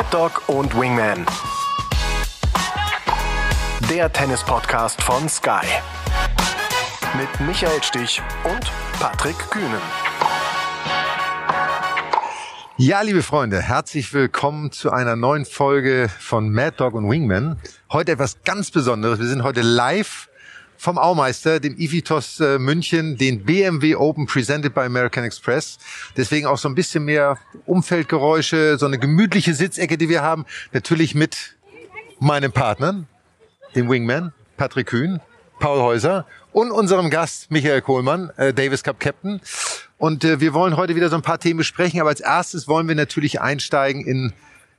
Mad 0.00 0.14
Dog 0.16 0.48
und 0.48 0.74
Wingman. 0.80 1.26
Der 3.90 4.10
Tennis-Podcast 4.10 5.02
von 5.02 5.28
Sky. 5.28 5.66
Mit 7.18 7.28
Michael 7.46 7.82
Stich 7.82 8.22
und 8.44 8.72
Patrick 8.98 9.36
Kühnen. 9.50 9.82
Ja, 12.78 13.02
liebe 13.02 13.22
Freunde, 13.22 13.60
herzlich 13.60 14.14
willkommen 14.14 14.72
zu 14.72 14.90
einer 14.90 15.16
neuen 15.16 15.44
Folge 15.44 16.08
von 16.18 16.50
Mad 16.50 16.76
Dog 16.78 16.94
und 16.94 17.10
Wingman. 17.10 17.58
Heute 17.92 18.12
etwas 18.12 18.38
ganz 18.42 18.70
Besonderes. 18.70 19.18
Wir 19.18 19.26
sind 19.26 19.42
heute 19.42 19.60
live 19.60 20.29
vom 20.80 20.96
Aumeister, 20.96 21.60
dem 21.60 21.76
Ivitos 21.76 22.40
äh, 22.40 22.58
München, 22.58 23.18
den 23.18 23.44
BMW 23.44 23.96
Open 23.96 24.24
presented 24.24 24.74
by 24.74 24.80
American 24.80 25.24
Express. 25.24 25.78
Deswegen 26.16 26.46
auch 26.46 26.56
so 26.56 26.70
ein 26.70 26.74
bisschen 26.74 27.04
mehr 27.04 27.36
Umfeldgeräusche, 27.66 28.78
so 28.78 28.86
eine 28.86 28.98
gemütliche 28.98 29.52
Sitzecke, 29.52 29.98
die 29.98 30.08
wir 30.08 30.22
haben. 30.22 30.46
Natürlich 30.72 31.14
mit 31.14 31.54
meinem 32.18 32.50
Partner, 32.50 33.04
dem 33.74 33.90
Wingman, 33.90 34.32
Patrick 34.56 34.86
Kühn, 34.86 35.20
Paul 35.58 35.80
Häuser 35.80 36.24
und 36.50 36.70
unserem 36.70 37.10
Gast 37.10 37.50
Michael 37.50 37.82
Kohlmann, 37.82 38.30
äh, 38.38 38.54
Davis 38.54 38.82
Cup 38.82 38.98
Captain. 38.98 39.42
Und 39.98 40.24
äh, 40.24 40.40
wir 40.40 40.54
wollen 40.54 40.78
heute 40.78 40.96
wieder 40.96 41.10
so 41.10 41.16
ein 41.16 41.22
paar 41.22 41.38
Themen 41.38 41.58
besprechen, 41.58 42.00
aber 42.00 42.08
als 42.08 42.20
erstes 42.20 42.68
wollen 42.68 42.88
wir 42.88 42.94
natürlich 42.94 43.42
einsteigen 43.42 44.06
in 44.06 44.32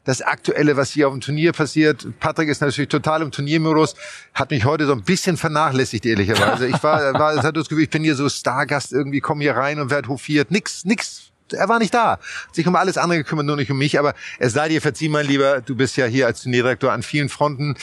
das 0.04 0.22
Aktuelle, 0.22 0.78
was 0.78 0.92
hier 0.92 1.08
auf 1.08 1.14
dem 1.14 1.22
Turnier 1.22 1.52
passiert. 1.52 2.08
Patrick 2.20 2.50
ist 2.50 2.62
natürlich 2.62 2.90
total 2.90 3.22
im 3.22 3.32
Turniermodus, 3.32 3.96
hat 4.34 4.52
mich 4.52 4.66
heute 4.66 4.86
so 4.88 4.94
ein 4.94 5.04
bisschen 5.04 5.38
vernachlässigt, 5.38 6.06
ehrlicherweise. 6.06 6.68
Ich 6.68 6.82
war, 6.82 7.14
war 7.14 7.34
es 7.34 7.44
hat 7.44 7.56
das 7.56 7.70
Gefühl, 7.70 7.84
ich 7.84 7.90
bin 7.90 8.04
hier 8.04 8.16
so 8.16 8.28
Stargast 8.28 8.92
irgendwie, 8.94 9.20
komme 9.20 9.44
hier 9.44 9.56
rein 9.56 9.80
und 9.80 9.90
werde 9.90 10.08
hofiert. 10.10 10.52
Nix, 10.52 10.86
nix. 10.86 11.32
Er 11.54 11.68
war 11.68 11.80
nicht 11.80 11.94
da. 11.94 12.12
Hat 12.12 12.56
sich 12.56 12.66
um 12.66 12.76
alles 12.76 12.98
andere 12.98 13.20
gekümmert, 13.20 13.46
nur 13.46 13.58
nicht 13.58 13.70
um 13.70 13.78
mich. 13.78 14.00
Aber 14.00 14.16
es 14.40 14.54
sei 14.54 14.70
dir 14.70 14.82
verziehen, 14.82 15.12
mein 15.12 15.28
Lieber, 15.28 15.62
du 15.62 15.76
bist 15.76 15.98
ja 15.98 16.06
hier 16.06 16.26
als 16.26 16.42
Turnierdirektor 16.44 16.92
an 16.92 17.04
vielen 17.04 17.30
Fronten. 17.30 17.76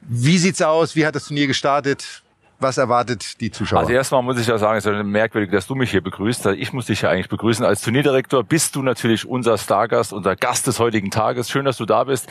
Wie 0.00 0.38
sieht's 0.38 0.62
aus? 0.62 0.94
Wie 0.94 1.04
hat 1.04 1.16
das 1.16 1.26
Turnier 1.26 1.48
gestartet? 1.48 2.22
Was 2.60 2.76
erwartet 2.76 3.40
die 3.40 3.52
Zuschauer? 3.52 3.80
Also 3.80 3.92
erstmal 3.92 4.22
muss 4.22 4.40
ich 4.40 4.48
ja 4.48 4.58
sagen, 4.58 4.78
es 4.78 4.84
ist 4.84 5.04
merkwürdig, 5.04 5.52
dass 5.52 5.68
du 5.68 5.76
mich 5.76 5.92
hier 5.92 6.00
begrüßt. 6.00 6.46
Ich 6.46 6.72
muss 6.72 6.86
dich 6.86 7.02
ja 7.02 7.10
eigentlich 7.10 7.28
begrüßen. 7.28 7.64
Als 7.64 7.82
Turnierdirektor 7.82 8.42
bist 8.42 8.74
du 8.74 8.82
natürlich 8.82 9.28
unser 9.28 9.56
Stargast, 9.58 10.12
unser 10.12 10.34
Gast 10.34 10.66
des 10.66 10.80
heutigen 10.80 11.12
Tages. 11.12 11.50
Schön, 11.50 11.64
dass 11.64 11.76
du 11.76 11.86
da 11.86 12.02
bist. 12.02 12.28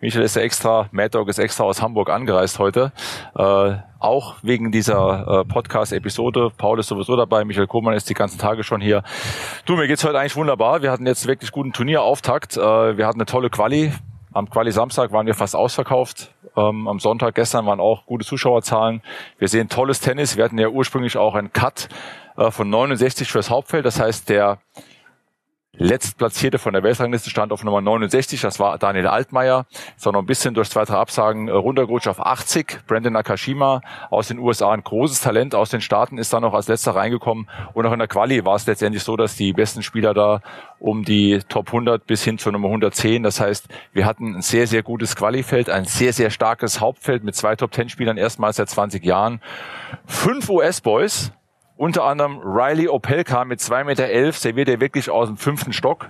Michael 0.00 0.24
ist 0.24 0.34
ja 0.34 0.42
extra, 0.42 0.88
Mad 0.90 1.10
Dog 1.10 1.28
ist 1.28 1.38
extra 1.38 1.62
aus 1.64 1.80
Hamburg 1.80 2.10
angereist 2.10 2.58
heute. 2.58 2.92
Äh, 3.36 3.76
auch 4.00 4.36
wegen 4.42 4.72
dieser 4.72 5.42
äh, 5.42 5.44
Podcast-Episode. 5.44 6.50
Paul 6.56 6.80
ist 6.80 6.88
sowieso 6.88 7.14
dabei, 7.16 7.44
Michael 7.44 7.66
Kohmann 7.68 7.94
ist 7.94 8.08
die 8.10 8.14
ganzen 8.14 8.38
Tage 8.38 8.64
schon 8.64 8.80
hier. 8.80 9.04
Du, 9.64 9.76
mir 9.76 9.86
geht's 9.86 10.04
heute 10.04 10.18
eigentlich 10.18 10.36
wunderbar. 10.36 10.82
Wir 10.82 10.90
hatten 10.90 11.06
jetzt 11.06 11.26
wirklich 11.26 11.52
guten 11.52 11.72
Turnierauftakt. 11.72 12.56
Äh, 12.56 12.96
wir 12.96 13.06
hatten 13.06 13.18
eine 13.18 13.26
tolle 13.26 13.50
Quali. 13.50 13.92
Am 14.38 14.48
Quali 14.48 14.70
Samstag 14.70 15.10
waren 15.10 15.26
wir 15.26 15.34
fast 15.34 15.56
ausverkauft. 15.56 16.32
Ähm, 16.56 16.86
am 16.86 17.00
Sonntag 17.00 17.34
gestern 17.34 17.66
waren 17.66 17.80
auch 17.80 18.06
gute 18.06 18.24
Zuschauerzahlen. 18.24 19.02
Wir 19.36 19.48
sehen 19.48 19.68
tolles 19.68 19.98
Tennis. 19.98 20.36
Wir 20.36 20.44
hatten 20.44 20.58
ja 20.58 20.68
ursprünglich 20.68 21.16
auch 21.16 21.34
einen 21.34 21.52
Cut 21.52 21.88
äh, 22.36 22.52
von 22.52 22.70
69 22.70 23.32
fürs 23.32 23.50
Hauptfeld. 23.50 23.84
Das 23.84 23.98
heißt, 23.98 24.28
der 24.28 24.58
Letztplatzierte 25.80 26.58
von 26.58 26.72
der 26.72 26.82
Weltrangliste 26.82 27.30
stand 27.30 27.52
auf 27.52 27.62
Nummer 27.62 27.80
69, 27.80 28.40
das 28.40 28.58
war 28.58 28.78
Daniel 28.78 29.06
Altmaier, 29.06 29.66
ist 29.96 30.06
auch 30.08 30.12
noch 30.12 30.20
ein 30.20 30.26
bisschen 30.26 30.52
durch 30.52 30.68
zwei, 30.68 30.84
drei 30.84 30.96
Absagen 30.96 31.46
äh, 31.46 31.52
runtergerutscht 31.52 32.08
auf 32.08 32.20
80. 32.20 32.80
Brandon 32.88 33.12
Nakashima 33.12 33.80
aus 34.10 34.26
den 34.26 34.40
USA, 34.40 34.72
ein 34.72 34.82
großes 34.82 35.20
Talent 35.20 35.54
aus 35.54 35.70
den 35.70 35.80
Staaten, 35.80 36.18
ist 36.18 36.32
dann 36.32 36.42
noch 36.42 36.52
als 36.52 36.66
letzter 36.66 36.96
reingekommen. 36.96 37.48
Und 37.74 37.86
auch 37.86 37.92
in 37.92 38.00
der 38.00 38.08
Quali 38.08 38.44
war 38.44 38.56
es 38.56 38.66
letztendlich 38.66 39.04
so, 39.04 39.16
dass 39.16 39.36
die 39.36 39.52
besten 39.52 39.84
Spieler 39.84 40.14
da 40.14 40.40
um 40.80 41.04
die 41.04 41.40
Top 41.48 41.68
100 41.68 42.04
bis 42.06 42.24
hin 42.24 42.38
zur 42.38 42.52
Nummer 42.52 42.68
110, 42.68 43.22
das 43.22 43.40
heißt, 43.40 43.68
wir 43.92 44.04
hatten 44.04 44.36
ein 44.36 44.42
sehr, 44.42 44.66
sehr 44.66 44.82
gutes 44.82 45.14
Qualifeld, 45.14 45.70
ein 45.70 45.84
sehr, 45.84 46.12
sehr 46.12 46.30
starkes 46.30 46.80
Hauptfeld 46.80 47.22
mit 47.22 47.36
zwei 47.36 47.54
Top 47.54 47.72
10 47.72 47.88
Spielern 47.88 48.16
erstmals 48.16 48.56
seit 48.56 48.68
20 48.68 49.04
Jahren. 49.04 49.40
Fünf 50.06 50.48
US-Boys, 50.48 51.32
unter 51.78 52.04
anderem 52.04 52.40
Riley 52.44 52.88
Opelka 52.88 53.44
mit 53.44 53.60
zwei 53.60 53.84
Meter, 53.84 54.04
elf, 54.04 54.36
serviert 54.36 54.68
er 54.68 54.80
wirklich 54.80 55.10
aus 55.10 55.28
dem 55.28 55.36
fünften 55.36 55.72
Stock. 55.72 56.08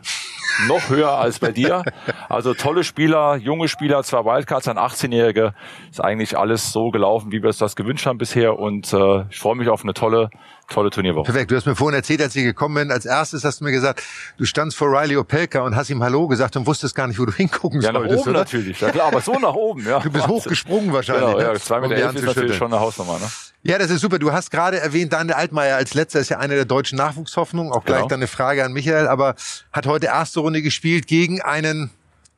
Noch 0.66 0.88
höher 0.88 1.12
als 1.12 1.38
bei 1.38 1.52
dir. 1.52 1.84
Also 2.28 2.52
tolle 2.52 2.82
Spieler, 2.82 3.36
junge 3.36 3.68
Spieler, 3.68 4.02
zwei 4.02 4.24
Wildcards, 4.24 4.66
ein 4.66 4.76
18-Jährige. 4.76 5.54
Ist 5.90 6.02
eigentlich 6.02 6.36
alles 6.36 6.72
so 6.72 6.90
gelaufen, 6.90 7.30
wie 7.30 7.42
wir 7.42 7.50
es 7.50 7.58
das 7.58 7.76
gewünscht 7.76 8.06
haben 8.06 8.18
bisher. 8.18 8.58
Und 8.58 8.92
äh, 8.92 9.26
ich 9.30 9.38
freue 9.38 9.54
mich 9.54 9.68
auf 9.68 9.84
eine 9.84 9.94
tolle 9.94 10.30
tolle 10.68 10.90
Turnierwoche. 10.90 11.24
Perfekt. 11.24 11.50
Du 11.50 11.56
hast 11.56 11.66
mir 11.66 11.74
vorhin 11.74 11.96
erzählt, 11.96 12.20
als 12.20 12.36
ich 12.36 12.44
gekommen 12.44 12.74
bin, 12.74 12.90
als 12.90 13.06
erstes 13.06 13.44
hast 13.44 13.60
du 13.60 13.64
mir 13.64 13.72
gesagt, 13.72 14.02
du 14.36 14.44
standst 14.44 14.76
vor 14.76 14.88
Riley 14.88 15.16
Opelka 15.16 15.62
und 15.62 15.74
hast 15.74 15.90
ihm 15.90 16.02
Hallo 16.02 16.28
gesagt 16.28 16.56
und 16.56 16.66
wusstest 16.66 16.94
gar 16.94 17.06
nicht, 17.06 17.18
wo 17.18 17.24
du 17.24 17.32
hingucken 17.36 17.80
ja, 17.80 17.92
solltest. 17.92 18.10
nach 18.12 18.20
oben 18.20 18.30
oder? 18.30 18.38
natürlich. 18.40 18.80
Ja 18.80 18.90
klar, 18.90 19.08
aber 19.08 19.20
so 19.20 19.32
nach 19.38 19.54
oben. 19.54 19.86
Ja. 19.86 20.00
Du 20.00 20.10
bist 20.10 20.28
hochgesprungen 20.28 20.92
wahrscheinlich. 20.92 21.26
Genau, 21.26 21.40
ja, 21.40 21.52
ne? 21.52 21.60
zwei 21.60 21.80
Meter 21.80 22.10
Um 22.10 22.16
ist 22.16 22.24
natürlich 22.24 22.56
schon 22.56 22.72
eine 22.72 22.80
Hausnummer. 22.80 23.18
Ne? 23.18 23.26
Ja, 23.62 23.76
das 23.78 23.90
ist 23.90 24.00
super. 24.00 24.18
Du 24.18 24.32
hast 24.32 24.50
gerade 24.50 24.78
erwähnt, 24.80 25.12
Daniel 25.12 25.34
Altmaier 25.34 25.76
als 25.76 25.94
letzter 25.94 26.20
ist 26.20 26.28
ja 26.28 26.38
einer 26.38 26.54
der 26.54 26.64
deutschen 26.64 26.96
Nachwuchshoffnungen. 26.96 27.72
Auch 27.72 27.84
gleich 27.84 27.98
Genau. 27.98 28.08
dann 28.08 28.20
eine 28.20 28.26
Frage 28.28 28.64
an 28.64 28.72
Michael, 28.72 29.08
aber 29.08 29.34
hat 29.72 29.86
heute 29.86 30.06
erste 30.06 30.40
Runde 30.40 30.62
gespielt 30.62 31.06
gegen 31.06 31.42
einen 31.42 31.90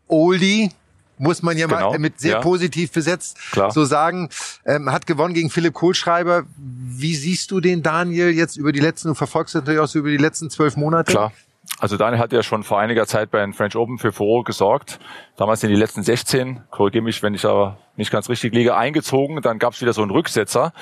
Oldie. 0.09 0.71
Muss 1.19 1.43
man 1.43 1.59
ja 1.59 1.67
Genau, 1.67 1.91
mal 1.91 1.99
mit 1.99 2.19
sehr 2.19 2.33
ja. 2.37 2.41
positiv 2.41 2.93
besetzt 2.93 3.37
Klar. 3.53 3.71
so 3.71 3.85
sagen. 3.85 4.31
Ähm, 4.65 4.91
hat 4.91 5.07
gewonnen 5.07 5.35
gegen 5.35 5.51
Philipp 5.51 5.75
Kohlschreiber. 5.75 6.45
Wie 6.57 7.15
siehst 7.15 7.51
du 7.51 7.61
den 7.61 7.83
Daniel 7.83 8.31
jetzt 8.31 8.57
über 8.57 8.73
die 8.73 8.81
letzten, 8.81 9.09
du 9.09 9.15
verfolgst 9.15 9.55
natürlich 9.55 9.81
auch 9.81 9.87
so 9.89 9.99
über 9.99 10.09
die 10.09 10.17
letzten 10.17 10.49
zwölf 10.49 10.77
Monate? 10.77 11.13
Klar. 11.13 11.33
Also 11.79 11.97
Daniel 11.99 12.21
hat 12.21 12.33
ja 12.33 12.43
schon 12.43 12.63
vor 12.65 12.81
einiger 12.81 13.07
Zeit 13.07 13.31
bei 13.31 13.41
den 13.41 13.53
French 13.53 13.77
Open 13.77 13.99
für 13.99 14.13
Furore 14.13 14.45
gesorgt. 14.45 14.99
Damals 15.37 15.63
in 15.63 15.69
die 15.69 15.77
letzten 15.77 16.03
16, 16.03 16.63
korrigiere 16.71 17.05
mich, 17.05 17.23
wenn 17.23 17.35
ich 17.35 17.45
aber 17.45 17.77
nicht 17.97 18.11
ganz 18.11 18.29
richtig 18.31 18.55
liege, 18.55 18.75
eingezogen. 18.77 19.41
Dann 19.43 19.59
gab 19.59 19.75
es 19.75 19.81
wieder 19.83 19.93
so 19.93 20.01
einen 20.03 20.11
Rücksetzer. 20.11 20.73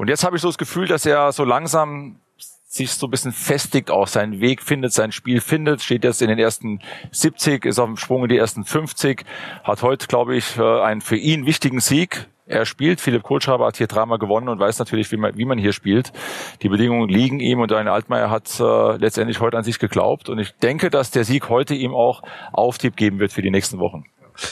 Und 0.00 0.08
jetzt 0.08 0.24
habe 0.24 0.34
ich 0.34 0.40
so 0.40 0.48
das 0.48 0.56
Gefühl, 0.56 0.86
dass 0.86 1.04
er 1.04 1.30
so 1.30 1.44
langsam 1.44 2.16
sich 2.38 2.90
so 2.90 3.06
ein 3.06 3.10
bisschen 3.10 3.32
festigt, 3.32 3.90
auch 3.90 4.06
seinen 4.06 4.40
Weg 4.40 4.62
findet, 4.62 4.94
sein 4.94 5.12
Spiel 5.12 5.42
findet, 5.42 5.82
steht 5.82 6.04
jetzt 6.04 6.22
in 6.22 6.28
den 6.28 6.38
ersten 6.38 6.80
70, 7.10 7.66
ist 7.66 7.78
auf 7.78 7.84
dem 7.84 7.98
Sprung 7.98 8.22
in 8.22 8.30
die 8.30 8.38
ersten 8.38 8.64
50, 8.64 9.26
hat 9.62 9.82
heute, 9.82 10.06
glaube 10.06 10.36
ich, 10.36 10.56
äh, 10.56 10.80
einen 10.80 11.02
für 11.02 11.16
ihn 11.16 11.44
wichtigen 11.44 11.80
Sieg. 11.80 12.28
Er 12.46 12.64
spielt, 12.64 12.98
Philipp 12.98 13.24
Kohlschreiber 13.24 13.66
hat 13.66 13.76
hier 13.76 13.88
dreimal 13.88 14.18
gewonnen 14.18 14.48
und 14.48 14.58
weiß 14.58 14.78
natürlich, 14.78 15.12
wie 15.12 15.18
man, 15.18 15.36
wie 15.36 15.44
man 15.44 15.58
hier 15.58 15.74
spielt. 15.74 16.14
Die 16.62 16.70
Bedingungen 16.70 17.10
liegen 17.10 17.38
ihm 17.38 17.60
und 17.60 17.70
Daniel 17.70 17.92
Altmaier 17.92 18.30
hat 18.30 18.58
äh, 18.58 18.96
letztendlich 18.96 19.40
heute 19.40 19.58
an 19.58 19.64
sich 19.64 19.78
geglaubt 19.78 20.30
und 20.30 20.38
ich 20.38 20.54
denke, 20.62 20.88
dass 20.88 21.10
der 21.10 21.24
Sieg 21.24 21.50
heute 21.50 21.74
ihm 21.74 21.94
auch 21.94 22.22
Auftrieb 22.54 22.96
geben 22.96 23.18
wird 23.18 23.34
für 23.34 23.42
die 23.42 23.50
nächsten 23.50 23.78
Wochen. 23.78 24.06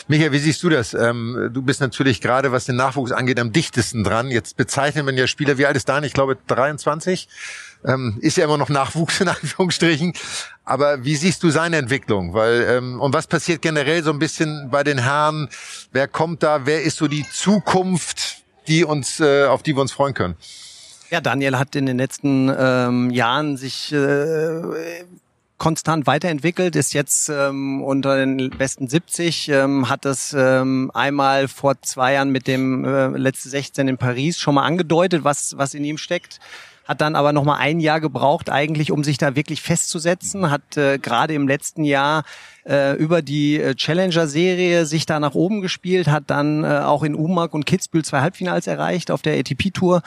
Michael, 0.08 0.32
wie 0.32 0.38
siehst 0.38 0.62
du 0.62 0.68
das? 0.68 0.94
Ähm, 0.94 1.50
du 1.52 1.62
bist 1.62 1.80
natürlich 1.80 2.20
gerade, 2.20 2.52
was 2.52 2.64
den 2.64 2.76
Nachwuchs 2.76 3.12
angeht, 3.12 3.38
am 3.40 3.52
dichtesten 3.52 4.04
dran. 4.04 4.30
Jetzt 4.30 4.56
bezeichnet 4.56 5.04
man 5.04 5.16
ja 5.16 5.26
Spieler, 5.26 5.58
wie 5.58 5.66
alt 5.66 5.76
ist 5.76 5.88
Daniel? 5.88 6.06
Ich 6.06 6.14
glaube 6.14 6.36
23. 6.46 7.28
Ähm, 7.84 8.18
ist 8.20 8.36
ja 8.36 8.44
immer 8.44 8.58
noch 8.58 8.68
Nachwuchs 8.68 9.20
in 9.20 9.28
Anführungsstrichen. 9.28 10.12
Aber 10.64 11.04
wie 11.04 11.16
siehst 11.16 11.42
du 11.42 11.50
seine 11.50 11.76
Entwicklung? 11.76 12.34
Weil 12.34 12.62
ähm, 12.68 13.00
und 13.00 13.14
was 13.14 13.26
passiert 13.26 13.62
generell 13.62 14.02
so 14.02 14.10
ein 14.10 14.18
bisschen 14.18 14.68
bei 14.70 14.82
den 14.82 14.98
Herren? 14.98 15.48
Wer 15.92 16.08
kommt 16.08 16.42
da? 16.42 16.66
Wer 16.66 16.82
ist 16.82 16.96
so 16.96 17.08
die 17.08 17.26
Zukunft, 17.30 18.42
die 18.66 18.84
uns 18.84 19.20
äh, 19.20 19.46
auf 19.46 19.62
die 19.62 19.76
wir 19.76 19.80
uns 19.80 19.92
freuen 19.92 20.14
können? 20.14 20.36
Ja, 21.10 21.22
Daniel 21.22 21.56
hat 21.56 21.74
in 21.74 21.86
den 21.86 21.96
letzten 21.96 22.52
ähm, 22.54 23.10
Jahren 23.10 23.56
sich 23.56 23.92
äh, 23.92 25.04
konstant 25.58 26.06
weiterentwickelt, 26.06 26.76
ist 26.76 26.94
jetzt 26.94 27.28
ähm, 27.28 27.82
unter 27.82 28.16
den 28.16 28.50
besten 28.50 28.88
70, 28.88 29.48
ähm, 29.48 29.88
hat 29.88 30.04
das 30.04 30.34
ähm, 30.36 30.90
einmal 30.94 31.48
vor 31.48 31.80
zwei 31.82 32.14
Jahren 32.14 32.30
mit 32.30 32.46
dem 32.46 32.84
äh, 32.84 33.08
letzte 33.08 33.48
16 33.48 33.88
in 33.88 33.98
Paris 33.98 34.38
schon 34.38 34.54
mal 34.54 34.64
angedeutet, 34.64 35.24
was, 35.24 35.58
was 35.58 35.74
in 35.74 35.84
ihm 35.84 35.98
steckt. 35.98 36.38
Hat 36.88 37.02
dann 37.02 37.16
aber 37.16 37.34
noch 37.34 37.44
mal 37.44 37.58
ein 37.58 37.80
Jahr 37.80 38.00
gebraucht, 38.00 38.48
eigentlich, 38.48 38.90
um 38.92 39.04
sich 39.04 39.18
da 39.18 39.36
wirklich 39.36 39.60
festzusetzen. 39.60 40.50
Hat 40.50 40.78
äh, 40.78 40.98
gerade 40.98 41.34
im 41.34 41.46
letzten 41.46 41.84
Jahr 41.84 42.24
äh, 42.66 42.96
über 42.96 43.20
die 43.20 43.60
äh, 43.60 43.74
Challenger-Serie 43.74 44.86
sich 44.86 45.04
da 45.04 45.20
nach 45.20 45.34
oben 45.34 45.60
gespielt, 45.60 46.08
hat 46.08 46.24
dann 46.28 46.64
äh, 46.64 46.78
auch 46.78 47.02
in 47.02 47.14
Umag 47.14 47.52
und 47.52 47.66
Kitzbühel 47.66 48.06
zwei 48.06 48.22
Halbfinals 48.22 48.66
erreicht 48.66 49.10
auf 49.10 49.20
der 49.20 49.38
ATP-Tour 49.38 50.02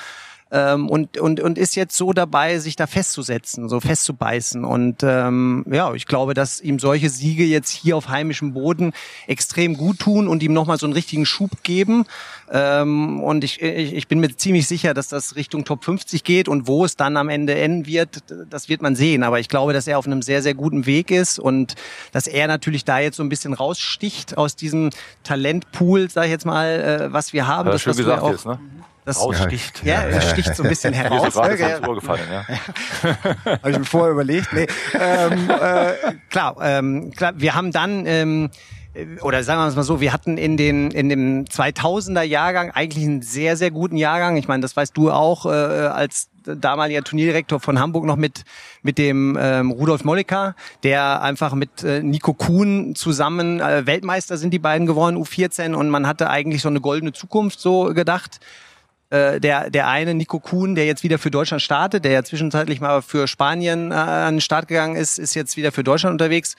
ähm, 0.52 0.90
und, 0.90 1.18
und, 1.18 1.40
und 1.40 1.58
ist 1.58 1.76
jetzt 1.76 1.96
so 1.96 2.12
dabei, 2.14 2.60
sich 2.60 2.76
da 2.76 2.88
festzusetzen, 2.88 3.70
so 3.70 3.80
festzubeißen. 3.80 4.66
Und 4.66 4.98
ähm, 5.04 5.66
ja, 5.72 5.94
ich 5.94 6.06
glaube, 6.06 6.34
dass 6.34 6.60
ihm 6.60 6.78
solche 6.80 7.10
Siege 7.10 7.44
jetzt 7.46 7.70
hier 7.70 7.96
auf 7.96 8.10
heimischem 8.10 8.54
Boden 8.54 8.92
extrem 9.28 9.78
gut 9.78 10.00
tun 10.00 10.28
und 10.28 10.44
ihm 10.44 10.54
nochmal 10.54 10.78
so 10.78 10.86
einen 10.86 10.94
richtigen 10.94 11.26
Schub 11.26 11.64
geben. 11.64 12.06
Ähm, 12.52 13.22
und 13.22 13.44
ich, 13.46 13.62
ich, 13.62 13.94
ich 13.94 14.08
bin 14.10 14.20
mir 14.20 14.36
ziemlich 14.36 14.68
sicher, 14.68 14.94
dass 14.94 15.08
das 15.08 15.36
Richtung 15.38 15.64
Top 15.64 15.86
50 15.86 16.24
geht 16.26 16.50
und 16.50 16.68
wo 16.68 16.84
es 16.84 16.98
dann 16.98 17.16
am 17.16 17.30
Ende 17.30 17.56
enden 17.56 17.86
wird, 17.86 18.24
das 18.50 18.68
wird 18.68 18.82
man 18.82 18.96
sehen. 18.98 19.24
Aber 19.24 19.40
ich 19.40 19.48
glaube, 19.48 19.72
dass 19.72 19.88
er 19.88 19.98
auf 19.98 20.06
einem 20.06 20.22
sehr, 20.22 20.42
sehr 20.42 20.54
guten 20.54 20.86
Weg 20.86 21.12
ist 21.12 21.40
und 21.40 21.76
dass 22.12 22.28
er 22.28 22.48
natürlich 22.48 22.84
da 22.84 23.00
jetzt 23.00 23.16
so 23.16 23.24
ein 23.24 23.30
bisschen 23.30 23.54
raussticht 23.54 24.38
aus 24.38 24.58
diesem 24.58 24.90
Talentpool, 25.24 26.10
sag 26.10 26.26
ich 26.26 26.32
jetzt 26.32 26.46
mal, 26.46 26.68
äh, 27.10 27.14
was 27.14 27.32
wir 27.32 27.48
haben. 27.48 27.70
Er 27.70 27.74
Das, 27.74 27.82
schön 27.84 27.92
was 27.92 27.98
gesagt 27.98 28.22
ja 28.22 28.28
auch- 28.28 28.32
jetzt, 28.32 28.46
ne? 28.46 28.60
Das, 29.06 29.20
Raussticht. 29.20 29.84
ja, 29.84 30.02
er 30.04 30.22
sticht 30.22 30.56
so 30.56 30.64
ein 30.64 30.70
bisschen 30.70 30.92
Mir 30.96 31.06
ist 31.06 31.12
heraus. 31.12 31.34
gerade 31.34 31.60
Ja, 31.60 31.80
gefallen, 31.80 32.28
ja. 32.32 32.46
habe 33.46 33.72
ich 33.72 33.80
mir 33.80 33.86
vorher 33.86 34.12
überlegt. 34.12 34.54
Nee. 34.54 34.68
Ähm, 35.00 35.50
äh, 35.50 35.94
klar, 36.30 36.56
ähm, 36.62 37.12
klar, 37.12 37.34
wir 37.36 37.56
haben 37.56 37.72
dann 37.72 38.06
ähm, 38.06 38.50
oder 39.22 39.44
sagen 39.44 39.62
wir 39.62 39.68
es 39.68 39.76
mal 39.76 39.84
so, 39.84 40.02
wir 40.02 40.12
hatten 40.12 40.38
in 40.38 40.58
den 40.58 40.92
in 40.92 41.08
dem 41.08 41.46
2000er 41.46 42.24
Jahrgang 42.24 42.72
eigentlich 42.72 43.06
einen 43.06 43.22
sehr 43.22 43.56
sehr 43.56 43.72
guten 43.72 43.96
Jahrgang. 43.96 44.36
Ich 44.36 44.50
meine, 44.50 44.62
das 44.62 44.76
weißt 44.76 44.96
du 44.98 45.12
auch 45.12 45.46
äh, 45.46 45.50
als 45.50 46.30
damaliger 46.44 47.02
Turnierdirektor 47.02 47.60
von 47.62 47.80
Hamburg 47.80 48.04
noch 48.04 48.18
mit 48.18 48.44
mit 48.82 48.98
dem 48.98 49.38
ähm, 49.40 49.72
Rudolf 49.72 50.04
Molliker, 50.04 50.56
der 50.84 51.22
einfach 51.22 51.54
mit 51.54 51.84
äh, 51.84 52.04
Nico 52.04 52.34
Kuhn 52.34 52.94
zusammen 52.94 53.62
äh, 53.62 53.86
Weltmeister 53.88 54.38
sind 54.38 54.52
die 54.54 54.60
beiden 54.60 54.86
geworden 54.88 55.16
U14 55.18 55.74
und 55.74 55.90
man 55.90 56.06
hatte 56.06 56.30
eigentlich 56.30 56.62
so 56.62 56.70
eine 56.70 56.82
goldene 56.82 57.14
Zukunft 57.14 57.62
so 57.62 57.94
gedacht 57.94 58.42
äh, 59.12 59.40
der, 59.40 59.70
der 59.70 59.88
eine, 59.88 60.16
Nico 60.16 60.40
Kuhn, 60.40 60.74
der 60.74 60.86
jetzt 60.86 61.04
wieder 61.04 61.20
für 61.20 61.32
Deutschland 61.32 61.62
startet, 61.62 62.04
der 62.04 62.12
ja 62.12 62.24
zwischenzeitlich 62.24 62.82
mal 62.82 63.02
für 63.02 63.28
Spanien 63.28 63.92
äh, 63.92 63.96
an 63.96 64.36
den 64.36 64.42
Start 64.42 64.68
gegangen 64.68 64.96
ist, 64.96 65.20
ist 65.20 65.36
jetzt 65.36 65.56
wieder 65.56 65.72
für 65.72 65.84
Deutschland 65.84 66.14
unterwegs 66.14 66.56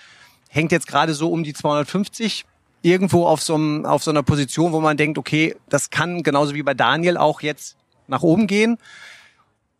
hängt 0.52 0.70
jetzt 0.70 0.86
gerade 0.86 1.14
so 1.14 1.32
um 1.32 1.42
die 1.42 1.54
250 1.54 2.44
irgendwo 2.82 3.26
auf 3.26 3.42
so, 3.42 3.54
einem, 3.54 3.86
auf 3.86 4.02
so 4.02 4.10
einer 4.10 4.22
Position, 4.22 4.72
wo 4.72 4.80
man 4.80 4.96
denkt, 4.96 5.16
okay, 5.16 5.56
das 5.68 5.90
kann 5.90 6.22
genauso 6.22 6.54
wie 6.54 6.62
bei 6.62 6.74
Daniel 6.74 7.16
auch 7.16 7.40
jetzt 7.40 7.76
nach 8.06 8.22
oben 8.22 8.46
gehen. 8.46 8.76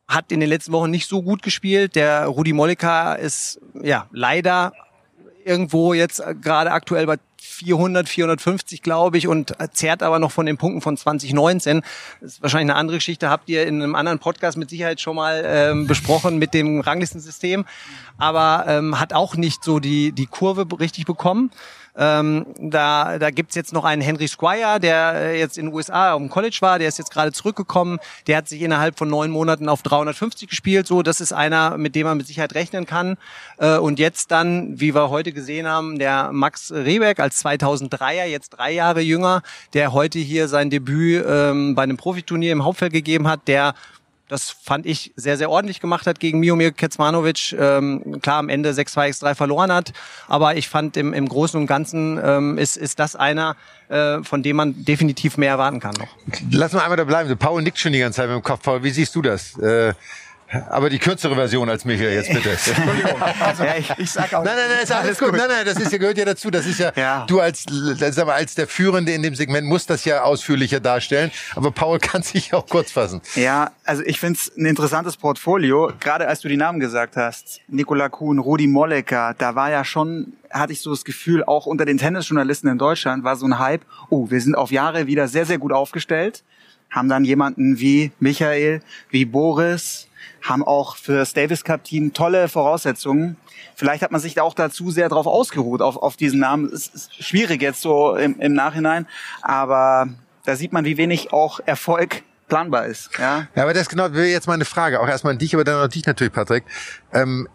Hat 0.09 0.33
in 0.33 0.41
den 0.41 0.49
letzten 0.49 0.73
Wochen 0.73 0.91
nicht 0.91 1.09
so 1.09 1.23
gut 1.23 1.43
gespielt. 1.43 1.95
Der 1.95 2.27
Rudi 2.27 2.55
Mollica 2.55 3.15
ist 3.15 3.61
ja 3.83 4.09
leider 4.13 4.73
irgendwo 5.45 5.95
jetzt 5.95 6.23
gerade 6.41 6.73
aktuell 6.73 7.07
bei 7.07 7.17
400, 7.43 8.09
450, 8.09 8.83
glaube 8.83 9.19
ich, 9.19 9.27
und 9.27 9.55
zehrt 9.73 10.03
aber 10.03 10.19
noch 10.19 10.31
von 10.31 10.47
den 10.47 10.57
Punkten 10.57 10.81
von 10.81 10.97
2019. 10.97 11.83
Das 12.21 12.35
ist 12.35 12.43
wahrscheinlich 12.43 12.71
eine 12.71 12.79
andere 12.79 12.99
Geschichte, 12.99 13.31
habt 13.31 13.49
ihr 13.49 13.67
in 13.67 13.83
einem 13.83 13.95
anderen 13.95 14.19
Podcast 14.19 14.57
mit 14.57 14.71
Sicherheit 14.71 15.01
schon 15.01 15.17
mal 15.17 15.43
ähm, 15.45 15.87
besprochen 15.87 16.39
mit 16.39 16.55
dem 16.55 16.81
Ranglistensystem, 16.81 17.65
aber 18.19 18.65
ähm, 18.69 18.99
hat 18.99 19.13
auch 19.13 19.37
nicht 19.37 19.65
so 19.65 19.81
die, 19.81 20.13
die 20.13 20.27
Kurve 20.27 20.67
richtig 20.79 21.05
bekommen. 21.05 21.51
Ähm, 21.95 22.47
da 22.59 23.19
da 23.19 23.31
gibt's 23.31 23.55
jetzt 23.55 23.73
noch 23.73 23.85
einen 23.85 24.01
Henry 24.01 24.27
Squire, 24.27 24.81
der 24.81 25.15
äh, 25.15 25.39
jetzt 25.39 25.59
in 25.59 25.67
den 25.67 25.75
USA 25.75 26.13
am 26.13 26.31
College 26.31 26.59
war, 26.61 26.79
der 26.79 26.89
ist 26.89 26.99
jetzt 26.99 27.11
gerade 27.11 27.33
zurückgekommen. 27.33 27.99
Der 28.27 28.39
hat 28.39 28.49
sich 28.49 28.63
innerhalb 28.63 28.99
von 28.99 29.09
neun 29.09 29.31
Monaten 29.31 29.69
auf 29.69 29.83
350 29.83 30.49
gespielt. 30.49 30.87
So, 30.87 31.03
das 31.03 31.21
ist 31.21 31.33
einer, 31.33 31.77
mit 31.77 31.95
dem 31.95 32.07
man 32.07 32.17
mit 32.17 32.27
Sicherheit 32.27 32.55
rechnen 32.55 32.87
kann. 32.87 33.19
Äh, 33.59 33.77
und 33.77 33.99
jetzt 33.99 34.31
dann, 34.31 34.81
wie 34.81 34.95
wir 34.95 35.11
heute 35.11 35.33
gesehen 35.33 35.67
haben, 35.67 35.99
der 35.99 36.33
Max 36.33 36.73
Rehbeck 36.73 37.21
als 37.21 37.45
2003er, 37.45 38.25
jetzt 38.25 38.51
drei 38.51 38.73
Jahre 38.73 39.01
jünger, 39.01 39.43
der 39.75 39.93
heute 39.93 40.19
hier 40.19 40.49
sein 40.49 40.71
Debüt 40.71 41.25
ähm, 41.29 41.75
bei 41.75 41.83
einem 41.83 41.99
Profiturnier 41.99 42.53
im 42.53 42.65
Hauptfeld 42.65 42.93
gegeben 42.93 43.29
hat, 43.29 43.49
der 43.49 43.75
das 44.29 44.51
fand 44.51 44.87
ich 44.87 45.13
sehr, 45.17 45.37
sehr 45.37 45.51
ordentlich 45.51 45.81
gemacht 45.81 46.07
hat 46.07 46.21
gegen 46.21 46.41
Miomir 46.41 46.73
Kecmanovic. 46.73 47.55
Ähm, 47.59 48.21
klar, 48.23 48.39
am 48.39 48.49
Ende 48.49 48.71
6-2, 48.71 49.11
X3 49.11 49.35
verloren 49.35 49.73
hat. 49.73 49.93
Aber 50.27 50.57
ich 50.57 50.69
fand 50.69 50.97
im, 50.97 51.13
im 51.13 51.29
Großen 51.29 51.61
und 51.61 51.67
Ganzen 51.67 52.19
ähm, 52.23 52.59
ist, 52.59 52.77
ist 52.77 52.99
das 52.99 53.17
einer, 53.17 53.57
äh, 53.89 54.23
von 54.23 54.43
dem 54.43 54.57
man 54.57 54.85
definitiv 54.85 55.37
mehr 55.37 55.51
erwarten 55.51 55.81
kann 55.81 55.95
noch. 55.99 56.17
Lass 56.51 56.73
mal 56.73 56.81
einmal 56.81 56.97
da 56.97 57.05
bleiben. 57.05 57.37
Paul 57.37 57.63
nickt 57.63 57.79
schon 57.79 57.93
die 57.93 57.99
ganze 57.99 58.17
Zeit 58.17 58.29
mit 58.29 58.37
dem 58.37 58.43
Kopf. 58.43 58.63
Paul, 58.63 58.83
wie 58.83 58.91
siehst 58.91 59.15
du 59.15 59.23
das? 59.23 59.59
Äh 59.59 59.93
aber 60.69 60.91
die 60.91 60.99
kürzere 60.99 61.35
Version 61.35 61.69
als 61.69 61.85
Michael 61.85 62.13
jetzt 62.13 62.33
bitte. 62.33 62.51
Entschuldigung. 62.67 63.23
Also, 63.41 63.65
ja, 63.65 63.77
ich, 63.79 63.91
ich 63.99 64.11
sag 64.11 64.33
auch. 64.35 64.45
Nein, 64.45 64.55
nein, 64.57 64.69
nein, 64.69 64.83
ist 64.83 64.93
alles, 64.93 65.07
alles 65.07 65.19
gut. 65.19 65.31
gut. 65.31 65.39
Nein, 65.39 65.49
nein, 65.49 65.65
das 65.65 65.77
ist 65.79 65.93
ja 65.93 65.99
gehört 65.99 66.19
ja 66.19 66.25
dazu. 66.25 66.51
Das 66.51 66.67
ist 66.67 66.79
ja, 66.79 66.93
ja. 66.97 67.25
du 67.27 67.41
als, 67.41 67.65
sag 67.67 68.27
mal, 68.27 68.35
als 68.35 68.55
der 68.55 68.67
Führende 68.67 69.13
in 69.13 69.23
dem 69.23 69.35
Segment 69.35 69.67
musst 69.67 69.91
das 69.91 70.05
ja 70.05 70.23
ausführlicher 70.23 70.81
darstellen. 70.81 71.31
Aber 71.55 71.71
Paul 71.71 71.99
kann 71.99 72.23
sich 72.23 72.53
auch 72.55 72.67
kurz 72.67 72.93
fassen. 72.93 73.23
Ja, 73.35 73.71
also 73.85 74.03
ich 74.05 74.21
finde 74.21 74.39
es 74.39 74.57
ein 74.57 74.67
interessantes 74.67 75.17
Portfolio. 75.17 75.93
Gerade 76.01 76.29
als 76.29 76.41
du 76.41 76.49
die 76.49 76.57
Namen 76.57 76.81
gesagt 76.81 77.17
hast, 77.17 77.61
Nikola 77.69 78.09
Kuhn, 78.09 78.39
Rudi 78.39 78.67
Mollecker, 78.67 79.35
da 79.39 79.55
war 79.55 79.71
ja 79.71 79.85
schon 79.85 80.35
hatte 80.51 80.75
ich 80.75 80.83
so 80.83 80.91
das 80.91 81.05
Gefühl, 81.05 81.43
auch 81.45 81.65
unter 81.65 81.87
den 81.87 81.97
Tennisjournalisten 81.97 82.69
in 82.69 82.77
Deutschland 82.77 83.25
war 83.25 83.37
so 83.37 83.47
ein 83.47 83.59
Hype, 83.59 83.83
oh, 84.11 84.31
wir 84.31 84.39
sind 84.39 84.55
auf 84.55 84.71
Jahre 84.71 85.07
wieder 85.07 85.27
sehr, 85.27 85.47
sehr 85.47 85.57
gut 85.57 85.73
aufgestellt, 85.73 86.45
haben 86.91 87.09
dann 87.09 87.25
jemanden 87.25 87.79
wie 87.81 88.13
Michael, 88.21 88.83
wie 89.09 89.25
Boris, 89.25 90.09
haben 90.43 90.65
auch 90.65 90.97
für 90.97 91.17
das 91.17 91.33
Davis 91.33 91.65
Cup 91.65 91.85
Team 91.85 92.13
tolle 92.13 92.49
Voraussetzungen. 92.49 93.37
Vielleicht 93.75 94.03
hat 94.03 94.11
man 94.11 94.21
sich 94.21 94.35
da 94.35 94.43
auch 94.43 94.55
dazu 94.55 94.91
sehr 94.91 95.09
drauf 95.09 95.27
ausgeruht, 95.27 95.83
auf, 95.83 95.97
auf 95.97 96.17
diesen 96.17 96.41
Namen. 96.41 96.67
Es 96.73 96.89
ist 96.89 97.25
schwierig 97.25 97.63
jetzt 97.63 97.81
so 97.81 98.17
im, 98.17 98.39
im 98.41 98.53
Nachhinein, 98.53 99.07
aber 99.41 100.09
da 100.45 100.57
sieht 100.57 100.73
man, 100.73 100.85
wie 100.85 100.97
wenig 100.97 101.33
auch 101.33 101.61
Erfolg 101.65 102.23
planbar 102.49 102.87
ist. 102.87 103.11
Ja, 103.19 103.47
ja 103.55 103.63
aber 103.63 103.73
das 103.73 103.89
genau 103.89 104.13
wäre 104.13 104.27
jetzt 104.27 104.47
meine 104.47 104.65
Frage, 104.65 105.01
auch 105.01 105.09
erstmal 105.09 105.33
an 105.33 105.39
dich, 105.39 105.55
aber 105.55 105.65
dann 105.65 105.77
an 105.77 105.91
dich 105.91 106.07
natürlich, 106.07 106.33
Patrick. 106.33 106.65
Ähm, 107.13 107.49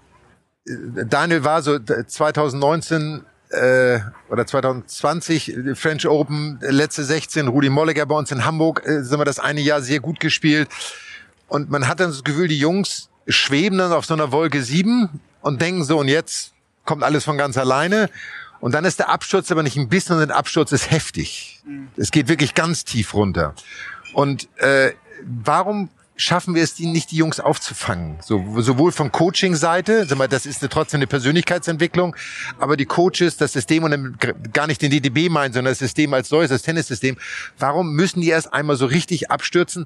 Daniel 0.65 1.43
war 1.43 1.61
so 1.61 1.77
2019 1.79 3.23
äh, 3.49 3.99
oder 4.29 4.45
2020 4.45 5.55
French 5.75 6.07
Open, 6.07 6.59
letzte 6.61 7.03
16, 7.03 7.47
Rudi 7.47 7.69
Molliger 7.69 8.05
bei 8.05 8.15
uns 8.15 8.31
in 8.31 8.43
Hamburg, 8.43 8.81
äh, 8.85 9.03
sind 9.03 9.19
wir 9.19 9.25
das 9.25 9.39
eine 9.39 9.61
Jahr 9.61 9.81
sehr 9.81 9.99
gut 9.99 10.19
gespielt. 10.19 10.67
Und 11.47 11.69
man 11.69 11.87
hat 11.87 11.99
dann 11.99 12.09
das 12.09 12.23
Gefühl, 12.23 12.47
die 12.47 12.59
Jungs 12.59 13.09
schweben 13.27 13.77
dann 13.77 13.91
auf 13.91 14.05
so 14.05 14.13
einer 14.13 14.31
Wolke 14.31 14.61
7 14.61 15.09
und 15.41 15.61
denken 15.61 15.83
so, 15.83 15.99
und 15.99 16.07
jetzt 16.07 16.53
kommt 16.85 17.03
alles 17.03 17.23
von 17.23 17.37
ganz 17.37 17.57
alleine. 17.57 18.09
Und 18.59 18.73
dann 18.73 18.85
ist 18.85 18.99
der 18.99 19.09
Absturz 19.09 19.51
aber 19.51 19.63
nicht 19.63 19.77
ein 19.77 19.89
bisschen, 19.89 20.09
sondern 20.09 20.29
der 20.29 20.37
Absturz 20.37 20.71
ist 20.71 20.89
heftig. 20.89 21.61
Mhm. 21.65 21.89
Es 21.95 22.11
geht 22.11 22.27
wirklich 22.27 22.53
ganz 22.53 22.85
tief 22.85 23.13
runter. 23.13 23.53
Und 24.13 24.47
äh, 24.57 24.93
warum 25.23 25.89
schaffen 26.15 26.55
wir 26.55 26.63
es, 26.63 26.73
die 26.73 26.87
nicht 26.87 27.11
die 27.11 27.17
Jungs 27.17 27.39
aufzufangen? 27.39 28.17
So, 28.21 28.59
sowohl 28.61 28.91
von 28.91 29.11
Coaching-Seite, 29.11 30.07
das 30.07 30.45
ist 30.47 30.61
eine, 30.61 30.69
trotzdem 30.69 30.97
eine 30.97 31.07
Persönlichkeitsentwicklung, 31.07 32.15
aber 32.57 32.75
die 32.75 32.85
Coaches, 32.85 33.37
das 33.37 33.53
System 33.53 33.83
und 33.83 34.17
gar 34.51 34.65
nicht 34.65 34.81
den 34.81 34.89
DDB 34.89 35.29
meinen, 35.29 35.53
sondern 35.53 35.71
das 35.71 35.79
System 35.79 36.13
als 36.15 36.29
solches, 36.29 36.49
das 36.49 36.63
Tennissystem, 36.63 37.17
warum 37.59 37.93
müssen 37.93 38.21
die 38.21 38.29
erst 38.29 38.51
einmal 38.51 38.75
so 38.75 38.87
richtig 38.87 39.29
abstürzen 39.29 39.85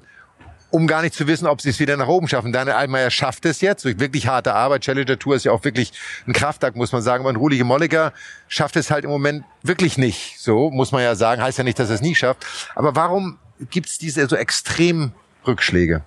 um 0.72 0.86
gar 0.86 1.02
nicht 1.02 1.14
zu 1.14 1.26
wissen, 1.26 1.46
ob 1.46 1.60
sie 1.60 1.68
es 1.68 1.78
wieder 1.78 1.96
nach 1.98 2.08
oben 2.08 2.28
schaffen. 2.28 2.50
Daniel 2.50 2.76
Altmaier 2.76 3.10
schafft 3.10 3.44
es 3.44 3.60
jetzt 3.60 3.84
durch 3.84 4.00
wirklich 4.00 4.26
harte 4.26 4.54
Arbeit. 4.54 4.82
Challenger 4.82 5.18
Tour 5.18 5.36
ist 5.36 5.44
ja 5.44 5.52
auch 5.52 5.64
wirklich 5.64 5.92
ein 6.26 6.32
Kraftakt, 6.32 6.76
muss 6.76 6.92
man 6.92 7.02
sagen. 7.02 7.22
Aber 7.22 7.30
ein 7.30 7.36
Rulige 7.36 7.64
Molliger 7.64 8.14
schafft 8.48 8.76
es 8.76 8.90
halt 8.90 9.04
im 9.04 9.10
Moment 9.10 9.44
wirklich 9.62 9.98
nicht. 9.98 10.40
So 10.40 10.70
muss 10.70 10.90
man 10.90 11.02
ja 11.02 11.14
sagen. 11.14 11.42
Heißt 11.42 11.58
ja 11.58 11.64
nicht, 11.64 11.78
dass 11.78 11.90
er 11.90 11.96
es 11.96 12.00
nie 12.00 12.14
schafft. 12.14 12.46
Aber 12.74 12.96
warum 12.96 13.38
gibt 13.70 13.90
es 13.90 13.98
diese 13.98 14.26
so 14.26 14.34
extremen 14.34 15.12
Rückschläge? 15.46 16.02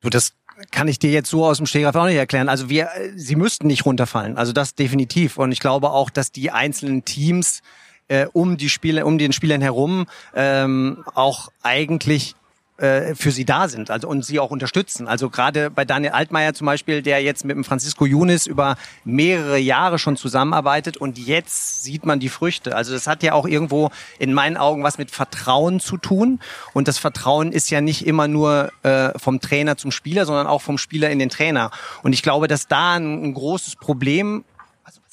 Du, 0.00 0.10
das 0.10 0.34
kann 0.70 0.86
ich 0.86 1.00
dir 1.00 1.10
jetzt 1.10 1.28
so 1.28 1.44
aus 1.44 1.56
dem 1.56 1.66
Stegreif 1.66 1.96
auch 1.96 2.06
nicht 2.06 2.14
erklären. 2.14 2.48
Also 2.48 2.68
wir, 2.68 2.88
sie 3.16 3.34
müssten 3.34 3.66
nicht 3.66 3.84
runterfallen. 3.84 4.36
Also 4.36 4.52
das 4.52 4.76
definitiv. 4.76 5.38
Und 5.38 5.50
ich 5.50 5.58
glaube 5.58 5.90
auch, 5.90 6.08
dass 6.08 6.30
die 6.30 6.52
einzelnen 6.52 7.04
Teams 7.04 7.62
äh, 8.06 8.26
um 8.32 8.56
die 8.56 8.68
Spiele, 8.68 9.04
um 9.06 9.18
den 9.18 9.32
Spielern 9.32 9.60
herum 9.60 10.06
ähm, 10.36 11.04
auch 11.14 11.48
eigentlich 11.62 12.36
für 12.76 13.30
sie 13.30 13.44
da 13.44 13.68
sind 13.68 13.90
also 13.90 14.08
und 14.08 14.24
sie 14.24 14.40
auch 14.40 14.50
unterstützen. 14.50 15.06
Also 15.06 15.30
gerade 15.30 15.70
bei 15.70 15.84
Daniel 15.84 16.12
Altmaier 16.12 16.54
zum 16.54 16.66
Beispiel, 16.66 17.02
der 17.02 17.22
jetzt 17.22 17.44
mit 17.44 17.56
dem 17.56 17.62
Francisco 17.62 18.04
Yunis 18.04 18.46
über 18.46 18.76
mehrere 19.04 19.58
Jahre 19.58 19.98
schon 20.00 20.16
zusammenarbeitet 20.16 20.96
und 20.96 21.16
jetzt 21.16 21.84
sieht 21.84 22.04
man 22.04 22.18
die 22.18 22.28
Früchte. 22.28 22.74
Also 22.74 22.92
das 22.92 23.06
hat 23.06 23.22
ja 23.22 23.32
auch 23.32 23.46
irgendwo 23.46 23.90
in 24.18 24.34
meinen 24.34 24.56
Augen 24.56 24.82
was 24.82 24.98
mit 24.98 25.12
Vertrauen 25.12 25.78
zu 25.78 25.96
tun. 25.98 26.40
Und 26.72 26.88
das 26.88 26.98
Vertrauen 26.98 27.52
ist 27.52 27.70
ja 27.70 27.80
nicht 27.80 28.06
immer 28.06 28.26
nur 28.26 28.72
äh, 28.82 29.16
vom 29.18 29.40
Trainer 29.40 29.76
zum 29.76 29.92
Spieler, 29.92 30.26
sondern 30.26 30.48
auch 30.48 30.60
vom 30.60 30.76
Spieler 30.78 31.10
in 31.10 31.20
den 31.20 31.30
Trainer. 31.30 31.70
Und 32.02 32.12
ich 32.12 32.22
glaube, 32.22 32.48
dass 32.48 32.66
da 32.66 32.94
ein, 32.94 33.24
ein 33.24 33.34
großes 33.34 33.76
Problem 33.76 34.44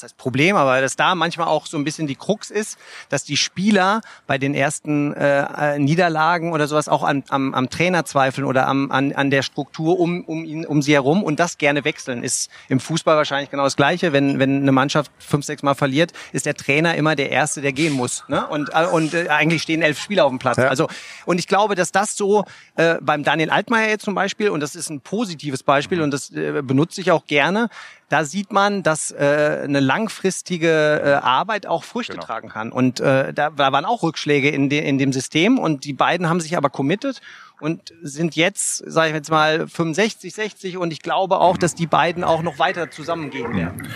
das 0.01 0.11
heißt 0.11 0.17
Problem, 0.17 0.55
aber 0.55 0.81
dass 0.81 0.95
da 0.95 1.15
manchmal 1.15 1.47
auch 1.47 1.65
so 1.65 1.77
ein 1.77 1.83
bisschen 1.83 2.07
die 2.07 2.15
Krux 2.15 2.49
ist, 2.49 2.77
dass 3.09 3.23
die 3.23 3.37
Spieler 3.37 4.01
bei 4.27 4.37
den 4.37 4.53
ersten 4.53 5.13
äh, 5.13 5.77
Niederlagen 5.79 6.53
oder 6.53 6.67
sowas 6.67 6.87
auch 6.87 7.03
an, 7.03 7.23
am, 7.29 7.53
am 7.53 7.69
Trainer 7.69 8.05
zweifeln 8.05 8.45
oder 8.45 8.67
am, 8.67 8.91
an, 8.91 9.13
an 9.13 9.29
der 9.29 9.41
Struktur 9.43 9.99
um, 9.99 10.23
um, 10.25 10.43
ihn, 10.43 10.65
um 10.65 10.81
sie 10.81 10.93
herum 10.93 11.23
und 11.23 11.39
das 11.39 11.57
gerne 11.57 11.83
wechseln. 11.85 12.23
Ist 12.23 12.49
im 12.67 12.79
Fußball 12.79 13.15
wahrscheinlich 13.15 13.51
genau 13.51 13.63
das 13.63 13.75
Gleiche. 13.75 14.13
Wenn, 14.13 14.39
wenn 14.39 14.61
eine 14.61 14.71
Mannschaft 14.71 15.11
fünf, 15.19 15.45
sechs 15.45 15.63
Mal 15.63 15.75
verliert, 15.75 16.13
ist 16.31 16.45
der 16.45 16.55
Trainer 16.55 16.95
immer 16.95 17.15
der 17.15 17.29
Erste, 17.29 17.61
der 17.61 17.73
gehen 17.73 17.93
muss. 17.93 18.23
Ne? 18.27 18.45
Und, 18.47 18.69
äh, 18.73 18.85
und 18.85 19.13
äh, 19.13 19.27
eigentlich 19.29 19.61
stehen 19.61 19.81
elf 19.81 19.99
Spieler 19.99 20.25
auf 20.25 20.31
dem 20.31 20.39
Platz. 20.39 20.57
Ja. 20.57 20.67
Also 20.67 20.87
Und 21.25 21.39
ich 21.39 21.47
glaube, 21.47 21.75
dass 21.75 21.91
das 21.91 22.17
so 22.17 22.45
äh, 22.75 22.95
beim 23.01 23.23
Daniel 23.23 23.49
Altmaier 23.49 23.89
jetzt 23.89 24.05
zum 24.05 24.15
Beispiel, 24.15 24.49
und 24.49 24.61
das 24.61 24.75
ist 24.75 24.89
ein 24.89 25.01
positives 25.01 25.63
Beispiel 25.63 26.01
und 26.01 26.11
das 26.11 26.31
äh, 26.31 26.61
benutze 26.63 27.01
ich 27.01 27.11
auch 27.11 27.25
gerne, 27.27 27.69
da 28.11 28.25
sieht 28.25 28.51
man, 28.51 28.83
dass 28.83 29.11
äh, 29.11 29.61
eine 29.63 29.79
langfristige 29.79 31.01
äh, 31.01 31.13
Arbeit 31.13 31.65
auch 31.65 31.85
Früchte 31.85 32.13
genau. 32.13 32.25
tragen 32.25 32.49
kann. 32.49 32.73
Und 32.73 32.99
äh, 32.99 33.33
da, 33.33 33.51
da 33.51 33.71
waren 33.71 33.85
auch 33.85 34.03
Rückschläge 34.03 34.49
in, 34.49 34.69
de, 34.69 34.85
in 34.85 34.97
dem 34.97 35.13
System 35.13 35.57
und 35.57 35.85
die 35.85 35.93
beiden 35.93 36.27
haben 36.27 36.41
sich 36.41 36.57
aber 36.57 36.69
committed 36.69 37.21
und 37.61 37.93
sind 38.01 38.35
jetzt, 38.35 38.83
sage 38.85 39.09
ich 39.09 39.15
jetzt 39.15 39.31
mal, 39.31 39.65
65, 39.65 40.33
60 40.33 40.77
und 40.77 40.91
ich 40.91 41.01
glaube 41.01 41.39
auch, 41.39 41.57
dass 41.57 41.73
die 41.73 41.87
beiden 41.87 42.25
auch 42.25 42.41
noch 42.41 42.59
weiter 42.59 42.91
zusammengehen 42.91 43.55
werden. 43.55 43.87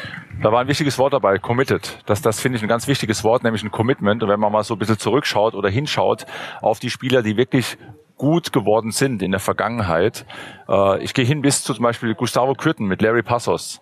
Da 0.41 0.49
war 0.49 0.61
ein 0.61 0.67
wichtiges 0.69 0.97
Wort 0.97 1.11
dabei, 1.11 1.37
committed. 1.37 1.99
Das, 2.05 2.21
das 2.21 2.39
finde 2.39 2.57
ich 2.57 2.63
ein 2.63 2.69
ganz 2.69 2.87
wichtiges 2.87 3.25
Wort, 3.25 3.43
nämlich 3.43 3.63
ein 3.63 3.71
Commitment. 3.71 4.23
Und 4.23 4.29
wenn 4.29 4.39
man 4.39 4.51
mal 4.51 4.63
so 4.63 4.75
ein 4.75 4.79
bisschen 4.79 4.97
zurückschaut 4.97 5.55
oder 5.55 5.67
hinschaut 5.69 6.25
auf 6.61 6.79
die 6.79 6.89
Spieler, 6.89 7.21
die 7.21 7.35
wirklich 7.35 7.77
gut 8.15 8.53
geworden 8.53 8.91
sind 8.91 9.21
in 9.21 9.31
der 9.31 9.41
Vergangenheit. 9.41 10.25
Äh, 10.69 11.03
ich 11.03 11.13
gehe 11.13 11.25
hin 11.25 11.41
bis 11.41 11.63
zu 11.63 11.73
zum 11.73 11.83
Beispiel 11.83 12.15
Gustavo 12.15 12.53
Kürten 12.53 12.85
mit 12.85 13.01
Larry 13.01 13.23
Passos 13.23 13.81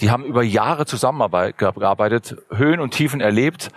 die 0.00 0.10
haben 0.10 0.24
über 0.24 0.42
Jahre 0.42 0.86
zusammengearbeitet, 0.86 2.36
Höhen 2.50 2.80
und 2.80 2.90
Tiefen 2.90 3.20
erlebt, 3.20 3.70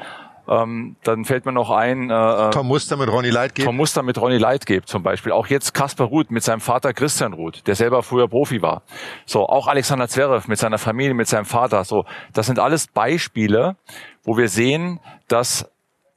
Ähm, 0.48 0.98
dann 1.04 1.24
fällt 1.24 1.46
mir 1.46 1.54
noch 1.54 1.70
ein. 1.70 2.10
Äh, 2.10 2.50
Tom 2.50 2.68
Muster 2.68 2.98
mit 2.98 3.10
Ronny 3.10 3.30
Leitgeb. 3.30 3.64
Tom 3.64 3.78
Muster 3.78 4.02
mit 4.04 4.20
Ronny 4.20 4.38
Leitgeb 4.38 4.88
zum 4.88 5.04
Beispiel. 5.04 5.32
Auch 5.32 5.48
jetzt 5.48 5.74
Kaspar 5.74 6.08
Ruth 6.08 6.32
mit 6.32 6.44
seinem 6.44 6.60
Vater 6.60 6.94
Christian 6.94 7.34
Ruth, 7.34 7.66
der 7.68 7.76
selber 7.76 8.02
früher 8.04 8.28
Profi 8.28 8.62
war. 8.62 8.82
So, 9.26 9.48
auch 9.48 9.68
Alexander 9.68 10.08
Zverev 10.10 10.50
mit 10.50 10.58
seiner 10.58 10.80
Familie, 10.80 11.14
mit 11.14 11.28
seinem 11.28 11.46
Vater. 11.46 11.86
So, 11.86 12.06
das 12.34 12.48
sind 12.48 12.60
alles 12.60 12.88
Beispiele, 12.88 13.78
wo 14.24 14.36
wir 14.36 14.50
sehen, 14.50 15.00
dass 15.28 15.71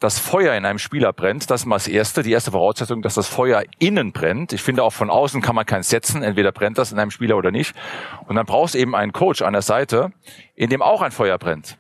das 0.05 0.19
Feuer 0.19 0.55
in 0.55 0.67
einem 0.67 0.79
Spieler 0.79 1.15
brennt, 1.15 1.51
das 1.51 1.63
ist 1.63 1.67
mal 1.67 1.77
das 1.77 1.89
Erste, 1.89 2.23
die 2.23 2.31
erste 2.31 2.51
Voraussetzung, 2.51 3.01
dass 3.01 3.15
das 3.15 3.27
Feuer 3.27 3.65
innen 3.79 4.13
brennt. 4.13 4.53
Ich 4.53 4.63
finde 4.63 4.83
auch 4.83 4.93
von 4.93 5.09
außen 5.09 5.41
kann 5.41 5.55
man 5.55 5.65
keins 5.65 5.89
setzen, 5.89 6.23
entweder 6.23 6.53
brennt 6.53 6.77
das 6.77 6.93
in 6.93 6.99
einem 6.99 7.11
Spieler 7.11 7.39
oder 7.39 7.51
nicht. 7.51 7.75
Und 8.27 8.37
dann 8.37 8.45
brauchst 8.45 8.75
du 8.75 8.79
eben 8.79 8.95
einen 8.95 9.13
Coach 9.13 9.41
an 9.41 9.55
der 9.55 9.63
Seite, 9.63 10.13
in 10.55 10.69
dem 10.69 10.83
auch 10.83 11.01
ein 11.01 11.11
Feuer 11.11 11.39
brennt, 11.39 11.79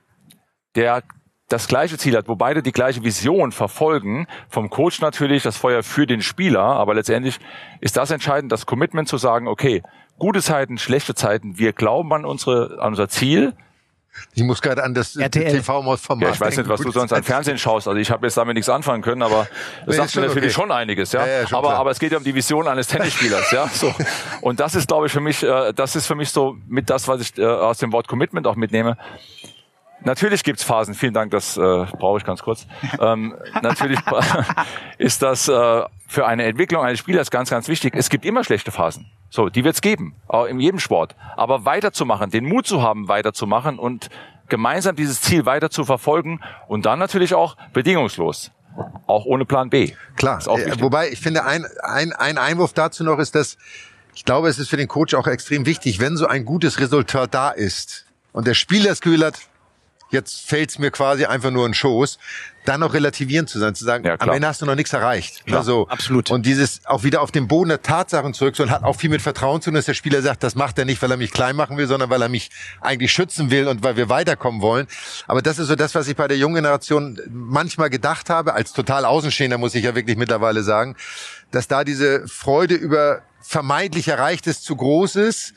der 0.74 1.02
das 1.50 1.68
gleiche 1.68 1.98
Ziel 1.98 2.16
hat, 2.16 2.26
wo 2.26 2.34
beide 2.34 2.62
die 2.62 2.72
gleiche 2.72 3.04
Vision 3.04 3.52
verfolgen. 3.52 4.26
Vom 4.48 4.70
Coach 4.70 5.02
natürlich 5.02 5.42
das 5.42 5.58
Feuer 5.58 5.82
für 5.82 6.06
den 6.06 6.22
Spieler, 6.22 6.62
aber 6.62 6.94
letztendlich 6.94 7.38
ist 7.82 7.98
das 7.98 8.10
entscheidend, 8.10 8.50
das 8.50 8.64
Commitment 8.64 9.06
zu 9.06 9.18
sagen, 9.18 9.48
okay, 9.48 9.82
gute 10.18 10.40
Zeiten, 10.40 10.78
schlechte 10.78 11.14
Zeiten, 11.14 11.58
wir 11.58 11.74
glauben 11.74 12.10
an 12.14 12.24
unsere, 12.24 12.80
an 12.80 12.88
unser 12.92 13.10
Ziel, 13.10 13.52
ich 14.34 14.42
muss 14.42 14.60
gerade 14.60 14.82
an 14.82 14.94
das 14.94 15.12
TV-Format 15.12 16.00
ja, 16.20 16.30
Ich 16.30 16.40
weiß 16.40 16.56
nicht, 16.56 16.68
was 16.68 16.80
du 16.80 16.90
sonst 16.90 17.12
an 17.12 17.22
Fernsehen 17.22 17.58
schaust. 17.58 17.88
Also 17.88 17.98
ich 17.98 18.10
habe 18.10 18.26
jetzt 18.26 18.36
damit 18.36 18.54
nichts 18.54 18.68
anfangen 18.68 19.02
können, 19.02 19.22
aber 19.22 19.46
das 19.86 19.86
nee, 19.86 19.94
sagt 19.94 20.16
mir 20.16 20.22
natürlich 20.22 20.56
okay. 20.56 20.62
schon 20.62 20.72
einiges. 20.72 21.12
Ja, 21.12 21.26
ja, 21.26 21.42
ja 21.42 21.46
aber, 21.56 21.74
aber 21.74 21.90
es 21.90 21.98
geht 21.98 22.12
ja 22.12 22.18
um 22.18 22.24
die 22.24 22.34
Vision 22.34 22.68
eines 22.68 22.88
Tennisspielers. 22.88 23.50
ja, 23.50 23.68
so. 23.68 23.94
Und 24.40 24.60
das 24.60 24.74
ist, 24.74 24.88
glaube 24.88 25.06
ich, 25.06 25.12
für 25.12 25.20
mich, 25.20 25.42
äh, 25.42 25.72
das 25.72 25.96
ist 25.96 26.06
für 26.06 26.14
mich 26.14 26.30
so 26.30 26.56
mit 26.66 26.90
das, 26.90 27.08
was 27.08 27.20
ich 27.20 27.38
äh, 27.38 27.44
aus 27.44 27.78
dem 27.78 27.92
Wort 27.92 28.08
Commitment 28.08 28.46
auch 28.46 28.56
mitnehme. 28.56 28.96
Natürlich 30.04 30.44
gibt's 30.44 30.62
Phasen, 30.62 30.94
vielen 30.94 31.14
Dank, 31.14 31.30
das 31.30 31.56
äh, 31.56 31.60
brauche 31.60 32.18
ich 32.18 32.24
ganz 32.24 32.42
kurz. 32.42 32.66
Ähm, 33.00 33.34
natürlich 33.62 33.98
ist 34.98 35.22
das 35.22 35.48
äh, 35.48 35.82
für 36.06 36.26
eine 36.26 36.44
Entwicklung 36.44 36.84
eines 36.84 36.98
Spielers 36.98 37.30
ganz, 37.30 37.48
ganz 37.48 37.68
wichtig. 37.68 37.94
Es 37.96 38.10
gibt 38.10 38.26
immer 38.26 38.44
schlechte 38.44 38.70
Phasen. 38.70 39.06
So, 39.34 39.48
die 39.48 39.64
wird's 39.64 39.80
geben, 39.80 40.14
auch 40.28 40.44
in 40.44 40.60
jedem 40.60 40.78
Sport. 40.78 41.16
Aber 41.34 41.64
weiterzumachen, 41.64 42.30
den 42.30 42.44
Mut 42.44 42.68
zu 42.68 42.82
haben, 42.82 43.08
weiterzumachen 43.08 43.80
und 43.80 44.08
gemeinsam 44.48 44.94
dieses 44.94 45.22
Ziel 45.22 45.44
weiter 45.44 45.70
zu 45.70 45.82
verfolgen 45.82 46.38
und 46.68 46.86
dann 46.86 47.00
natürlich 47.00 47.34
auch 47.34 47.56
bedingungslos. 47.72 48.52
Auch 49.08 49.24
ohne 49.24 49.44
Plan 49.44 49.70
B. 49.70 49.90
Klar. 50.14 50.38
Äh, 50.46 50.80
wobei, 50.80 51.08
ich 51.10 51.18
finde, 51.18 51.44
ein, 51.44 51.66
ein, 51.82 52.12
ein 52.12 52.38
Einwurf 52.38 52.74
dazu 52.74 53.02
noch 53.02 53.18
ist, 53.18 53.34
dass 53.34 53.58
ich 54.14 54.24
glaube, 54.24 54.48
es 54.48 54.60
ist 54.60 54.68
für 54.68 54.76
den 54.76 54.86
Coach 54.86 55.14
auch 55.14 55.26
extrem 55.26 55.66
wichtig, 55.66 55.98
wenn 55.98 56.16
so 56.16 56.28
ein 56.28 56.44
gutes 56.44 56.78
Resultat 56.78 57.34
da 57.34 57.50
ist 57.50 58.06
und 58.32 58.46
der 58.46 58.54
Spieler 58.54 58.90
das 58.90 59.00
Gefühl 59.00 59.24
hat, 59.24 59.40
jetzt 60.14 60.48
fällt's 60.48 60.78
mir 60.78 60.90
quasi 60.90 61.26
einfach 61.26 61.50
nur 61.50 61.66
in 61.66 61.74
Schoß, 61.74 62.18
dann 62.64 62.80
noch 62.80 62.94
relativierend 62.94 63.50
zu 63.50 63.58
sein, 63.58 63.74
zu 63.74 63.84
sagen, 63.84 64.04
ja, 64.04 64.16
am 64.18 64.30
Ende 64.30 64.48
hast 64.48 64.62
du 64.62 64.66
noch 64.66 64.74
nichts 64.74 64.92
erreicht. 64.92 65.44
Klar, 65.44 65.58
also, 65.60 65.86
absolut. 65.88 66.30
Und 66.30 66.46
dieses 66.46 66.80
auch 66.86 67.02
wieder 67.02 67.20
auf 67.20 67.30
den 67.30 67.46
Boden 67.46 67.68
der 67.68 67.82
Tatsachen 67.82 68.32
zurück, 68.32 68.58
und 68.58 68.70
hat 68.70 68.84
auch 68.84 68.96
viel 68.96 69.10
mit 69.10 69.20
Vertrauen 69.20 69.60
zu 69.60 69.70
tun, 69.70 69.74
dass 69.74 69.84
der 69.84 69.94
Spieler 69.94 70.22
sagt, 70.22 70.42
das 70.42 70.54
macht 70.54 70.78
er 70.78 70.84
nicht, 70.84 71.02
weil 71.02 71.10
er 71.10 71.16
mich 71.16 71.30
klein 71.30 71.56
machen 71.56 71.76
will, 71.76 71.86
sondern 71.86 72.08
weil 72.08 72.22
er 72.22 72.28
mich 72.28 72.50
eigentlich 72.80 73.12
schützen 73.12 73.50
will 73.50 73.68
und 73.68 73.82
weil 73.82 73.96
wir 73.96 74.08
weiterkommen 74.08 74.62
wollen. 74.62 74.86
Aber 75.26 75.42
das 75.42 75.58
ist 75.58 75.68
so 75.68 75.76
das, 75.76 75.94
was 75.94 76.08
ich 76.08 76.16
bei 76.16 76.26
der 76.26 76.38
jungen 76.38 76.54
Generation 76.54 77.20
manchmal 77.28 77.90
gedacht 77.90 78.30
habe, 78.30 78.54
als 78.54 78.72
total 78.72 79.04
Außenstehender 79.04 79.58
muss 79.58 79.74
ich 79.74 79.84
ja 79.84 79.94
wirklich 79.94 80.16
mittlerweile 80.16 80.62
sagen, 80.62 80.96
dass 81.50 81.68
da 81.68 81.84
diese 81.84 82.26
Freude 82.26 82.74
über 82.74 83.22
vermeintlich 83.40 84.08
Erreichtes 84.08 84.62
zu 84.62 84.74
groß 84.74 85.16
ist 85.16 85.52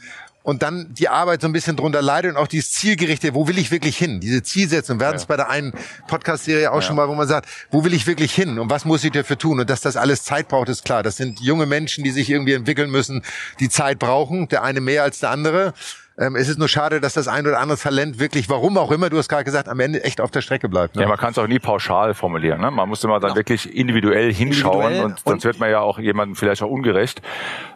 und 0.48 0.63
dann 0.63 0.94
die 0.94 1.10
Arbeit 1.10 1.42
so 1.42 1.48
ein 1.50 1.51
bisschen 1.51 1.75
drunter 1.75 2.01
leidet 2.01 2.32
und 2.32 2.38
auch 2.38 2.48
dieses 2.48 2.72
Zielgerichte, 2.72 3.36
wo 3.36 3.50
will 3.50 3.58
ich 3.58 3.70
wirklich 3.70 3.98
hin? 3.98 4.22
Diese 4.22 4.42
Zielsetzung, 4.44 4.98
wir 4.98 5.08
hatten 5.08 5.18
es 5.18 5.25
bei 5.25 5.36
der 5.36 5.50
einen 5.50 5.74
Podcast-Serie 6.08 6.72
auch 6.72 6.75
ja. 6.75 6.82
schon 6.84 6.96
mal, 6.96 7.10
wo 7.10 7.16
man 7.16 7.27
sagt, 7.27 7.50
wo 7.70 7.84
will 7.84 7.94
ich 7.94 8.08
wirklich 8.08 8.34
hin 8.34 8.58
und 8.58 8.70
was 8.70 8.86
muss 8.86 9.04
ich 9.04 9.12
dafür 9.12 9.38
tun? 9.38 9.60
Und 9.60 9.70
dass 9.70 9.82
das 9.82 9.98
alles 9.98 10.24
Zeit 10.24 10.48
braucht, 10.48 10.70
ist 10.70 10.86
klar. 10.86 11.04
Das 11.04 11.18
sind 11.18 11.42
junge 11.42 11.66
Menschen, 11.66 12.06
die 12.06 12.12
sich 12.12 12.30
irgendwie 12.30 12.54
entwickeln 12.54 12.89
müssen, 12.89 13.24
die 13.60 13.68
Zeit 13.68 14.00
brauchen, 14.00 14.48
der 14.48 14.63
eine 14.63 14.80
mehr 14.80 15.04
als 15.04 15.20
der 15.20 15.32
andere. 15.32 15.74
Ähm, 16.19 16.36
es 16.36 16.50
ist 16.50 16.57
nur 16.57 16.67
schade, 16.67 17.00
dass 17.00 17.13
das 17.13 17.27
ein 17.27 17.45
oder 17.45 17.59
andere 17.59 17.77
Talent 17.77 18.19
wirklich, 18.19 18.50
warum 18.50 18.77
auch 18.79 18.91
immer, 18.91 19.09
du 19.09 19.17
hast 19.17 19.29
gerade 19.29 19.43
gesagt, 19.43 19.69
am 19.69 19.79
Ende 19.79 20.03
echt 20.03 20.19
auf 20.19 20.31
der 20.31 20.41
Strecke 20.41 20.67
bleibt. 20.67 20.95
Ne? 20.95 21.03
Ja, 21.03 21.07
man 21.07 21.17
kann 21.17 21.31
es 21.31 21.38
auch 21.38 21.45
nie 21.45 21.59
pauschal 21.59 22.15
formulieren. 22.15 22.59
Ne? 22.59 22.71
Man 22.71 22.89
muss 22.89 23.03
immer 23.03 23.19
dann 23.19 23.31
ja. 23.31 23.36
wirklich 23.36 23.75
individuell 23.75 24.33
hinschauen 24.33 24.81
individuell 24.81 25.05
und 25.05 25.19
sonst 25.19 25.45
wird 25.45 25.59
man 25.59 25.69
ja 25.69 25.81
auch 25.81 26.00
jemandem 26.00 26.36
vielleicht 26.36 26.63
auch 26.63 26.71
ungerecht, 26.71 27.21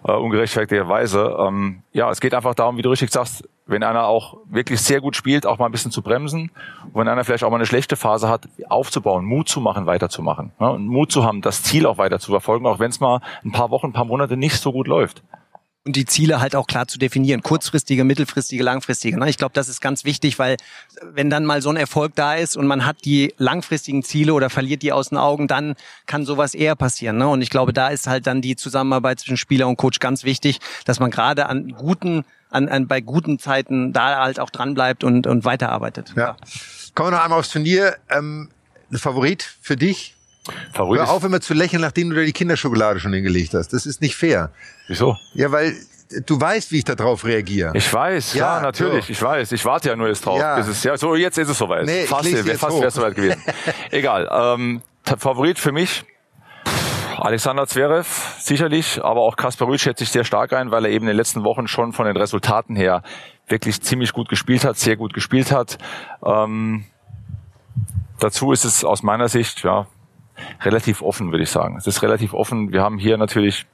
äh, 0.03 0.11
ungerechtfertigterweise. 0.11 1.37
Ähm, 1.39 1.83
ja, 1.91 2.09
es 2.09 2.19
geht 2.19 2.33
einfach 2.33 2.55
darum, 2.55 2.77
wie 2.77 2.81
du 2.81 2.89
richtig 2.89 3.11
sagst, 3.11 3.47
wenn 3.67 3.83
einer 3.83 4.05
auch 4.05 4.37
wirklich 4.49 4.81
sehr 4.81 5.01
gut 5.01 5.15
spielt, 5.15 5.45
auch 5.45 5.59
mal 5.59 5.67
ein 5.67 5.71
bisschen 5.71 5.91
zu 5.91 6.01
bremsen. 6.01 6.49
Und 6.93 7.01
wenn 7.01 7.07
einer 7.07 7.23
vielleicht 7.23 7.43
auch 7.43 7.51
mal 7.51 7.57
eine 7.57 7.67
schlechte 7.67 7.95
Phase 7.95 8.27
hat, 8.27 8.49
aufzubauen, 8.69 9.23
Mut 9.23 9.49
zu 9.49 9.61
machen, 9.61 9.85
weiterzumachen. 9.85 10.51
Ne? 10.59 10.71
Und 10.71 10.87
Mut 10.87 11.11
zu 11.11 11.23
haben, 11.23 11.43
das 11.43 11.61
Ziel 11.61 11.85
auch 11.85 11.99
weiter 11.99 12.17
zu 12.17 12.31
verfolgen, 12.31 12.65
auch 12.65 12.79
wenn 12.79 12.89
es 12.89 12.99
mal 12.99 13.21
ein 13.45 13.51
paar 13.51 13.69
Wochen, 13.69 13.87
ein 13.87 13.93
paar 13.93 14.05
Monate 14.05 14.35
nicht 14.35 14.57
so 14.57 14.71
gut 14.71 14.87
läuft 14.87 15.21
und 15.83 15.95
die 15.95 16.05
Ziele 16.05 16.39
halt 16.39 16.55
auch 16.55 16.67
klar 16.67 16.87
zu 16.87 16.99
definieren. 16.99 17.41
Kurzfristige, 17.41 18.03
mittelfristige, 18.03 18.63
langfristige. 18.63 19.17
Ne? 19.17 19.29
Ich 19.29 19.37
glaube, 19.37 19.53
das 19.53 19.67
ist 19.67 19.81
ganz 19.81 20.05
wichtig, 20.05 20.37
weil 20.37 20.57
wenn 21.01 21.29
dann 21.29 21.45
mal 21.45 21.61
so 21.61 21.69
ein 21.69 21.75
Erfolg 21.75 22.13
da 22.15 22.35
ist 22.35 22.55
und 22.55 22.67
man 22.67 22.85
hat 22.85 23.03
die 23.03 23.33
langfristigen 23.37 24.03
Ziele 24.03 24.33
oder 24.33 24.49
verliert 24.49 24.83
die 24.83 24.91
aus 24.91 25.09
den 25.09 25.17
Augen, 25.17 25.47
dann 25.47 25.75
kann 26.05 26.25
sowas 26.25 26.53
eher 26.53 26.75
passieren. 26.75 27.17
Ne? 27.17 27.27
Und 27.27 27.41
ich 27.41 27.49
glaube, 27.49 27.73
da 27.73 27.87
ist 27.87 28.05
halt 28.07 28.27
dann 28.27 28.41
die 28.41 28.55
Zusammenarbeit 28.55 29.19
zwischen 29.19 29.37
Spieler 29.37 29.67
und 29.67 29.77
Coach 29.77 29.99
ganz 29.99 30.23
wichtig, 30.23 30.59
dass 30.85 30.99
man 30.99 31.09
gerade 31.09 31.47
an 31.47 31.69
guten, 31.69 32.25
an, 32.51 32.69
an 32.69 32.87
bei 32.87 33.01
guten 33.01 33.39
Zeiten 33.39 33.91
da 33.91 34.21
halt 34.21 34.39
auch 34.39 34.51
dran 34.51 34.75
bleibt 34.75 35.03
und, 35.03 35.25
und 35.25 35.45
weiterarbeitet. 35.45 36.13
Ja. 36.15 36.37
Kommen 36.93 37.11
wir 37.11 37.17
noch 37.17 37.23
einmal 37.23 37.39
aufs 37.39 37.49
Turnier. 37.49 37.97
Ähm, 38.09 38.49
Favorit 38.91 39.43
für 39.61 39.77
dich? 39.77 40.15
Favorit 40.73 41.01
Hör 41.01 41.11
auf 41.11 41.23
immer 41.23 41.39
zu 41.39 41.53
lächeln, 41.53 41.81
nachdem 41.81 42.09
du 42.09 42.15
da 42.15 42.23
die 42.23 42.33
Kinderschokolade 42.33 42.99
schon 42.99 43.13
hingelegt 43.13 43.53
hast. 43.53 43.73
Das 43.73 43.85
ist 43.85 44.01
nicht 44.01 44.15
fair. 44.15 44.51
Wieso? 44.87 45.17
Ja, 45.33 45.51
weil 45.51 45.75
du 46.25 46.39
weißt, 46.39 46.71
wie 46.71 46.79
ich 46.79 46.83
darauf 46.83 47.25
reagiere. 47.25 47.71
Ich 47.75 47.93
weiß, 47.93 48.33
ja, 48.33 48.57
ja 48.57 48.61
natürlich, 48.61 49.05
so. 49.05 49.11
ich 49.11 49.21
weiß. 49.21 49.51
Ich 49.51 49.65
warte 49.65 49.89
ja 49.89 49.95
nur 49.95 50.07
jetzt 50.07 50.25
drauf. 50.25 50.39
Ja. 50.39 50.55
Bis 50.55 50.67
es, 50.67 50.83
ja, 50.83 50.97
so 50.97 51.15
jetzt 51.15 51.37
ist 51.37 51.49
es 51.49 51.57
soweit. 51.57 51.85
Nee, 51.85 52.05
fast 52.05 52.31
wäre 52.31 52.87
es 52.87 52.93
soweit 52.93 53.15
gewesen. 53.15 53.41
Egal. 53.91 54.27
Ähm, 54.31 54.81
Favorit 55.03 55.59
für 55.59 55.71
mich, 55.71 56.05
Alexander 57.17 57.67
Zverev 57.67 58.07
sicherlich, 58.39 59.03
aber 59.03 59.21
auch 59.21 59.35
Kaspar 59.35 59.67
Ruud 59.67 59.79
schätze 59.79 60.03
ich 60.03 60.09
sehr 60.09 60.23
stark 60.23 60.53
ein, 60.53 60.71
weil 60.71 60.85
er 60.85 60.91
eben 60.91 61.03
in 61.03 61.09
den 61.09 61.17
letzten 61.17 61.43
Wochen 61.43 61.67
schon 61.67 61.93
von 61.93 62.07
den 62.07 62.17
Resultaten 62.17 62.75
her 62.75 63.03
wirklich 63.47 63.79
ziemlich 63.81 64.13
gut 64.13 64.27
gespielt 64.27 64.65
hat, 64.65 64.77
sehr 64.77 64.95
gut 64.95 65.13
gespielt 65.13 65.51
hat. 65.51 65.77
Ähm, 66.25 66.85
dazu 68.19 68.51
ist 68.51 68.65
es 68.65 68.83
aus 68.83 69.03
meiner 69.03 69.27
Sicht, 69.27 69.63
ja, 69.63 69.85
relativ 70.61 71.01
offen, 71.01 71.31
würde 71.31 71.43
ich 71.43 71.49
sagen. 71.49 71.77
Es 71.77 71.87
ist 71.87 72.01
relativ 72.01 72.33
offen. 72.33 72.71
Wir 72.71 72.81
haben 72.81 72.97
hier 72.97 73.17
natürlich 73.17 73.65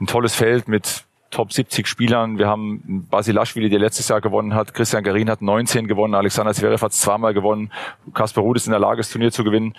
ein 0.00 0.06
tolles 0.06 0.34
Feld 0.34 0.68
mit 0.68 1.04
Top 1.30 1.52
70 1.52 1.86
Spielern. 1.86 2.38
Wir 2.38 2.46
haben 2.46 3.06
Basilashvili, 3.10 3.70
der 3.70 3.78
letztes 3.78 4.08
Jahr 4.08 4.20
gewonnen 4.20 4.54
hat. 4.54 4.74
Christian 4.74 5.02
Garin 5.02 5.30
hat 5.30 5.40
19 5.40 5.86
gewonnen. 5.86 6.14
Alexander 6.14 6.52
Zverev 6.52 6.84
hat 6.84 6.92
zweimal 6.92 7.32
gewonnen. 7.32 7.72
Kasper 8.12 8.42
Ruud 8.42 8.56
ist 8.56 8.66
in 8.66 8.72
der 8.72 8.80
Lage, 8.80 8.98
das 8.98 9.10
Turnier 9.10 9.32
zu 9.32 9.42
gewinnen. 9.42 9.74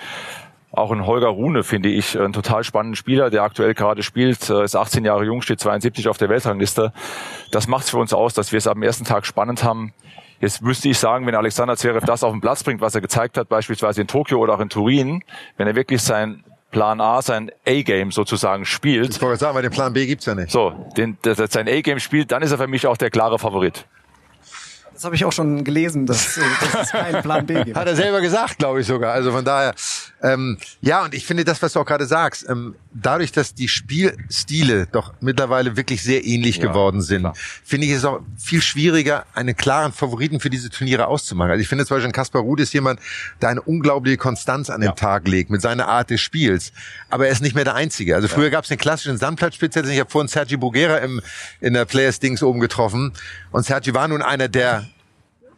Auch 0.72 0.92
ein 0.92 1.06
Holger 1.06 1.28
Rune 1.28 1.62
finde 1.62 1.90
ich 1.90 2.20
ein 2.20 2.34
total 2.34 2.64
spannender 2.64 2.96
Spieler, 2.96 3.30
der 3.30 3.44
aktuell 3.44 3.76
gerade 3.76 4.02
spielt, 4.02 4.50
äh, 4.50 4.64
ist 4.64 4.76
18 4.76 5.06
Jahre 5.06 5.24
jung, 5.24 5.44
steht 5.44 5.60
72 5.60 6.08
auf 6.08 6.18
der 6.18 6.30
Weltrangliste. 6.30 6.92
Das 7.52 7.68
macht 7.68 7.84
es 7.84 7.92
für 7.92 7.98
uns 7.98 8.12
aus, 8.12 8.34
dass 8.34 8.52
wir 8.52 8.58
es 8.58 8.66
am 8.66 8.82
ersten 8.82 9.06
Tag 9.06 9.28
spannend 9.28 9.64
haben. 9.64 9.94
Jetzt 10.44 10.62
müsste 10.62 10.90
ich 10.90 10.98
sagen, 10.98 11.26
wenn 11.26 11.36
Alexander 11.36 11.78
Zverev 11.78 12.06
das 12.06 12.22
auf 12.22 12.34
den 12.34 12.42
Platz 12.42 12.66
bringt, 12.66 12.82
was 12.82 12.94
er 12.94 13.00
gezeigt 13.00 13.38
hat, 13.38 13.48
beispielsweise 13.48 14.02
in 14.02 14.08
Tokio 14.08 14.40
oder 14.40 14.56
auch 14.56 14.60
in 14.60 14.68
Turin, 14.68 15.24
wenn 15.56 15.68
er 15.68 15.76
wirklich 15.76 16.02
sein 16.02 16.44
Plan 16.70 17.00
A, 17.00 17.22
sein 17.22 17.50
A-Game 17.66 18.12
sozusagen 18.12 18.66
spielt. 18.66 19.16
Ich 19.16 19.22
wollte 19.22 19.40
sagen, 19.40 19.56
weil 19.56 19.62
den 19.62 19.72
Plan 19.72 19.94
B 19.94 20.06
gibt's 20.06 20.26
ja 20.26 20.36
nicht. 20.36 20.52
So, 20.52 20.72
den, 20.98 21.18
dass 21.22 21.40
er 21.40 21.48
sein 21.48 21.70
A-Game 21.70 22.02
spielt, 22.02 22.34
dann 22.34 22.44
ist 22.44 22.52
er 22.52 22.58
für 22.58 22.68
mich 22.68 22.86
auch 22.88 22.98
der 22.98 23.10
klare 23.10 23.40
Favorit. 23.40 23.86
Das 24.94 25.06
habe 25.06 25.16
ich 25.16 25.24
auch 25.24 25.32
schon 25.32 25.64
gelesen, 25.64 26.06
dass, 26.06 26.38
dass 26.74 26.88
es 26.88 26.92
keinen 26.92 27.22
Plan 27.22 27.46
B 27.46 27.54
gibt. 27.64 27.78
Hat 27.78 27.88
er 27.88 27.96
selber 27.96 28.20
gesagt, 28.20 28.58
glaube 28.58 28.82
ich 28.82 28.86
sogar. 28.86 29.14
Also 29.14 29.32
von 29.32 29.46
daher, 29.46 29.74
ähm, 30.24 30.58
ja, 30.82 31.04
und 31.04 31.14
ich 31.14 31.26
finde 31.26 31.44
das, 31.44 31.62
was 31.62 31.74
du 31.74 31.82
auch 31.82 31.86
gerade 31.86 32.06
sagst, 32.06 32.48
ähm, 32.50 32.76
dadurch, 32.94 33.34
dass 33.34 33.54
die 33.54 33.68
Spielstile 33.68 34.88
doch 34.88 35.14
mittlerweile 35.20 35.76
wirklich 35.76 36.02
sehr 36.02 36.26
ähnlich 36.26 36.58
ja, 36.58 36.68
geworden 36.68 37.02
sind, 37.02 37.28
finde 37.64 37.88
ich 37.88 37.94
es 37.94 38.06
auch 38.06 38.22
viel 38.38 38.62
schwieriger, 38.62 39.26
einen 39.34 39.56
klaren 39.58 39.92
Favoriten 39.92 40.40
für 40.40 40.50
diese 40.50 40.70
Turniere 40.70 41.08
auszumachen. 41.08 41.52
Also 41.52 41.62
ich 41.62 41.68
finde 41.68 41.86
zum 41.86 41.98
Beispiel, 41.98 42.14
Kaspar 42.14 42.42
Ruud 42.42 42.62
ist 42.62 42.74
jemand, 42.74 43.02
der 43.42 43.50
eine 43.50 43.62
unglaubliche 43.62 44.16
Konstanz 44.16 44.70
an 44.70 44.80
den 44.80 44.92
ja. 44.92 44.96
Tag 44.96 45.28
legt 45.28 45.50
mit 45.50 45.62
seiner 45.62 45.90
Art 45.90 46.10
des 46.10 46.22
Spiels. 46.22 46.72
Aber 47.10 47.26
er 47.26 47.34
ist 47.34 47.42
nicht 47.42 47.56
mehr 47.56 47.66
der 47.66 47.76
Einzige. 47.76 48.16
Also 48.16 48.30
früher 48.30 48.46
ja. 48.46 48.52
gab 48.52 48.64
es 48.64 48.70
den 48.70 48.78
klassischen 48.78 49.18
Sandplatzspezialisten. 49.18 49.94
Ich 49.94 50.00
habe 50.00 50.10
vorhin 50.10 50.30
Sergi 50.30 50.56
Bugera 50.56 51.00
im, 51.00 51.22
in 51.60 51.74
der 51.74 51.84
Players-Dings 51.84 52.42
oben 52.44 52.62
getroffen. 52.62 53.12
Und 53.52 53.66
Sergi 53.66 53.94
war 53.94 54.08
nun 54.08 54.22
einer, 54.22 54.48
der 54.48 54.86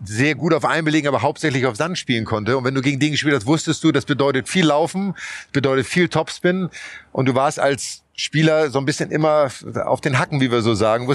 sehr 0.03 0.35
gut 0.35 0.53
auf 0.53 0.65
Einbelegen, 0.65 1.07
aber 1.07 1.21
hauptsächlich 1.21 1.65
auf 1.65 1.75
Sand 1.75 1.97
spielen 1.97 2.25
konnte. 2.25 2.57
Und 2.57 2.63
wenn 2.63 2.75
du 2.75 2.81
gegen 2.81 2.99
den 2.99 3.11
gespielt 3.11 3.35
hast, 3.35 3.45
wusstest 3.45 3.83
du, 3.83 3.91
das 3.91 4.05
bedeutet 4.05 4.49
viel 4.49 4.65
Laufen, 4.65 5.15
bedeutet 5.51 5.85
viel 5.85 6.09
Topspin. 6.09 6.69
Und 7.11 7.27
du 7.27 7.35
warst 7.35 7.59
als 7.59 8.03
Spieler 8.15 8.69
so 8.69 8.79
ein 8.79 8.85
bisschen 8.85 9.11
immer 9.11 9.49
auf 9.85 10.01
den 10.01 10.19
Hacken, 10.19 10.41
wie 10.41 10.51
wir 10.51 10.61
so 10.61 10.73
sagen. 10.73 11.07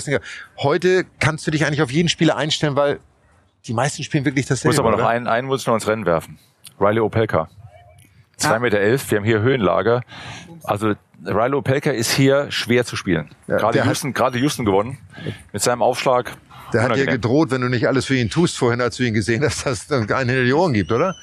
Heute 0.58 1.04
kannst 1.18 1.46
du 1.46 1.50
dich 1.50 1.66
eigentlich 1.66 1.82
auf 1.82 1.90
jeden 1.90 2.08
Spieler 2.08 2.36
einstellen, 2.36 2.76
weil 2.76 3.00
die 3.66 3.72
meisten 3.74 4.02
spielen 4.02 4.24
wirklich 4.24 4.46
dasselbe. 4.46 4.74
Muss 4.74 4.78
aber 4.78 4.90
noch 4.96 5.06
einen, 5.06 5.26
einen 5.26 5.46
muss 5.46 5.62
ich 5.62 5.66
noch 5.66 5.74
ins 5.74 5.86
Rennen 5.86 6.06
werfen. 6.06 6.38
Riley 6.80 7.00
Opelka. 7.00 7.48
2,11 8.38 8.58
Meter. 8.60 8.80
Elf. 8.80 9.10
Wir 9.10 9.18
haben 9.18 9.24
hier 9.24 9.40
Höhenlage. 9.42 10.00
Also 10.64 10.94
Rilo 11.26 11.60
Pelker 11.62 11.92
ist 11.92 12.12
hier 12.12 12.50
schwer 12.50 12.84
zu 12.84 12.96
spielen. 12.96 13.30
Ja, 13.46 13.58
gerade, 13.58 13.74
der 13.74 13.82
hat- 13.82 13.88
Houston, 13.90 14.14
gerade 14.14 14.38
Houston 14.38 14.64
gewonnen. 14.64 14.98
Mit 15.52 15.62
seinem 15.62 15.82
Aufschlag. 15.82 16.32
Der 16.72 16.82
hat 16.82 16.96
dir 16.96 17.06
gedroht, 17.06 17.50
wenn 17.50 17.60
du 17.60 17.68
nicht 17.68 17.86
alles 17.88 18.04
für 18.06 18.14
ihn 18.16 18.30
tust 18.30 18.56
vorhin, 18.58 18.80
als 18.80 18.96
du 18.96 19.02
ihn 19.04 19.14
gesehen 19.14 19.44
hast, 19.44 19.66
dass 19.66 19.86
hinter 19.86 20.26
die 20.44 20.52
Ohren 20.52 20.72
gibt, 20.72 20.92
oder? 20.92 21.14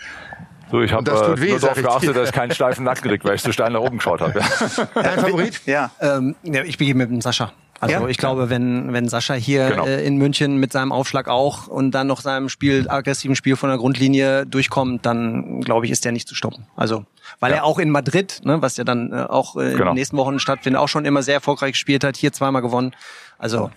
So, 0.70 0.82
ich 0.82 0.92
habe 0.92 1.00
Und 1.00 1.08
das 1.08 1.22
tut 1.22 1.38
äh, 1.38 1.42
weh, 1.42 1.50
nur 1.52 1.60
darauf 1.60 1.78
geachtet, 1.82 2.16
dass 2.16 2.30
ich 2.30 2.36
keinen 2.36 2.52
steifen 2.52 2.84
Nacken 2.84 3.10
krieg, 3.10 3.24
weil 3.24 3.36
ich 3.36 3.42
so 3.42 3.52
steil 3.54 3.72
nach 3.72 3.80
oben 3.80 3.98
geschaut 3.98 4.20
habe. 4.22 4.34
Dein 4.96 5.20
Favorit? 5.20 5.62
Ja. 5.66 5.92
Ähm, 6.02 6.36
ja, 6.44 6.64
ich 6.64 6.78
begehe 6.78 6.94
mit 6.94 7.10
dem 7.10 7.22
Sascha. 7.22 7.54
Also 7.80 7.94
Ja? 7.96 8.08
ich 8.08 8.18
glaube, 8.18 8.50
wenn, 8.50 8.92
wenn 8.92 9.08
Sascha 9.08 9.36
hier 9.36 9.70
Genau. 9.70 9.86
äh, 9.86 10.04
in 10.06 10.18
München 10.18 10.58
mit 10.58 10.74
seinem 10.74 10.92
Aufschlag 10.92 11.30
auch 11.30 11.68
und 11.68 11.92
dann 11.92 12.08
noch 12.08 12.20
seinem 12.22 12.50
Spiel, 12.50 12.90
aggressiven 12.90 13.36
Spiel 13.36 13.56
von 13.56 13.70
der 13.70 13.78
Grundlinie 13.78 14.46
durchkommt, 14.46 15.06
dann 15.06 15.62
glaube 15.62 15.86
ich, 15.86 15.92
ist 15.92 16.04
der 16.04 16.12
nicht 16.12 16.28
zu 16.28 16.36
stoppen. 16.36 16.66
Also, 16.76 17.06
weil 17.40 17.54
er 17.54 17.64
auch 17.64 17.78
in 17.80 17.90
Madrid, 17.92 18.42
ne, 18.44 18.62
was 18.62 18.78
ja 18.78 18.84
dann 18.84 19.14
äh, 19.14 19.18
auch 19.30 19.56
äh, 19.58 19.72
in 19.72 19.78
Genau. 19.78 19.92
den 19.92 19.96
nächsten 19.96 20.18
Wochen 20.18 20.40
stattfindet, 20.40 20.82
auch 20.82 20.88
schon 20.90 21.06
immer 21.06 21.22
sehr 21.22 21.36
erfolgreich 21.36 21.74
gespielt 21.74 22.04
hat, 22.04 22.18
hier 22.18 22.34
zweimal 22.34 22.62
gewonnen. 22.64 22.94
Also, 23.38 23.70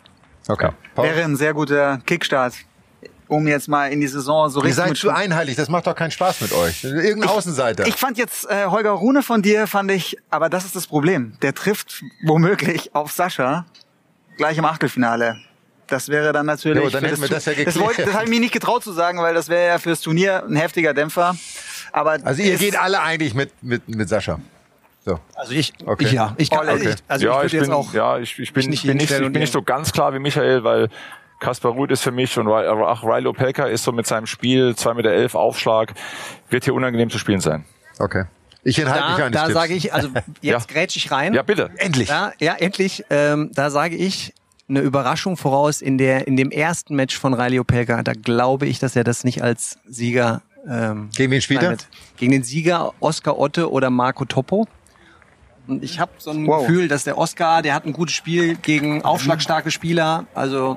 Okay. 0.50 0.71
Paul? 0.95 1.04
Wäre 1.07 1.23
ein 1.23 1.37
sehr 1.37 1.54
guter 1.54 1.99
Kickstart, 2.04 2.54
um 3.28 3.47
jetzt 3.47 3.69
mal 3.69 3.92
in 3.92 4.00
die 4.00 4.09
Saison 4.09 4.50
so 4.50 4.61
Ihr 4.61 4.64
richtig 4.64 4.76
seid 4.76 4.88
mit 4.90 4.99
zu 4.99 5.11
einheitlich, 5.11 5.57
das 5.57 5.69
macht 5.69 5.87
doch 5.87 5.95
keinen 5.95 6.11
Spaß 6.11 6.40
mit 6.40 6.52
euch. 6.52 6.83
Irgendein 6.85 7.30
Außenseiter. 7.30 7.87
Ich 7.87 7.95
fand 7.97 8.19
jetzt 8.19 8.50
äh, 8.50 8.66
Holger 8.66 8.90
Rune 8.90 9.23
von 9.23 9.42
dir, 9.42 9.66
fand 9.66 9.90
ich, 9.90 10.16
aber 10.30 10.49
das 10.49 10.64
ist 10.64 10.75
das 10.75 10.87
Problem. 10.87 11.35
Der 11.42 11.54
trifft 11.54 12.02
womöglich 12.25 12.95
auf 12.95 13.12
Sascha 13.12 13.66
gleich 14.37 14.59
im 14.59 14.64
Achtelfinale. 14.64 15.37
Das 15.87 16.09
wäre 16.09 16.33
dann 16.33 16.47
natürlich. 16.47 16.83
Jo, 16.83 16.90
dann 16.90 17.02
für 17.02 17.11
hätten 17.11 17.23
wir 17.23 17.28
das 17.28 17.45
ja 17.45 17.52
das, 17.52 17.64
geklärt. 17.64 17.87
wollte, 17.87 18.04
das 18.04 18.14
habe 18.14 18.25
ich 18.25 18.30
mir 18.30 18.40
nicht 18.40 18.52
getraut 18.52 18.83
zu 18.83 18.92
sagen, 18.92 19.19
weil 19.21 19.35
das 19.35 19.49
wäre 19.49 19.66
ja 19.66 19.78
fürs 19.78 20.00
Turnier 20.00 20.45
ein 20.45 20.57
heftiger 20.57 20.95
Dämpfer. 20.95 21.37
Aber 21.92 22.19
also 22.23 22.42
ihr 22.42 22.57
geht 22.57 22.78
alle 22.78 23.00
eigentlich 23.02 23.35
mit, 23.35 23.50
mit, 23.62 23.88
mit 23.88 24.09
Sascha. 24.09 24.38
So. 25.04 25.19
also 25.35 25.52
ich, 25.52 25.73
Okay. 25.87 26.04
ich 26.04 26.12
ja. 26.12 26.35
Ich, 26.37 26.50
kann, 26.50 26.61
Okay. 26.61 26.69
also 26.71 26.88
ich, 26.90 26.97
also 27.09 27.26
ja, 27.26 27.40
ich 27.40 27.47
ich 27.47 27.52
würde 27.54 27.66
bin, 27.66 27.71
jetzt 27.71 27.88
auch. 27.88 27.95
ja, 27.95 28.19
ich, 28.19 28.38
ich 28.38 28.52
bin, 28.52 28.61
mich 28.62 28.69
nicht 28.71 28.85
ich 28.85 28.88
bin, 28.88 28.97
nicht, 28.99 29.11
ich 29.11 29.19
bin 29.19 29.33
nicht 29.33 29.52
so 29.52 29.62
ganz 29.62 29.92
klar 29.92 30.12
wie 30.14 30.19
Michael, 30.19 30.62
weil 30.64 30.88
Kaspar 31.40 31.73
Ruth 31.73 31.90
ist 31.90 32.02
für 32.02 32.11
mich 32.12 32.37
und 32.38 32.49
auch 32.49 33.02
Rilo 33.02 33.33
Pelka 33.33 33.64
ist 33.64 33.83
so 33.85 33.92
mit 33.92 34.07
seinem 34.07 34.26
Spiel 34.26 34.71
2,11 34.76 34.95
Meter 34.95 35.11
elf 35.11 35.35
Aufschlag, 35.35 35.95
wird 36.50 36.64
hier 36.64 36.75
unangenehm 36.75 37.09
zu 37.09 37.19
spielen 37.19 37.40
sein. 37.40 37.64
Okay. 37.99 38.25
Ich 38.62 38.78
enthalte 38.78 39.09
mich 39.09 39.16
Da, 39.16 39.25
eines 39.25 39.37
da 39.38 39.47
Tipps. 39.47 39.54
sage 39.54 39.73
ich, 39.75 39.95
also 39.95 40.09
jetzt 40.42 40.71
Ja. 40.71 40.75
grätsch 40.75 40.97
ich 40.97 41.11
rein. 41.11 41.33
Ja, 41.33 41.42
bitte. 41.42 41.71
Endlich. 41.76 42.09
Ja, 42.11 42.33
ja 42.38 42.54
endlich. 42.57 43.04
Ähm, 43.09 43.50
da 43.54 43.71
sage 43.71 43.97
ich 43.97 44.35
eine 44.69 44.80
Überraschung 44.80 45.38
voraus 45.38 45.80
in 45.80 45.97
der 45.97 46.28
in 46.28 46.37
dem 46.37 46.50
ersten 46.50 46.95
Match 46.95 47.19
von 47.19 47.33
Riley 47.33 47.59
Opelka. 47.59 48.02
Da 48.02 48.12
glaube 48.12 48.66
ich, 48.66 48.78
dass 48.78 48.95
er 48.97 49.02
das 49.04 49.25
nicht 49.25 49.42
als 49.42 49.78
Sieger 49.88 50.42
ähm, 50.69 51.09
Gegen 51.16 51.33
wen 51.33 51.40
spielt 51.40 51.62
er? 51.62 51.78
Gegen 52.19 52.33
den 52.33 52.42
Sieger 52.45 52.92
Oscar 53.00 53.38
Otte 53.38 53.71
oder 53.73 53.88
Marco 53.88 54.26
Toppo. 54.26 54.69
Und 55.71 55.85
ich 55.85 56.00
habe 56.00 56.12
so 56.19 56.31
ein 56.31 56.47
Wow. 56.47 56.67
Gefühl, 56.67 56.89
dass 56.89 57.05
der 57.05 57.17
Oscar, 57.17 57.62
der 57.62 57.75
hat 57.75 57.87
ein 57.87 57.93
gutes 57.93 58.15
Spiel 58.15 58.57
gegen 58.57 59.05
aufschlagstarke 59.05 59.71
Spieler. 59.71 60.27
Also 60.35 60.77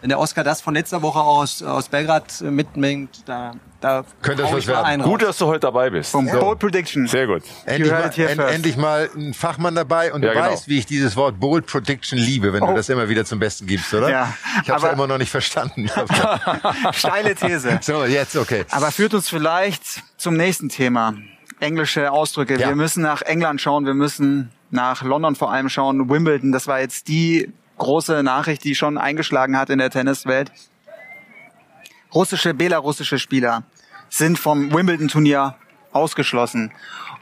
wenn 0.00 0.08
der 0.08 0.18
Oscar 0.18 0.44
das 0.44 0.60
von 0.60 0.74
letzter 0.74 1.02
Woche 1.02 1.20
aus 1.20 1.62
aus 1.62 1.88
Belgrad 1.88 2.40
äh, 2.40 2.44
mitbringt, 2.44 3.22
da 3.26 3.52
da 3.80 4.02
Könnte 4.22 4.42
das 4.44 4.52
was 4.52 4.66
werden. 4.66 5.02
Gut, 5.02 5.20
dass 5.20 5.36
du 5.36 5.44
heute 5.46 5.60
dabei 5.60 5.90
bist. 5.90 6.10
Vom 6.10 6.26
Bold 6.26 6.58
Prediction. 6.58 7.06
Sehr 7.06 7.26
gut. 7.26 7.42
Endlich 7.66 7.90
mal, 7.92 8.02
end, 8.16 8.40
endlich 8.40 8.76
mal 8.78 9.10
ein 9.14 9.34
Fachmann 9.34 9.74
dabei 9.74 10.10
und 10.12 10.22
du 10.22 10.28
Ja, 10.28 10.32
genau. 10.32 10.46
weißt, 10.46 10.68
wie 10.68 10.78
ich 10.78 10.86
dieses 10.86 11.16
Wort 11.16 11.38
Bold 11.38 11.66
Prediction 11.66 12.18
liebe, 12.18 12.54
wenn 12.54 12.60
du 12.60 12.66
Oh. 12.72 12.74
das 12.74 12.88
immer 12.88 13.10
wieder 13.10 13.26
zum 13.26 13.38
Besten 13.40 13.66
gibst, 13.66 13.92
oder? 13.92 14.08
Ja, 14.08 14.34
Ich 14.62 14.70
habe 14.70 14.78
es 14.78 14.84
ja 14.84 14.90
immer 14.92 15.06
noch 15.06 15.18
nicht 15.18 15.30
verstanden. 15.30 15.90
Steile 16.92 17.34
These. 17.34 17.78
so, 17.82 18.04
jetzt 18.06 18.36
okay. 18.36 18.64
Aber 18.70 18.90
führt 18.90 19.12
uns 19.12 19.28
vielleicht 19.28 20.02
zum 20.16 20.36
nächsten 20.36 20.70
Thema. 20.70 21.14
Englische 21.64 22.12
Ausdrücke. 22.12 22.60
Ja. 22.60 22.68
Wir 22.68 22.76
müssen 22.76 23.02
nach 23.02 23.22
England 23.22 23.60
schauen, 23.60 23.86
wir 23.86 23.94
müssen 23.94 24.50
nach 24.70 25.02
London 25.02 25.34
vor 25.34 25.50
allem 25.50 25.68
schauen. 25.68 26.10
Wimbledon, 26.10 26.52
das 26.52 26.66
war 26.66 26.80
jetzt 26.80 27.08
die 27.08 27.52
große 27.78 28.22
Nachricht, 28.22 28.64
die 28.64 28.74
schon 28.74 28.98
eingeschlagen 28.98 29.56
hat 29.56 29.70
in 29.70 29.78
der 29.78 29.90
Tenniswelt. 29.90 30.52
Russische, 32.14 32.54
belarussische 32.54 33.18
Spieler 33.18 33.64
sind 34.08 34.38
vom 34.38 34.72
Wimbledon-Turnier 34.72 35.56
ausgeschlossen. 35.92 36.70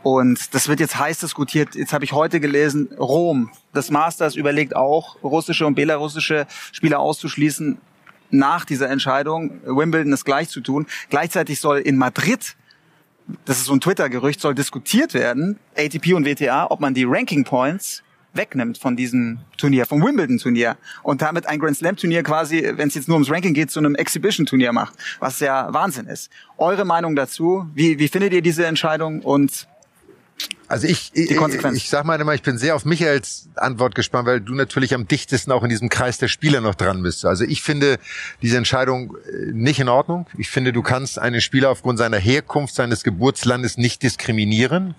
Und 0.03 0.55
das 0.55 0.69
wird 0.69 0.81
jetzt 0.81 0.99
heiß 0.99 1.21
diskutiert. 1.21 1.75
Jetzt 1.77 1.93
habe 1.93 2.05
ich 2.05 2.13
heute 2.13 2.41
gelesen, 2.41 2.89
Rom, 2.99 3.51
das 3.73 3.91
Masters 3.91 4.35
überlegt 4.35 4.75
auch, 4.75 5.23
russische 5.23 5.67
und 5.67 5.77
belarussische 5.77 6.47
Spieler 6.73 6.99
auszuschließen 6.99 7.79
nach 8.31 8.65
dieser 8.65 8.91
Entscheidung, 8.91 9.61
Wimbledon 9.65 10.13
es 10.13 10.25
gleich 10.25 10.49
zu 10.49 10.61
tun. 10.61 10.87
Gleichzeitig 11.11 11.61
soll 11.61 11.79
in 11.79 11.97
Madrid, 11.97 12.57
das 13.45 13.59
ist 13.59 13.67
so 13.67 13.73
ein 13.73 13.81
Twitter-Gerücht, 13.81 14.41
soll 14.41 14.55
diskutiert 14.55 15.15
werden, 15.15 15.59
ATP 15.77 16.15
und 16.15 16.27
WTA, 16.27 16.67
ob 16.71 16.81
man 16.81 16.95
die 16.95 17.05
Ranking 17.05 17.45
Points 17.45 18.03
wegnimmt 18.35 18.79
von 18.79 18.97
diesem 18.97 19.41
Turnier, 19.57 19.87
vom 19.87 20.03
Wimbledon-Turnier 20.03 20.77
und 21.03 21.23
damit 21.23 21.47
ein 21.47 21.59
Grand 21.59 21.77
Slam-Turnier 21.77 22.23
quasi, 22.23 22.73
wenn 22.77 22.89
es 22.89 22.95
jetzt 22.95 23.09
nur 23.09 23.17
ums 23.17 23.31
Ranking 23.31 23.55
geht, 23.55 23.71
zu 23.71 23.79
einem 23.79 23.95
Exhibition-Turnier 23.95 24.73
macht, 24.73 24.95
was 25.21 25.41
ja 25.41 25.73
Wahnsinn 25.73 26.07
ist. 26.07 26.31
Eure 26.57 26.85
Meinung 26.85 27.15
dazu? 27.15 27.67
Wie, 27.75 27.99
wie 27.99 28.09
findet 28.09 28.33
ihr 28.33 28.43
diese 28.43 28.67
Entscheidung 28.67 29.21
und 29.21 29.69
Also 30.73 30.87
ich, 30.87 31.11
ich, 31.13 31.31
ich 31.31 31.91
sag 31.91 32.07
mal 32.07 32.19
immer, 32.19 32.33
ich 32.33 32.41
bin 32.41 32.57
sehr 32.57 32.75
auf 32.75 32.87
Michaels 32.87 33.47
Antwort 33.57 33.95
gespannt, 33.95 34.27
weil 34.27 34.41
du 34.41 34.55
natürlich 34.55 34.95
am 34.95 35.07
dichtesten 35.07 35.53
auch 35.53 35.63
in 35.65 35.69
diesem 35.69 35.91
Kreis 35.91 36.17
der 36.17 36.29
Spieler 36.29 36.63
noch 36.63 36.75
dran 36.75 37.03
bist. 37.03 37.27
Also 37.27 37.45
ich 37.45 37.61
finde 37.61 37.99
diese 38.41 38.57
Entscheidung 38.57 39.15
äh, 39.31 39.53
nicht 39.53 39.81
in 39.81 39.91
Ordnung. 39.91 40.27
Ich 40.39 40.49
finde, 40.49 40.73
du 40.73 40.81
kannst 40.81 41.19
einen 41.19 41.43
Spieler 41.43 41.69
aufgrund 41.69 41.99
seiner 41.99 42.17
Herkunft, 42.17 42.75
seines 42.75 43.05
Geburtslandes 43.05 43.77
nicht 43.77 44.03
diskriminieren. 44.03 44.95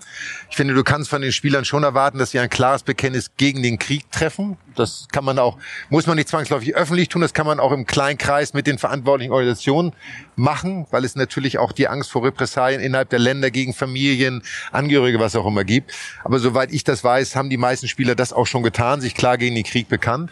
Ich 0.48 0.54
finde, 0.54 0.74
du 0.74 0.84
kannst 0.84 1.10
von 1.10 1.22
den 1.22 1.32
Spielern 1.32 1.64
schon 1.64 1.82
erwarten, 1.82 2.18
dass 2.18 2.30
sie 2.30 2.38
ein 2.38 2.50
klares 2.50 2.84
Bekenntnis 2.84 3.32
gegen 3.36 3.64
den 3.64 3.80
Krieg 3.80 4.08
treffen. 4.12 4.56
Das 4.74 5.06
kann 5.12 5.24
man 5.24 5.38
auch, 5.38 5.58
muss 5.90 6.06
man 6.06 6.16
nicht 6.16 6.28
zwangsläufig 6.28 6.74
öffentlich 6.74 7.08
tun, 7.08 7.22
das 7.22 7.34
kann 7.34 7.46
man 7.46 7.60
auch 7.60 7.72
im 7.72 7.86
kleinen 7.86 8.18
Kreis 8.18 8.54
mit 8.54 8.66
den 8.66 8.78
verantwortlichen 8.78 9.32
Organisationen 9.32 9.92
machen, 10.36 10.86
weil 10.90 11.04
es 11.04 11.14
natürlich 11.14 11.58
auch 11.58 11.72
die 11.72 11.88
Angst 11.88 12.10
vor 12.10 12.24
Repressalien 12.24 12.80
innerhalb 12.80 13.10
der 13.10 13.18
Länder 13.18 13.50
gegen 13.50 13.74
Familien, 13.74 14.42
Angehörige, 14.72 15.20
was 15.20 15.36
auch 15.36 15.46
immer 15.46 15.64
gibt. 15.64 15.92
Aber 16.24 16.38
soweit 16.38 16.72
ich 16.72 16.84
das 16.84 17.04
weiß, 17.04 17.36
haben 17.36 17.50
die 17.50 17.56
meisten 17.56 17.88
Spieler 17.88 18.14
das 18.14 18.32
auch 18.32 18.46
schon 18.46 18.62
getan, 18.62 19.00
sich 19.00 19.14
klar 19.14 19.38
gegen 19.38 19.54
den 19.54 19.64
Krieg 19.64 19.88
bekannt. 19.88 20.30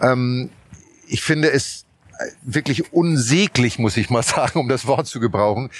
Ähm, 0.00 0.50
ich 1.06 1.22
finde 1.22 1.50
es 1.50 1.84
wirklich 2.42 2.92
unsäglich, 2.92 3.78
muss 3.78 3.96
ich 3.96 4.10
mal 4.10 4.22
sagen, 4.24 4.58
um 4.58 4.68
das 4.68 4.86
Wort 4.86 5.06
zu 5.06 5.20
gebrauchen, 5.20 5.70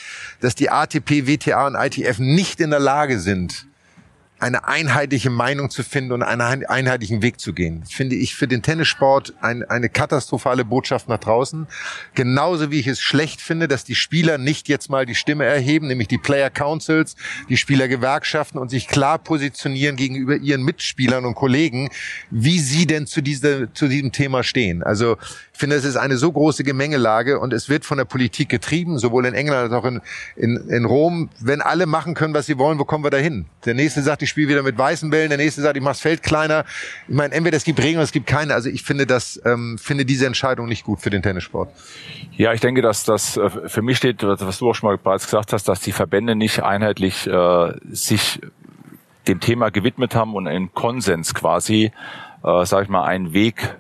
dass 0.41 0.55
die 0.55 0.71
ATP, 0.71 1.27
WTA 1.27 1.67
und 1.67 1.75
ITF 1.75 2.19
nicht 2.19 2.61
in 2.61 2.71
der 2.71 2.81
Lage 2.81 3.21
sind, 3.21 3.67
eine 4.41 4.67
einheitliche 4.67 5.31
Meinung 5.31 5.71
zu 5.71 5.83
finden 5.83 6.13
und 6.13 6.23
einen 6.23 6.67
einheitlichen 6.67 7.23
Weg 7.23 7.41
zu 7.41 7.53
gehen. 7.53 7.81
Das 7.81 7.93
finde 7.93 8.17
ich 8.17 8.35
für 8.35 8.49
den 8.49 8.63
Tennissport 8.63 9.33
ein, 9.41 9.63
eine 9.63 9.89
katastrophale 9.89 10.65
Botschaft 10.65 11.09
nach 11.09 11.19
draußen. 11.19 11.67
Genauso 12.15 12.71
wie 12.71 12.81
ich 12.81 12.87
es 12.87 13.01
schlecht 13.01 13.41
finde, 13.41 13.69
dass 13.69 13.85
die 13.85 13.95
Spieler 13.95 14.37
nicht 14.37 14.69
jetzt 14.69 14.91
mal 14.91 15.07
die 15.07 15.15
Stimme 15.15 15.45
erheben, 15.45 15.87
nämlich 15.87 16.09
die 16.09 16.19
Player 16.19 16.51
Councils, 16.51 17.17
die 17.49 17.57
Spielergewerkschaften 17.57 18.61
und 18.61 18.71
sich 18.71 18.89
klar 18.89 19.19
positionieren 19.19 19.97
gegenüber 19.97 20.37
ihren 20.37 20.63
Mitspielern 20.63 21.25
und 21.25 21.37
Kollegen, 21.37 21.89
wie 22.31 22.59
sie 22.59 22.87
denn 22.87 23.07
zu, 23.07 23.23
dieser, 23.23 23.73
zu 23.73 23.87
diesem 23.87 24.11
Thema 24.11 24.43
stehen. 24.43 24.83
Also 24.83 25.17
ich 25.53 25.61
finde, 25.61 25.77
es 25.77 25.85
ist 25.85 25.97
eine 25.97 26.17
so 26.17 26.33
große 26.33 26.65
Gemengelage 26.65 27.39
und 27.39 27.53
es 27.53 27.69
wird 27.69 27.85
von 27.85 27.97
der 27.97 28.05
Politik 28.05 28.49
getrieben, 28.49 28.99
sowohl 28.99 29.25
in 29.27 29.35
England 29.35 29.63
als 29.63 29.73
auch 29.73 29.85
in, 29.85 30.01
in, 30.35 30.57
in 30.69 30.85
Rom. 30.85 31.31
Wenn 31.39 31.63
alle 31.63 31.87
machen 31.87 32.15
können, 32.15 32.35
was 32.35 32.47
sie 32.47 32.59
wollen, 32.59 32.81
wo 32.81 32.85
kommen 32.85 33.05
wir 33.05 33.11
da 33.11 33.19
hin? 33.19 33.47
Der 33.65 33.75
nächste 33.75 34.03
sagt, 34.03 34.24
ich 34.25 34.31
spiele 34.31 34.49
wieder 34.49 34.63
mit 34.63 34.77
weißen 34.77 35.09
Bällen, 35.11 35.29
der 35.29 35.39
nächste 35.39 35.63
sagt, 35.63 35.77
ich 35.77 35.83
mach's 35.83 36.01
Feld 36.01 36.23
kleiner. 36.23 36.65
Ich 37.09 37.15
meine, 37.15 37.35
entweder 37.35 37.57
es 37.57 37.65
gibt 37.65 37.79
Regeln 37.79 37.97
oder 37.97 38.05
es 38.05 38.13
gibt 38.13 38.27
keine. 38.27 38.55
Also 38.55 38.69
ich 38.69 38.83
finde 38.83 39.07
das, 39.07 39.41
ähm, 39.45 39.79
finde 39.79 40.05
diese 40.05 40.27
Entscheidung 40.27 40.69
nicht 40.69 40.85
gut 40.85 41.01
für 41.01 41.11
den 41.11 41.23
Tennissport. 41.23 41.71
Ja, 42.37 42.53
ich 42.53 42.61
denke, 42.61 42.83
dass 42.83 43.05
das 43.05 43.37
äh, 43.37 43.51
für 43.69 43.83
mich 43.83 43.97
steht, 43.97 44.23
was 44.23 44.59
du 44.59 44.69
auch 44.69 44.75
schon 44.75 44.89
mal 44.89 44.99
bereits 44.99 45.25
gesagt 45.25 45.53
hast, 45.53 45.69
dass 45.69 45.81
die 45.81 45.93
Verbände 45.93 46.35
nicht 46.35 46.63
einheitlich 46.63 47.27
äh, 47.27 47.73
sich 47.91 48.41
dem 49.29 49.41
Thema 49.41 49.71
gewidmet 49.71 50.15
haben 50.15 50.35
und 50.35 50.47
in 50.47 50.73
Konsens 50.75 51.35
quasi, 51.35 51.93
äh, 52.43 52.65
sage 52.65 52.85
ich 52.85 52.89
mal, 52.89 53.05
einen 53.05 53.33
Weg 53.33 53.77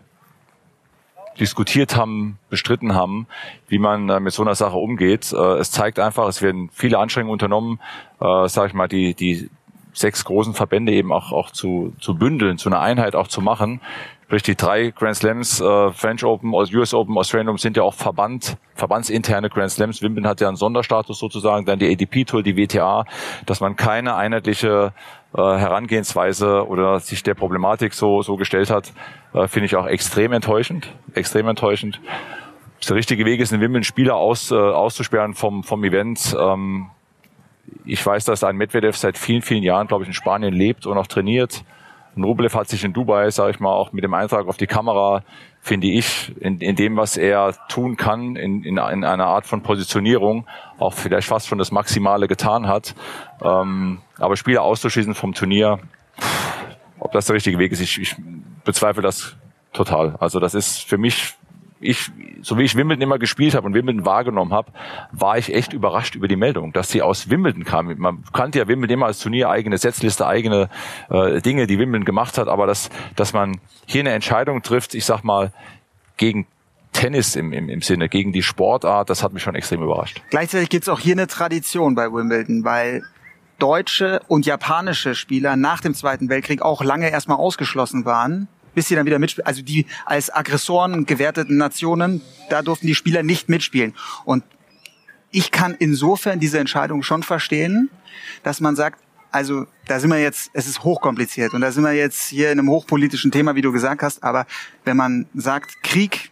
diskutiert 1.38 1.96
haben, 1.96 2.38
bestritten 2.48 2.94
haben, 2.94 3.26
wie 3.68 3.78
man 3.78 4.08
äh, 4.08 4.20
mit 4.20 4.32
so 4.32 4.42
einer 4.42 4.54
Sache 4.54 4.76
umgeht. 4.76 5.32
Äh, 5.32 5.58
es 5.58 5.70
zeigt 5.70 5.98
einfach, 5.98 6.28
es 6.28 6.42
werden 6.42 6.70
viele 6.72 6.98
Anstrengungen 6.98 7.32
unternommen, 7.32 7.80
äh, 8.20 8.48
sage 8.48 8.68
ich 8.68 8.74
mal, 8.74 8.88
die 8.88 9.14
die 9.14 9.50
sechs 9.94 10.24
großen 10.24 10.54
Verbände 10.54 10.92
eben 10.92 11.12
auch 11.12 11.32
auch 11.32 11.50
zu 11.50 11.94
zu 12.00 12.14
bündeln, 12.14 12.58
zu 12.58 12.68
einer 12.68 12.80
Einheit 12.80 13.14
auch 13.14 13.28
zu 13.28 13.40
machen. 13.40 13.80
Sprich, 14.34 14.42
die 14.42 14.56
drei 14.56 14.90
Grand 14.90 15.14
Slams, 15.14 15.60
äh, 15.60 15.92
French 15.92 16.24
Open, 16.24 16.54
US 16.54 16.92
Open, 16.92 17.16
Australian 17.16 17.50
Open 17.50 17.58
sind 17.58 17.76
ja 17.76 17.84
auch 17.84 17.94
Verband, 17.94 18.56
verbandsinterne 18.74 19.48
Grand 19.48 19.70
Slams. 19.70 20.02
Wimbledon 20.02 20.28
hat 20.28 20.40
ja 20.40 20.48
einen 20.48 20.56
Sonderstatus 20.56 21.18
sozusagen, 21.18 21.66
dann 21.66 21.78
die 21.78 21.92
ADP 21.92 22.24
Tour, 22.24 22.42
die 22.42 22.56
WTA, 22.56 23.04
dass 23.46 23.60
man 23.60 23.76
keine 23.76 24.16
einheitliche 24.16 24.92
äh, 25.34 25.38
Herangehensweise 25.38 26.66
oder 26.66 26.98
sich 27.00 27.22
der 27.22 27.34
Problematik 27.34 27.94
so 27.94 28.22
so 28.22 28.36
gestellt 28.36 28.70
hat, 28.70 28.92
äh, 29.34 29.46
finde 29.46 29.66
ich 29.66 29.76
auch 29.76 29.86
extrem 29.86 30.32
enttäuschend, 30.32 30.92
extrem 31.12 31.46
enttäuschend. 31.46 32.00
Der 32.88 32.96
richtige 32.96 33.24
Weg 33.24 33.40
ist, 33.40 33.52
einen 33.52 33.62
Wimbledon 33.62 33.84
Spieler 33.84 34.16
aus, 34.16 34.50
äh, 34.50 34.54
auszusperren 34.54 35.34
vom 35.34 35.62
vom 35.62 35.84
Event, 35.84 36.36
ähm, 36.38 36.90
ich 37.84 38.04
weiß, 38.04 38.24
dass 38.24 38.44
ein 38.44 38.56
Medvedev 38.56 38.96
seit 38.96 39.18
vielen, 39.18 39.42
vielen 39.42 39.62
Jahren, 39.62 39.86
glaube 39.86 40.04
ich, 40.04 40.08
in 40.08 40.14
Spanien 40.14 40.54
lebt 40.54 40.86
und 40.86 40.96
auch 40.96 41.06
trainiert. 41.06 41.64
Rublev 42.16 42.54
hat 42.54 42.68
sich 42.68 42.84
in 42.84 42.92
Dubai, 42.92 43.30
sage 43.30 43.50
ich 43.50 43.60
mal, 43.60 43.72
auch 43.72 43.92
mit 43.92 44.04
dem 44.04 44.14
Eintrag 44.14 44.46
auf 44.46 44.56
die 44.56 44.66
Kamera, 44.66 45.22
finde 45.60 45.88
ich, 45.88 46.32
in, 46.40 46.58
in 46.60 46.76
dem, 46.76 46.96
was 46.96 47.16
er 47.16 47.54
tun 47.68 47.96
kann, 47.96 48.36
in, 48.36 48.62
in, 48.62 48.76
in 48.76 49.04
einer 49.04 49.26
Art 49.26 49.46
von 49.46 49.62
Positionierung, 49.62 50.46
auch 50.78 50.92
vielleicht 50.92 51.26
fast 51.26 51.48
schon 51.48 51.58
das 51.58 51.72
Maximale 51.72 52.28
getan 52.28 52.68
hat. 52.68 52.94
Ähm, 53.42 54.00
aber 54.18 54.36
Spieler 54.36 54.62
auszuschließen 54.62 55.14
vom 55.14 55.34
Turnier, 55.34 55.80
ob 57.00 57.12
das 57.12 57.26
der 57.26 57.34
richtige 57.34 57.58
Weg 57.58 57.72
ist, 57.72 57.80
ich, 57.80 58.00
ich 58.00 58.14
bezweifle 58.64 59.02
das 59.02 59.36
total. 59.72 60.14
Also 60.20 60.38
das 60.38 60.54
ist 60.54 60.88
für 60.88 60.98
mich 60.98 61.34
ich, 61.84 62.10
so 62.42 62.56
wie 62.56 62.62
ich 62.62 62.76
Wimbledon 62.76 63.02
immer 63.02 63.18
gespielt 63.18 63.54
habe 63.54 63.66
und 63.66 63.74
Wimbledon 63.74 64.06
wahrgenommen 64.06 64.52
habe, 64.52 64.72
war 65.12 65.36
ich 65.36 65.54
echt 65.54 65.72
überrascht 65.72 66.14
über 66.14 66.28
die 66.28 66.36
Meldung, 66.36 66.72
dass 66.72 66.88
sie 66.88 67.02
aus 67.02 67.28
Wimbledon 67.28 67.64
kam. 67.64 67.94
Man 67.98 68.24
kannte 68.32 68.58
ja 68.58 68.68
Wimbledon 68.68 68.94
immer 68.94 69.06
als 69.06 69.20
Turnier, 69.20 69.50
eigene 69.50 69.76
Setzliste, 69.76 70.26
eigene 70.26 70.70
äh, 71.10 71.40
Dinge, 71.42 71.66
die 71.66 71.78
Wimbledon 71.78 72.04
gemacht 72.04 72.38
hat, 72.38 72.48
aber 72.48 72.66
dass, 72.66 72.88
dass 73.16 73.32
man 73.34 73.60
hier 73.86 74.00
eine 74.00 74.12
Entscheidung 74.12 74.62
trifft, 74.62 74.94
ich 74.94 75.04
sag 75.04 75.22
mal, 75.24 75.52
gegen 76.16 76.46
Tennis 76.92 77.36
im, 77.36 77.52
im, 77.52 77.68
im 77.68 77.82
Sinne, 77.82 78.08
gegen 78.08 78.32
die 78.32 78.42
Sportart, 78.42 79.10
das 79.10 79.22
hat 79.22 79.32
mich 79.32 79.42
schon 79.42 79.54
extrem 79.54 79.82
überrascht. 79.82 80.22
Gleichzeitig 80.30 80.70
gibt 80.70 80.84
es 80.84 80.88
auch 80.88 81.00
hier 81.00 81.14
eine 81.14 81.26
Tradition 81.26 81.94
bei 81.94 82.10
Wimbledon, 82.10 82.64
weil 82.64 83.02
deutsche 83.58 84.20
und 84.28 84.46
japanische 84.46 85.14
Spieler 85.14 85.56
nach 85.56 85.80
dem 85.80 85.94
Zweiten 85.94 86.28
Weltkrieg 86.28 86.62
auch 86.62 86.82
lange 86.82 87.10
erstmal 87.10 87.36
ausgeschlossen 87.36 88.04
waren 88.04 88.48
bis 88.74 88.88
sie 88.88 88.94
dann 88.94 89.06
wieder 89.06 89.18
mitspielen. 89.18 89.46
Also 89.46 89.62
die 89.62 89.86
als 90.04 90.34
Aggressoren 90.34 91.06
gewerteten 91.06 91.56
Nationen, 91.56 92.20
da 92.50 92.62
durften 92.62 92.86
die 92.86 92.94
Spieler 92.94 93.22
nicht 93.22 93.48
mitspielen. 93.48 93.94
Und 94.24 94.44
ich 95.30 95.50
kann 95.50 95.74
insofern 95.78 96.38
diese 96.38 96.58
Entscheidung 96.58 97.02
schon 97.02 97.22
verstehen, 97.22 97.90
dass 98.42 98.60
man 98.60 98.76
sagt, 98.76 99.00
also 99.32 99.66
da 99.88 99.98
sind 99.98 100.10
wir 100.10 100.20
jetzt, 100.20 100.50
es 100.52 100.68
ist 100.68 100.84
hochkompliziert 100.84 101.54
und 101.54 101.60
da 101.60 101.72
sind 101.72 101.82
wir 101.82 101.92
jetzt 101.92 102.28
hier 102.28 102.52
in 102.52 102.60
einem 102.60 102.70
hochpolitischen 102.70 103.32
Thema, 103.32 103.56
wie 103.56 103.62
du 103.62 103.72
gesagt 103.72 104.02
hast, 104.02 104.22
aber 104.22 104.46
wenn 104.84 104.96
man 104.96 105.26
sagt, 105.34 105.82
Krieg, 105.82 106.30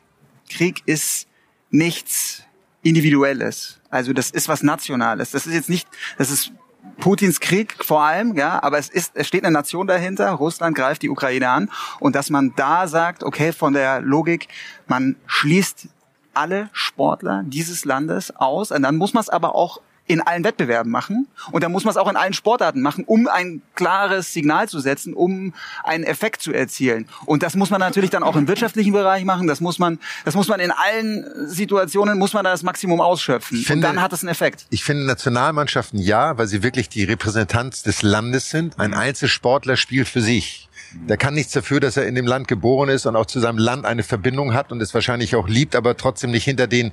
Krieg 0.49 0.83
ist 0.87 1.27
nichts 1.71 2.45
Individuelles. 2.83 3.81
Also 3.91 4.13
das 4.13 4.31
ist 4.31 4.49
was 4.49 4.63
Nationales. 4.63 5.33
Das 5.33 5.47
ist 5.47 5.55
jetzt 5.55 5.69
nicht, 5.69 5.89
das 6.17 6.31
ist 6.31 6.53
Putins 6.99 7.41
Krieg 7.41 7.77
vor 7.85 8.03
allem, 8.03 8.37
ja, 8.37 8.63
aber 8.63 8.79
es 8.79 8.89
ist, 8.89 9.13
es 9.15 9.27
steht 9.27 9.45
eine 9.45 9.53
Nation 9.53 9.87
dahinter. 9.87 10.31
Russland 10.31 10.77
greift 10.77 11.03
die 11.03 11.11
Ukraine 11.11 11.49
an 11.49 11.71
und 12.01 12.15
dass 12.15 12.31
man 12.31 12.53
da 12.57 12.87
sagt, 12.87 13.25
okay, 13.25 13.53
von 13.53 13.73
der 13.73 14.01
Logik, 14.01 14.49
man 14.87 15.17
schließt 15.27 15.89
alle 16.35 16.71
Sportler 16.73 17.43
dieses 17.45 17.85
Landes 17.85 18.35
aus, 18.35 18.71
und 18.71 18.83
dann 18.83 18.97
muss 18.97 19.15
man 19.15 19.21
es 19.21 19.29
aber 19.29 19.55
auch 19.55 19.81
in 20.07 20.21
allen 20.21 20.45
Wettbewerben 20.45 20.91
machen 20.91 21.29
und 21.53 21.63
dann 21.63 21.73
muss 21.73 21.85
man 21.85 21.93
es 21.93 21.97
auch 21.97 22.09
in 22.09 22.17
allen 22.17 22.33
Sportarten 22.33 22.83
machen, 22.83 23.05
um 23.05 23.29
ein 23.29 23.63
klares 23.75 24.33
Signal 24.33 24.69
zu 24.69 24.81
setzen, 24.81 25.15
um 25.15 25.55
einen 25.85 26.05
Effekt 26.05 26.43
zu 26.43 26.53
erzielen. 26.53 27.09
Und 27.25 27.43
das 27.43 27.55
muss 27.55 27.71
man 27.71 27.81
natürlich 27.81 28.11
dann 28.11 28.23
auch 28.23 28.37
im 28.37 28.49
wirtschaftlichen 28.49 28.93
Bereich 28.93 29.25
machen. 29.25 29.47
Das 29.47 29.61
muss 29.61 29.79
man, 29.79 29.99
das 30.25 30.35
muss 30.35 30.49
man 30.49 30.61
in 30.61 30.71
allen 30.71 31.25
Situationen 31.49 32.19
muss 32.19 32.33
man 32.33 32.45
da 32.45 32.51
das 32.51 32.63
Maximum 32.63 33.01
ausschöpfen. 33.01 33.59
Finde, 33.59 33.87
und 33.87 33.95
dann 33.95 34.03
hat 34.03 34.13
es 34.13 34.23
einen 34.23 34.31
Effekt. 34.31 34.67
Ich 34.71 34.85
finde 34.85 35.07
Nationalmannschaften 35.07 35.99
ja, 35.99 36.37
weil 36.37 36.49
sie 36.49 36.63
wirklich 36.63 36.89
die 36.89 37.05
Repräsentanz 37.05 37.83
des 37.83 38.03
Landes 38.03 38.51
sind. 38.51 38.79
Ein 38.79 38.95
Einzelsportler 38.95 39.77
spielt 39.77 40.09
für 40.09 40.21
sich. 40.21 40.69
Der 41.09 41.17
kann 41.17 41.35
nichts 41.35 41.53
dafür, 41.53 41.81
dass 41.81 41.97
er 41.97 42.07
in 42.07 42.15
dem 42.15 42.27
Land 42.27 42.49
geboren 42.49 42.89
ist 42.89 43.07
und 43.07 43.17
auch 43.17 43.27
zu 43.27 43.41
seinem 43.41 43.59
Land 43.59 43.85
eine 43.85 44.03
Verbindung 44.03 44.55
hat 44.55 44.73
und 44.73 44.81
es 44.81 44.95
wahrscheinlich 44.95 45.35
auch 45.37 45.49
liebt, 45.49 45.75
aber 45.75 45.97
trotzdem 45.97 46.31
nicht 46.31 46.45
hinter 46.45 46.67
den 46.67 46.93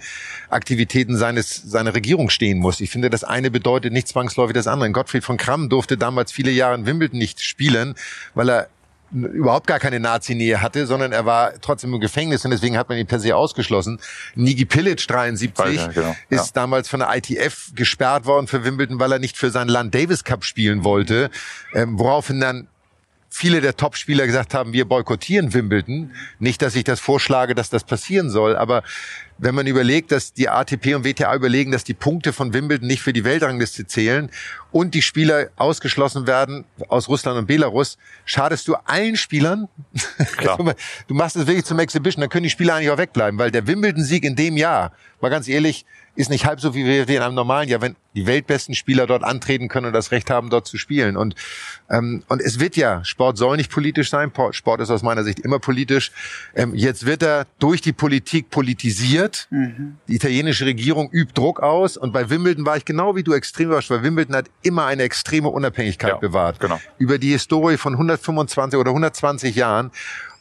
Aktivitäten 0.50 1.18
seines, 1.18 1.56
seiner 1.56 1.94
Regierung 1.94 2.30
stehen 2.30 2.60
muss. 2.60 2.82
Ich 2.82 2.90
finde, 2.90 3.10
das 3.10 3.24
eine 3.24 3.52
bedeutet 3.52 3.94
nicht 3.94 4.08
zwangsläufig 4.08 4.54
das 4.54 4.68
andere. 4.68 4.92
Gottfried 4.92 5.24
von 5.24 5.38
Kramm 5.38 5.70
durfte 5.70 5.98
damals 5.98 6.32
viele 6.32 6.52
Jahre 6.52 6.76
in 6.76 6.86
Wimbledon 6.86 7.20
nicht 7.20 7.42
spielen, 7.42 7.96
weil 8.34 8.50
er 8.50 8.70
überhaupt 9.12 9.68
gar 9.68 9.80
keine 9.80 10.00
Nazi-Nähe 10.00 10.62
hatte, 10.62 10.86
sondern 10.86 11.12
er 11.12 11.26
war 11.26 11.54
trotzdem 11.62 11.94
im 11.94 12.00
Gefängnis 12.00 12.46
und 12.46 12.52
deswegen 12.52 12.78
hat 12.78 12.90
man 12.90 12.98
ihn 12.98 13.08
per 13.08 13.20
se 13.20 13.36
ausgeschlossen. 13.36 14.00
Niki 14.36 14.66
Pilic 14.66 15.08
73 15.08 15.76
ja, 15.76 15.88
genau. 15.88 16.16
ist 16.30 16.48
ja. 16.48 16.62
damals 16.62 16.90
von 16.90 17.00
der 17.00 17.16
ITF 17.16 17.72
gesperrt 17.76 18.26
worden 18.26 18.48
für 18.48 18.64
Wimbledon, 18.64 19.00
weil 19.00 19.12
er 19.12 19.20
nicht 19.20 19.38
für 19.38 19.50
sein 19.50 19.68
Land 19.68 19.96
Davis 19.96 20.24
Cup 20.24 20.44
spielen 20.44 20.84
wollte, 20.84 21.30
ähm, 21.74 21.98
woraufhin 21.98 22.40
dann 22.40 22.68
viele 23.30 23.62
der 23.62 23.78
Topspieler 23.78 24.26
gesagt 24.26 24.54
haben, 24.54 24.74
wir 24.74 24.86
boykottieren 24.86 25.54
Wimbledon. 25.54 26.12
Nicht, 26.40 26.62
dass 26.62 26.76
ich 26.76 26.84
das 26.84 27.00
vorschlage, 27.00 27.56
dass 27.56 27.70
das 27.70 27.84
passieren 27.84 28.30
soll, 28.30 28.56
aber 28.56 28.84
wenn 29.40 29.56
man 29.56 29.68
überlegt, 29.68 30.12
dass 30.12 30.34
die 30.34 30.50
ATP 30.50 30.96
und 30.96 31.06
WTA 31.06 31.34
überlegen, 31.34 31.72
dass 31.72 31.84
die 31.84 31.94
Punkte 31.94 32.34
von 32.34 32.54
Wimbledon 32.54 32.88
nicht 32.88 33.02
für 33.02 33.14
die 33.14 33.24
Weltrangliste 33.24 33.88
zählen 33.88 34.30
und 34.72 34.94
die 34.94 35.02
Spieler 35.02 35.48
ausgeschlossen 35.56 36.28
werden 36.28 36.66
aus 36.90 37.08
Russland 37.08 37.38
und 37.38 37.48
Belarus, 37.48 37.98
schadest 38.26 38.68
du 38.68 38.76
allen 38.86 39.16
Spielern. 39.16 39.68
Klar. 40.38 40.58
du 41.08 41.14
machst 41.14 41.36
es 41.36 41.48
wirklich 41.48 41.66
zum 41.66 41.80
Exhibition, 41.80 42.22
dann 42.22 42.30
können 42.30 42.44
die 42.44 42.50
Spieler 42.50 42.76
eigentlich 42.76 42.92
auch 42.92 42.98
wegbleiben, 42.98 43.40
weil 43.40 43.52
der 43.52 43.66
Wimbledon-Sieg 43.66 44.24
in 44.24 44.36
dem 44.36 44.58
Jahr, 44.58 44.92
mal 45.22 45.30
ganz 45.30 45.48
ehrlich, 45.48 45.86
ist 46.20 46.30
nicht 46.30 46.46
halb 46.46 46.60
so 46.60 46.76
wie 46.76 46.86
wir 46.86 47.08
in 47.08 47.22
einem 47.22 47.36
normalen 47.36 47.70
Jahr, 47.70 47.82
wenn 47.82 47.96
die 48.14 48.26
weltbesten 48.26 48.76
Spieler 48.76 49.08
dort 49.08 49.24
antreten 49.24 49.70
können 49.70 49.88
und 49.88 49.94
das 49.94 50.12
Recht 50.12 50.30
haben, 50.30 50.50
dort 50.50 50.68
zu 50.68 50.78
spielen. 50.78 51.16
Und, 51.16 51.34
ähm, 51.90 52.24
und 52.28 52.42
es 52.42 52.60
wird 52.60 52.76
ja, 52.76 53.06
Sport 53.06 53.38
soll 53.38 53.56
nicht 53.56 53.72
politisch 53.72 54.10
sein, 54.10 54.32
Sport 54.52 54.82
ist 54.82 54.90
aus 54.90 55.02
meiner 55.02 55.24
Sicht 55.24 55.40
immer 55.40 55.60
politisch. 55.60 56.12
Ähm, 56.56 56.76
jetzt 56.76 57.06
wird 57.06 57.24
er 57.24 57.48
durch 57.60 57.80
die 57.80 57.94
Politik 57.94 58.50
politisiert. 58.50 59.29
Mhm. 59.50 59.98
Die 60.08 60.16
italienische 60.16 60.66
Regierung 60.66 61.10
übt 61.12 61.34
Druck 61.34 61.62
aus. 61.62 61.98
Und 61.98 62.12
bei 62.12 62.30
Wimbledon 62.30 62.66
war 62.66 62.78
ich 62.78 62.86
genau 62.86 63.16
wie 63.16 63.24
du 63.24 63.34
extrem 63.34 63.68
überrascht, 63.68 63.90
weil 63.90 64.04
Wimbledon 64.04 64.36
hat 64.36 64.50
immer 64.62 64.86
eine 64.86 65.04
extreme 65.04 65.50
Unabhängigkeit 65.50 66.12
ja, 66.12 66.18
bewahrt. 66.18 66.60
Genau. 66.60 66.80
Über 66.98 67.18
die 67.18 67.32
Historie 67.32 67.78
von 67.78 67.94
125 67.94 68.80
oder 68.80 68.92
120 68.92 69.56
Jahren. 69.56 69.92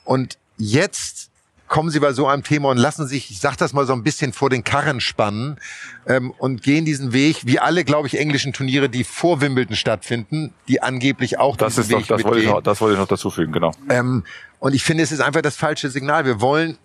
Und 0.04 0.38
jetzt 0.56 1.28
kommen 1.68 1.90
Sie 1.90 2.00
bei 2.00 2.12
so 2.12 2.26
einem 2.26 2.42
Thema 2.42 2.70
und 2.70 2.78
lassen 2.78 3.06
sich, 3.06 3.30
ich 3.30 3.40
sag 3.40 3.56
das 3.56 3.72
mal 3.72 3.86
so 3.86 3.92
ein 3.92 4.02
bisschen 4.02 4.32
vor 4.32 4.50
den 4.50 4.64
Karren 4.64 5.00
spannen 5.00 5.58
ähm, 6.06 6.32
und 6.38 6.62
gehen 6.62 6.84
diesen 6.84 7.12
Weg, 7.12 7.42
wie 7.44 7.58
alle, 7.58 7.84
glaube 7.84 8.08
ich, 8.08 8.18
englischen 8.18 8.52
Turniere, 8.52 8.88
die 8.88 9.04
vor 9.04 9.40
Wimbledon 9.40 9.76
stattfinden, 9.76 10.52
die 10.66 10.82
angeblich 10.82 11.38
auch 11.38 11.56
das 11.56 11.76
diesen 11.76 11.82
ist 11.82 11.90
Weg 11.90 12.08
doch, 12.08 12.16
das 12.16 12.24
wollte, 12.24 12.40
ich 12.40 12.46
noch, 12.46 12.62
das 12.62 12.80
wollte 12.80 12.94
ich 12.94 13.00
noch 13.00 13.08
dazu 13.08 13.30
fügen, 13.30 13.52
genau. 13.52 13.72
Ähm, 13.88 14.24
und 14.58 14.74
ich 14.74 14.82
finde, 14.82 15.04
es 15.04 15.12
ist 15.12 15.20
einfach 15.20 15.42
das 15.42 15.56
falsche 15.56 15.90
Signal. 15.90 16.24
Wir 16.24 16.40
wollen 16.40 16.78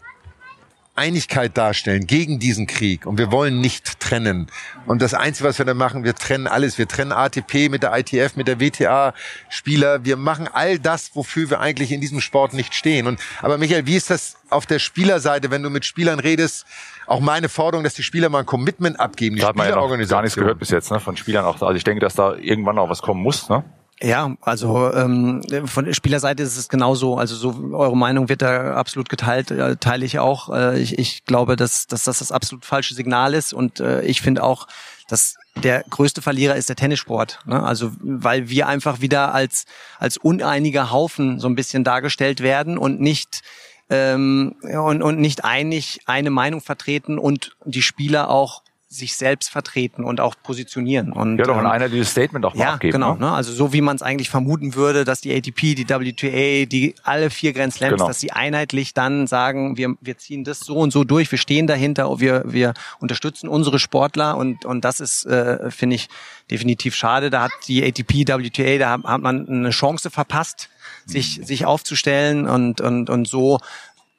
Einigkeit 0.96 1.58
darstellen 1.58 2.06
gegen 2.06 2.38
diesen 2.38 2.68
Krieg 2.68 3.08
und 3.08 3.18
wir 3.18 3.32
wollen 3.32 3.60
nicht 3.62 4.00
trennen. 4.00 4.48
Und 4.86 5.02
das 5.02 5.16
Einzige, 5.16 5.50
was 5.50 5.58
wir 5.58 5.66
da 5.66 5.74
machen, 5.74 6.04
wir 6.04 6.14
trennen 6.14 6.46
alles. 6.46 6.78
Wir 6.78 6.88
trennen 6.88 7.12
ATP 7.12 7.70
mit 7.70 7.82
der 7.82 7.98
ITF, 7.98 8.36
mit 8.36 8.48
der 8.48 8.60
WTA 8.60 9.14
Spieler. 9.50 10.06
Wir 10.06 10.18
machen 10.18 10.48
all 10.52 10.78
das, 10.78 11.16
wofür 11.16 11.50
wir 11.50 11.60
eigentlich 11.60 11.92
in 11.92 12.00
diesem 12.00 12.22
Sport 12.22 12.54
nicht 12.54 12.76
stehen. 12.76 13.08
Und, 13.08 13.20
aber 13.42 13.58
Michael, 13.58 13.88
wie 13.88 13.96
ist 13.96 14.12
das 14.12 14.38
auf 14.50 14.68
der 14.68 14.78
Spielerseite, 14.78 15.50
wenn 15.50 15.64
du 15.64 15.72
mit 15.72 15.84
Spielern 15.84 16.20
redest? 16.20 16.66
Auch 17.08 17.20
meine 17.20 17.50
Forderung, 17.50 17.84
dass 17.84 17.96
die 17.96 18.04
Spieler 18.04 18.30
mal 18.30 18.40
ein 18.40 18.46
Commitment 18.46 19.00
abgeben. 19.00 19.36
Die 19.36 19.42
da 19.42 19.48
hat 19.48 19.56
man 19.56 19.68
ja 19.68 19.76
noch 19.76 19.90
gar 19.90 20.22
nichts 20.22 20.36
gehört 20.36 20.60
bis 20.60 20.70
jetzt 20.70 20.92
ne, 20.92 21.00
von 21.00 21.18
Spielern 21.18 21.44
auch. 21.46 21.60
Also 21.62 21.74
ich 21.74 21.84
denke, 21.84 22.02
dass 22.02 22.14
da 22.14 22.36
irgendwann 22.36 22.78
auch 22.78 22.90
was 22.90 23.02
kommen 23.02 23.22
muss. 23.22 23.50
Ne? 23.50 23.64
Ja, 24.04 24.36
also 24.42 24.94
ähm, 24.94 25.42
von 25.66 25.86
der 25.86 25.94
Spielerseite 25.94 26.44
ist 26.44 26.58
es 26.58 26.68
genauso. 26.68 27.16
Also 27.16 27.36
so 27.36 27.74
eure 27.74 27.96
Meinung 27.96 28.28
wird 28.28 28.42
da 28.42 28.74
absolut 28.74 29.08
geteilt, 29.08 29.50
äh, 29.50 29.78
teile 29.78 30.06
ich 30.06 30.20
auch. 30.20 30.54
Äh, 30.54 30.78
ich, 30.82 31.00
ich 31.00 31.24
glaube, 31.24 31.56
dass, 31.56 31.88
dass 31.88 32.04
das 32.04 32.20
das 32.20 32.34
absolut 32.34 32.66
falsche 32.66 32.96
Signal 32.96 33.34
ist 33.34 33.54
und 33.54 33.80
äh, 33.80 34.02
ich 34.02 34.22
finde 34.22 34.44
auch, 34.44 34.68
dass 35.08 35.36
der 35.56 35.86
größte 35.90 36.22
Verlierer 36.22 36.56
ist 36.56 36.68
der 36.68 36.76
Tennissport. 36.76 37.40
Ne? 37.46 37.64
Also 37.64 37.92
weil 38.02 38.50
wir 38.50 38.68
einfach 38.68 39.00
wieder 39.00 39.34
als 39.34 39.64
als 40.00 40.18
uneiniger 40.18 40.92
Haufen 40.92 41.40
so 41.40 41.48
ein 41.48 41.56
bisschen 41.56 41.86
dargestellt 41.86 42.42
werden 42.42 42.78
und 42.78 43.00
nicht 43.00 43.42
ähm, 43.90 44.56
und, 44.64 45.02
und 45.02 45.18
nicht 45.18 45.46
einig 45.46 46.02
eine 46.08 46.30
Meinung 46.30 46.60
vertreten 46.60 47.18
und 47.18 47.56
die 47.64 47.82
Spieler 47.82 48.30
auch 48.30 48.64
sich 48.94 49.16
selbst 49.16 49.50
vertreten 49.50 50.04
und 50.04 50.22
auch 50.22 50.36
positionieren. 50.42 51.12
Und, 51.12 51.38
ja, 51.38 51.46
doch, 51.46 51.56
und 51.56 51.62
ähm, 51.66 51.72
einer 51.72 51.90
dieses 51.90 52.12
Statement 52.12 52.46
auch 52.46 52.54
mal 52.54 52.64
ja, 52.64 52.74
abgeben. 52.74 52.94
Genau, 52.94 53.16
ne? 53.16 53.32
also 53.32 53.52
so 53.52 53.74
wie 53.74 53.82
man 53.82 53.96
es 53.96 54.02
eigentlich 54.02 54.30
vermuten 54.30 54.76
würde, 54.76 55.04
dass 55.04 55.22
die 55.22 55.36
ATP, 55.36 55.76
die 55.76 55.88
WTA, 55.88 56.66
die 56.66 56.96
alle 57.04 57.30
vier 57.30 57.54
Grand 57.54 57.74
Slams, 57.74 57.94
genau. 57.94 58.08
dass 58.08 58.20
sie 58.20 58.32
einheitlich 58.32 58.94
dann 58.94 59.28
sagen, 59.28 59.78
wir, 59.78 59.96
wir 60.02 60.18
ziehen 60.18 60.44
das 60.44 60.60
so 60.60 60.76
und 60.78 60.92
so 60.92 61.04
durch, 61.04 61.32
wir 61.32 61.40
stehen 61.40 61.68
dahinter, 61.68 62.20
wir, 62.20 62.44
wir 62.46 62.74
unterstützen 63.00 63.48
unsere 63.48 63.80
Sportler 63.80 64.38
und, 64.38 64.66
und 64.66 64.86
das 64.86 65.00
ist, 65.00 65.26
äh, 65.26 65.72
finde 65.72 65.96
ich, 65.96 66.10
definitiv 66.52 66.96
schade. 66.96 67.30
Da 67.30 67.44
hat 67.44 67.52
die 67.68 67.84
ATP, 67.84 68.28
WTA, 68.28 68.78
da 68.78 68.92
hat 69.04 69.22
man 69.22 69.48
eine 69.48 69.70
Chance 69.72 70.10
verpasst, 70.12 70.70
sich, 71.06 71.42
sich 71.44 71.66
aufzustellen 71.66 72.48
und, 72.48 72.82
und, 72.82 73.10
und 73.10 73.28
so, 73.28 73.60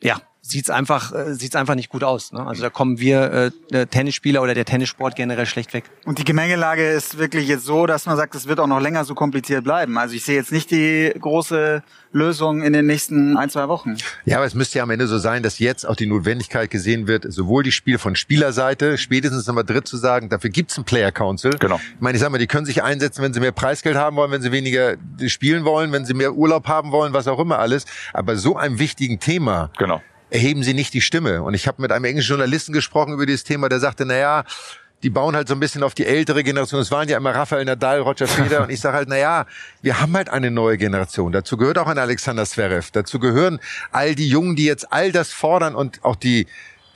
ja, 0.03 0.21
sieht's 0.47 0.69
einfach 0.69 1.13
äh, 1.13 1.35
sieht's 1.35 1.57
einfach 1.57 1.75
nicht 1.75 1.89
gut 1.89 2.05
aus. 2.05 2.33
Ne? 2.33 2.47
Also 2.47 2.63
da 2.63 2.69
kommen 2.69 3.01
wir 3.01 3.33
äh, 3.33 3.51
der 3.73 3.89
Tennisspieler 3.89 4.43
oder 4.43 4.53
der 4.53 4.67
Tennissport 4.67 5.17
generell 5.17 5.47
schlecht 5.47 5.73
weg. 5.73 5.85
Und 6.05 6.19
die 6.19 6.25
Gemengelage 6.25 6.87
ist 6.87 7.19
wirklich 7.19 7.49
jetzt 7.49 7.65
so, 7.65 7.87
dass 7.87 8.05
man 8.05 8.17
sagt, 8.17 8.35
es 8.35 8.47
wird 8.47 8.61
auch 8.61 8.67
noch 8.67 8.81
länger 8.81 9.05
so 9.07 9.15
kompliziert 9.15 9.65
bleiben. 9.65 9.97
Also 9.97 10.15
ich 10.15 10.25
sehe 10.25 10.37
jetzt 10.37 10.53
nicht 10.53 10.71
die 10.71 11.15
große 11.19 11.83
Lösung 12.13 12.63
in 12.63 12.75
den 12.75 12.87
nächsten 12.87 13.39
ein, 13.39 13.49
zwei 13.49 13.69
Wochen. 13.69 13.97
Ja, 14.27 14.37
aber 14.37 14.47
es 14.47 14.55
müsste 14.55 14.79
ja 14.79 14.85
am 14.85 14.91
Ende 14.91 15.07
so 15.07 15.19
sein, 15.19 15.43
dass 15.43 15.59
jetzt 15.59 15.89
auch 15.89 15.97
die 15.97 16.07
Notwendigkeit 16.07 16.71
gesehen 16.71 17.09
wird, 17.09 17.25
sowohl 17.33 17.63
die 17.63 17.73
Spiele 17.73 17.99
von 17.99 18.15
Spielerseite, 18.15 18.99
spätestens 18.99 19.49
in 19.49 19.55
Madrid 19.55 19.89
zu 19.89 19.97
sagen, 19.97 20.29
dafür 20.29 20.51
gibt's 20.51 20.77
ein 20.77 20.85
Player 20.85 21.11
Council. 21.11 21.53
Genau. 21.59 21.77
Ich 21.77 22.01
meine, 22.01 22.17
ich 22.17 22.21
sag 22.23 22.31
mal, 22.31 22.39
die 22.39 22.47
können 22.47 22.67
sich 22.67 22.83
einsetzen, 22.83 23.23
wenn 23.23 23.33
sie 23.33 23.41
mehr 23.41 23.53
Preisgeld 23.53 23.97
haben 23.97 24.17
wollen, 24.17 24.31
wenn 24.31 24.43
sie 24.43 24.53
weniger 24.53 24.97
spielen 25.27 25.65
wollen, 25.65 25.91
wenn 25.91 26.05
sie 26.05 26.15
mehr 26.15 26.35
Urlaub 26.35 26.69
haben 26.69 26.93
wollen, 26.93 27.15
was 27.15 27.27
auch 27.29 27.39
immer 27.39 27.59
alles. 27.59 27.87
Aber 28.13 28.37
so 28.37 28.57
einem 28.57 28.79
wichtigen 28.79 29.19
Thema 29.19 29.71
Genau. 29.79 30.03
Erheben 30.35 30.65
sie 30.65 30.75
nicht 30.75 30.93
die 30.93 31.01
Stimme. 31.01 31.43
Und 31.43 31.55
ich 31.55 31.69
habe 31.69 31.81
mit 31.81 31.93
einem 31.93 32.05
englischen 32.05 32.31
Journalisten 32.31 32.73
gesprochen 32.73 33.13
über 33.15 33.25
dieses 33.25 33.45
Thema, 33.45 33.69
der 33.69 33.79
sagte, 33.79 34.05
na 34.05 34.17
ja, 34.17 34.45
die 35.05 35.11
bauen 35.11 35.37
halt 35.37 35.47
so 35.47 35.55
ein 35.55 35.61
bisschen 35.61 35.85
auf 35.85 35.95
die 35.95 36.07
ältere 36.07 36.43
Generation. 36.43 36.81
Es 36.81 36.91
waren 36.91 37.09
ja 37.09 37.17
immer 37.17 37.33
Rafael 37.33 37.65
Nadal, 37.65 38.01
Roger 38.01 38.27
Federer 38.27 38.63
und 38.65 38.71
ich 38.71 38.81
sage 38.81 38.97
halt, 38.97 39.09
na 39.09 39.17
ja, 39.17 39.47
wir 39.81 40.01
haben 40.01 40.13
halt 40.17 40.29
eine 40.29 40.51
neue 40.51 40.77
Generation. 40.77 41.31
Dazu 41.31 41.57
gehört 41.57 41.79
auch 41.79 41.87
ein 41.87 41.99
Alexander 41.99 42.45
Zverev. 42.45 42.91
Dazu 42.93 43.21
gehören 43.21 43.61
all 43.93 44.17
die 44.17 44.29
Jungen, 44.29 44.57
die 44.57 44.65
jetzt 44.65 44.93
all 44.93 45.13
das 45.13 45.31
fordern 45.31 45.77
und 45.77 46.05
auch 46.05 46.17
die 46.17 46.47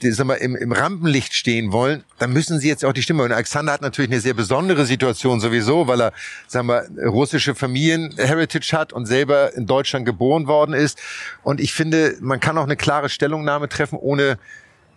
die 0.02 0.10
sag 0.12 0.26
mal, 0.26 0.34
im, 0.34 0.56
im 0.56 0.72
Rampenlicht 0.72 1.34
stehen 1.34 1.72
wollen, 1.72 2.04
dann 2.18 2.32
müssen 2.32 2.58
sie 2.58 2.68
jetzt 2.68 2.84
auch 2.84 2.92
die 2.92 3.02
Stimme. 3.02 3.22
Und 3.22 3.32
Alexander 3.32 3.72
hat 3.72 3.82
natürlich 3.82 4.10
eine 4.10 4.20
sehr 4.20 4.34
besondere 4.34 4.86
Situation 4.86 5.40
sowieso, 5.40 5.86
weil 5.88 6.00
er, 6.00 6.12
sagen 6.46 6.68
wir, 6.68 6.86
russische 7.06 7.54
Familien-Heritage 7.54 8.76
hat 8.76 8.92
und 8.92 9.06
selber 9.06 9.54
in 9.54 9.66
Deutschland 9.66 10.06
geboren 10.06 10.46
worden 10.46 10.74
ist. 10.74 10.98
Und 11.42 11.60
ich 11.60 11.72
finde, 11.72 12.16
man 12.20 12.40
kann 12.40 12.58
auch 12.58 12.64
eine 12.64 12.76
klare 12.76 13.08
Stellungnahme 13.08 13.68
treffen, 13.68 13.98
ohne 13.98 14.38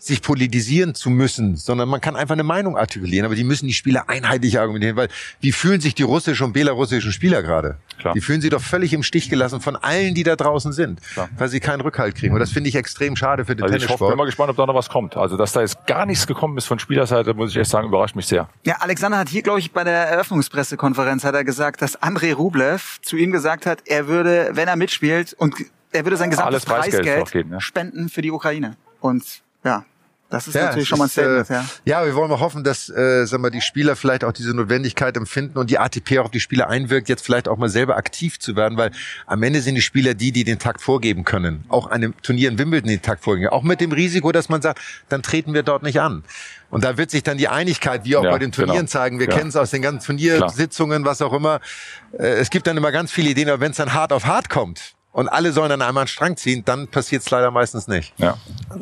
sich 0.02 0.24
politisieren 0.24 0.96
zu 0.96 1.12
müssen, 1.12 1.56
sondern 1.56 1.88
man 1.88 2.02
kann 2.02 2.16
einfach 2.16 2.34
eine 2.34 2.44
Meinung 2.44 2.76
artikulieren, 2.76 3.24
aber 3.26 3.36
die 3.36 3.44
müssen 3.44 3.68
die 3.68 3.74
Spieler 3.74 4.10
einheitlich 4.10 4.60
argumentieren, 4.60 4.96
weil 4.96 5.10
wie 5.42 5.52
fühlen 5.52 5.80
sich 5.80 5.94
die 5.94 6.02
russischen 6.02 6.48
und 6.48 6.54
belarussischen 6.54 7.12
Spieler 7.12 7.44
gerade? 7.44 7.78
Klar. 8.00 8.16
Die 8.16 8.22
fühlen 8.22 8.42
sich 8.42 8.50
doch 8.50 8.62
völlig 8.62 8.94
im 8.94 9.04
Stich 9.04 9.30
gelassen 9.30 9.62
von 9.62 9.76
allen, 9.76 10.16
die 10.16 10.24
da 10.24 10.36
draußen 10.36 10.74
sind, 10.74 11.02
Klar. 11.14 11.30
weil 11.38 11.50
sie 11.50 11.60
keinen 11.60 11.82
Rückhalt 11.82 12.16
kriegen. 12.16 12.34
Und 12.34 12.40
das 12.40 12.52
finde 12.52 12.70
ich 12.70 12.76
extrem 12.76 13.16
schade 13.16 13.46
für 13.46 13.56
den 13.56 13.64
Also 13.64 13.76
ich 13.76 13.84
hoffe, 13.84 13.88
Tennissport. 13.90 14.12
bin 14.12 14.18
mal 14.18 14.26
gespannt, 14.26 14.50
ob 14.50 14.58
da 14.58 14.66
noch 14.66 14.74
was 14.74 14.90
kommt. 14.90 15.16
Also 15.16 15.38
dass 15.38 15.52
da 15.54 15.62
jetzt 15.62 15.86
gar 15.86 16.08
nichts 16.08 16.26
gekommen 16.26 16.58
ist 16.58 16.66
von 16.66 16.80
Spielerseite, 16.80 17.36
muss 17.36 17.52
ich 17.52 17.58
echt 17.58 17.70
sagen, 17.70 17.88
überrascht 17.88 18.16
mich 18.16 18.26
sehr. 18.26 18.50
Ja, 18.66 18.78
Alexander 18.80 19.20
hat 19.20 19.30
hier, 19.30 19.44
glaube 19.44 19.60
ich, 19.60 19.72
bei 19.72 19.84
der 19.84 20.08
Eröffnungspressekonferenz 20.08 21.24
hat 21.24 21.36
er 21.36 21.44
gesagt, 21.44 21.84
dass 21.84 22.02
Andrei 22.02 22.34
Rublev 22.34 22.98
zu 23.04 23.18
ihm 23.18 23.32
gesagt 23.32 23.68
hat, 23.68 23.84
er 23.86 24.08
würde, 24.08 24.50
wenn 24.54 24.68
er 24.68 24.78
mitspielt, 24.78 25.34
und 25.34 25.54
er 25.92 26.06
würde 26.06 26.18
sein 26.18 26.32
gesamtes 26.32 26.66
Preisgeld 26.66 27.04
Preisgeld, 27.04 27.32
geben, 27.32 27.52
ja. 27.54 27.60
spenden 27.60 28.10
für 28.10 28.24
die 28.24 28.32
Ukraine. 28.32 28.78
Und 29.00 29.42
ja, 29.64 29.86
das 30.32 30.48
ist 30.48 30.56
Ja, 30.56 30.66
natürlich 30.66 30.88
schon 30.88 30.98
mal 30.98 31.06
ein 31.06 31.08
ist, 31.08 31.14
Statement, 31.14 31.50
äh, 31.50 31.54
ja. 31.54 31.66
Ja, 32.02 32.06
wir 32.06 32.16
wollen 32.16 32.30
mal 32.30 32.40
hoffen, 32.40 32.64
dass 32.64 32.90
äh, 32.90 33.26
sagen 33.26 33.44
wir, 33.44 33.52
die 33.52 33.62
Spieler 33.62 33.96
vielleicht 33.96 34.24
auch 34.24 34.32
diese 34.32 34.56
Notwendigkeit 34.56 35.16
empfinden 35.18 35.60
und 35.60 35.70
die 35.70 35.78
ATP 35.78 36.18
auch 36.20 36.26
auf 36.26 36.32
die 36.32 36.40
Spieler 36.40 36.70
einwirkt, 36.70 37.10
jetzt 37.10 37.24
vielleicht 37.26 37.48
auch 37.48 37.58
mal 37.58 37.70
selber 37.70 37.98
aktiv 37.98 38.40
zu 38.40 38.56
werden, 38.56 38.78
weil 38.78 38.92
am 39.28 39.44
Ende 39.44 39.62
sind 39.62 39.76
die 39.76 39.82
Spieler 39.82 40.14
die, 40.14 40.32
die 40.32 40.44
den 40.44 40.58
Takt 40.58 40.82
vorgeben 40.82 41.24
können. 41.26 41.64
Auch 41.70 41.88
einem 41.88 42.14
Turnier 42.24 42.50
in 42.50 42.58
Wimbledon 42.58 42.90
den 42.90 43.02
Takt 43.02 43.24
vorgeben. 43.24 43.50
Auch 43.50 43.64
mit 43.64 43.82
dem 43.82 43.92
Risiko, 43.92 44.32
dass 44.32 44.50
man 44.50 44.62
sagt, 44.62 44.80
dann 45.10 45.22
treten 45.22 45.54
wir 45.54 45.64
dort 45.64 45.84
nicht 45.84 46.00
an. 46.00 46.24
Und 46.70 46.86
da 46.86 46.98
wird 46.98 47.12
sich 47.12 47.24
dann 47.24 47.38
die 47.38 47.50
Einigkeit, 47.50 48.06
wie 48.06 48.16
auch 48.16 48.24
Ja, 48.24 48.32
bei 48.32 48.40
den 48.40 48.54
Turnieren 48.54 48.78
genau. 48.80 48.88
zeigen. 48.90 49.20
Wir 49.20 49.28
Ja. 49.30 49.36
kennen 49.38 49.50
es 49.50 49.58
aus 49.58 49.72
den 49.72 49.82
ganzen 49.82 50.06
Turniersitzungen, 50.06 51.04
was 51.06 51.22
auch 51.22 51.34
immer. 51.34 51.60
Äh, 52.18 52.28
es 52.40 52.50
gibt 52.50 52.66
dann 52.68 52.78
immer 52.78 52.92
ganz 52.94 53.12
viele 53.12 53.30
Ideen, 53.30 53.50
aber 53.50 53.60
wenn 53.60 53.72
es 53.72 53.78
dann 53.78 53.94
hart 53.94 54.14
auf 54.14 54.26
hart 54.26 54.50
kommt 54.50 54.94
und 55.14 55.28
alle 55.28 55.52
sollen 55.52 55.70
dann 55.70 55.82
einmal 55.82 56.04
einen 56.04 56.08
Strang 56.08 56.38
ziehen, 56.38 56.64
dann 56.64 56.88
passiert 56.88 57.22
es 57.24 57.30
leider 57.30 57.52
meistens 57.52 57.88
nicht. 57.88 58.14
Ja. 58.18 58.38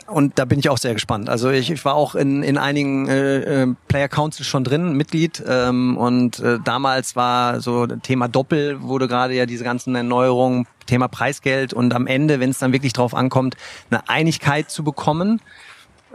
Und 0.06 0.38
da 0.38 0.46
bin 0.46 0.60
ich 0.60 0.70
auch 0.70 0.78
sehr 0.78 0.94
gespannt. 0.94 1.28
Also 1.28 1.50
ich, 1.50 1.72
ich 1.72 1.84
war 1.86 1.96
auch 1.96 2.14
in, 2.14 2.44
in 2.44 2.60
einigen 2.60 3.08
äh, 3.08 3.64
äh, 3.64 3.76
Player 3.88 4.08
Councils 4.08 4.46
schon 4.46 4.64
drin, 4.64 4.94
Mitglied. 4.94 5.44
Ähm, 5.48 5.98
und 5.98 6.40
äh, 6.40 6.60
damals 6.64 7.16
war 7.16 7.62
so 7.62 7.88
Thema 7.88 8.28
Doppel, 8.28 8.82
wurde 8.84 9.08
gerade 9.08 9.34
ja 9.34 9.48
diese 9.48 9.64
ganzen 9.64 9.96
Erneuerungen, 9.96 10.68
Thema 10.86 11.08
Preisgeld. 11.08 11.74
Und 11.74 11.96
am 11.96 12.06
Ende, 12.06 12.40
wenn 12.40 12.52
es 12.52 12.60
dann 12.60 12.74
wirklich 12.74 12.94
drauf 12.94 13.16
ankommt, 13.16 13.58
eine 13.90 14.08
Einigkeit 14.08 14.70
zu 14.70 14.84
bekommen, 14.84 15.42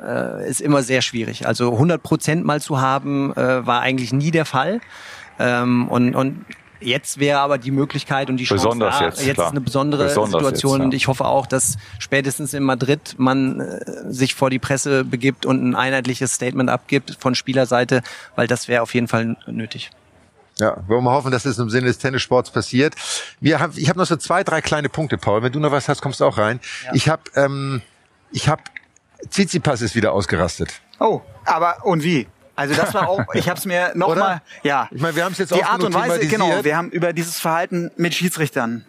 äh, 0.00 0.48
ist 0.48 0.60
immer 0.60 0.84
sehr 0.84 1.02
schwierig. 1.02 1.48
Also 1.48 1.72
100 1.72 2.00
Prozent 2.00 2.44
mal 2.44 2.60
zu 2.60 2.80
haben, 2.80 3.32
äh, 3.32 3.66
war 3.66 3.80
eigentlich 3.80 4.12
nie 4.12 4.30
der 4.30 4.44
Fall. 4.44 4.80
Ähm, 5.40 5.88
und, 5.88 6.14
und 6.14 6.44
jetzt 6.80 7.18
wäre 7.18 7.40
aber 7.40 7.58
die 7.58 7.70
Möglichkeit 7.70 8.30
und 8.30 8.36
die 8.36 8.44
Chance 8.44 8.64
Besonders 8.64 8.98
da. 8.98 9.04
jetzt, 9.06 9.24
jetzt 9.24 9.34
klar. 9.34 9.46
ist 9.48 9.50
eine 9.52 9.60
besondere 9.60 10.04
Besonders 10.04 10.32
Situation 10.32 10.72
jetzt, 10.72 10.78
ja. 10.78 10.84
und 10.84 10.94
ich 10.94 11.08
hoffe 11.08 11.24
auch, 11.24 11.46
dass 11.46 11.76
spätestens 11.98 12.54
in 12.54 12.62
Madrid 12.62 13.14
man 13.18 13.60
äh, 13.60 13.80
sich 14.08 14.34
vor 14.34 14.50
die 14.50 14.58
Presse 14.58 15.04
begibt 15.04 15.46
und 15.46 15.64
ein 15.64 15.74
einheitliches 15.74 16.34
Statement 16.34 16.70
abgibt 16.70 17.16
von 17.20 17.34
Spielerseite, 17.34 18.02
weil 18.36 18.46
das 18.46 18.68
wäre 18.68 18.82
auf 18.82 18.94
jeden 18.94 19.08
Fall 19.08 19.36
nötig. 19.46 19.90
Ja, 20.58 20.76
wollen 20.86 21.02
wir 21.02 21.10
hoffen, 21.10 21.32
dass 21.32 21.44
es 21.44 21.58
im 21.58 21.68
Sinne 21.68 21.86
des 21.86 21.98
Tennissports 21.98 22.50
passiert. 22.50 22.94
Wir 23.40 23.58
haben, 23.58 23.72
ich 23.76 23.88
habe 23.88 23.98
noch 23.98 24.06
so 24.06 24.16
zwei, 24.16 24.44
drei 24.44 24.60
kleine 24.60 24.88
Punkte, 24.88 25.18
Paul. 25.18 25.42
Wenn 25.42 25.52
du 25.52 25.58
noch 25.58 25.72
was 25.72 25.88
hast, 25.88 26.00
kommst 26.00 26.20
du 26.20 26.24
auch 26.24 26.38
rein. 26.38 26.60
Ich 26.92 27.08
habe, 27.08 27.22
ähm, 27.34 27.82
ich 28.30 28.48
habe, 28.48 28.62
Tsitsipas 29.30 29.80
ist 29.80 29.96
wieder 29.96 30.12
ausgerastet. 30.12 30.80
Oh, 31.00 31.22
aber 31.44 31.84
und 31.84 32.04
wie? 32.04 32.28
Also 32.56 32.74
das 32.74 32.94
war 32.94 33.08
auch, 33.08 33.24
ich 33.34 33.48
habe 33.48 33.58
es 33.58 33.64
mir 33.64 33.92
nochmal, 33.94 34.40
ja. 34.62 34.88
Ich 34.90 35.00
meine, 35.00 35.16
wir 35.16 35.24
haben 35.24 35.32
es 35.32 35.38
jetzt 35.38 35.50
Die 35.50 35.60
oft 35.60 35.70
Art 35.70 35.82
und 35.82 35.94
Weise, 35.94 36.26
genau, 36.26 36.62
wir 36.62 36.76
haben 36.76 36.90
über 36.90 37.12
dieses 37.12 37.40
Verhalten 37.40 37.90
mit 37.96 38.14
Schiedsrichtern, 38.14 38.84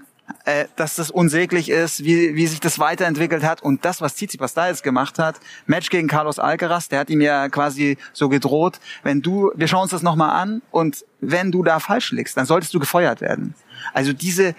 äh, 0.45 0.65
dass 0.75 0.95
das 0.95 1.09
unsäglich 1.09 1.69
ist, 1.69 2.03
wie, 2.03 2.35
wie 2.35 2.47
sich 2.47 2.59
das 2.59 2.79
weiterentwickelt 2.79 3.43
hat 3.43 3.63
und 3.63 3.85
das, 3.85 4.01
was 4.01 4.15
Tsitsipas 4.15 4.53
da 4.53 4.67
jetzt 4.67 4.83
gemacht 4.83 5.17
hat, 5.17 5.37
Match 5.65 5.89
gegen 5.89 6.07
Carlos 6.07 6.39
Alcaraz, 6.39 6.89
der 6.89 6.99
hat 6.99 7.09
ihm 7.09 7.21
ja 7.21 7.49
quasi 7.49 7.97
so 8.13 8.29
gedroht, 8.29 8.79
wenn 9.03 9.21
du, 9.21 9.51
wir 9.55 9.67
schauen 9.67 9.83
uns 9.83 9.91
das 9.91 10.03
nochmal 10.03 10.31
an 10.31 10.61
und 10.71 11.03
wenn 11.21 11.51
du 11.51 11.63
da 11.63 11.79
falsch 11.79 12.11
liegst, 12.11 12.37
dann 12.37 12.45
solltest 12.45 12.73
du 12.73 12.79
gefeuert 12.79 13.21
werden. 13.21 13.55
Also 13.93 14.13
diese, 14.13 14.55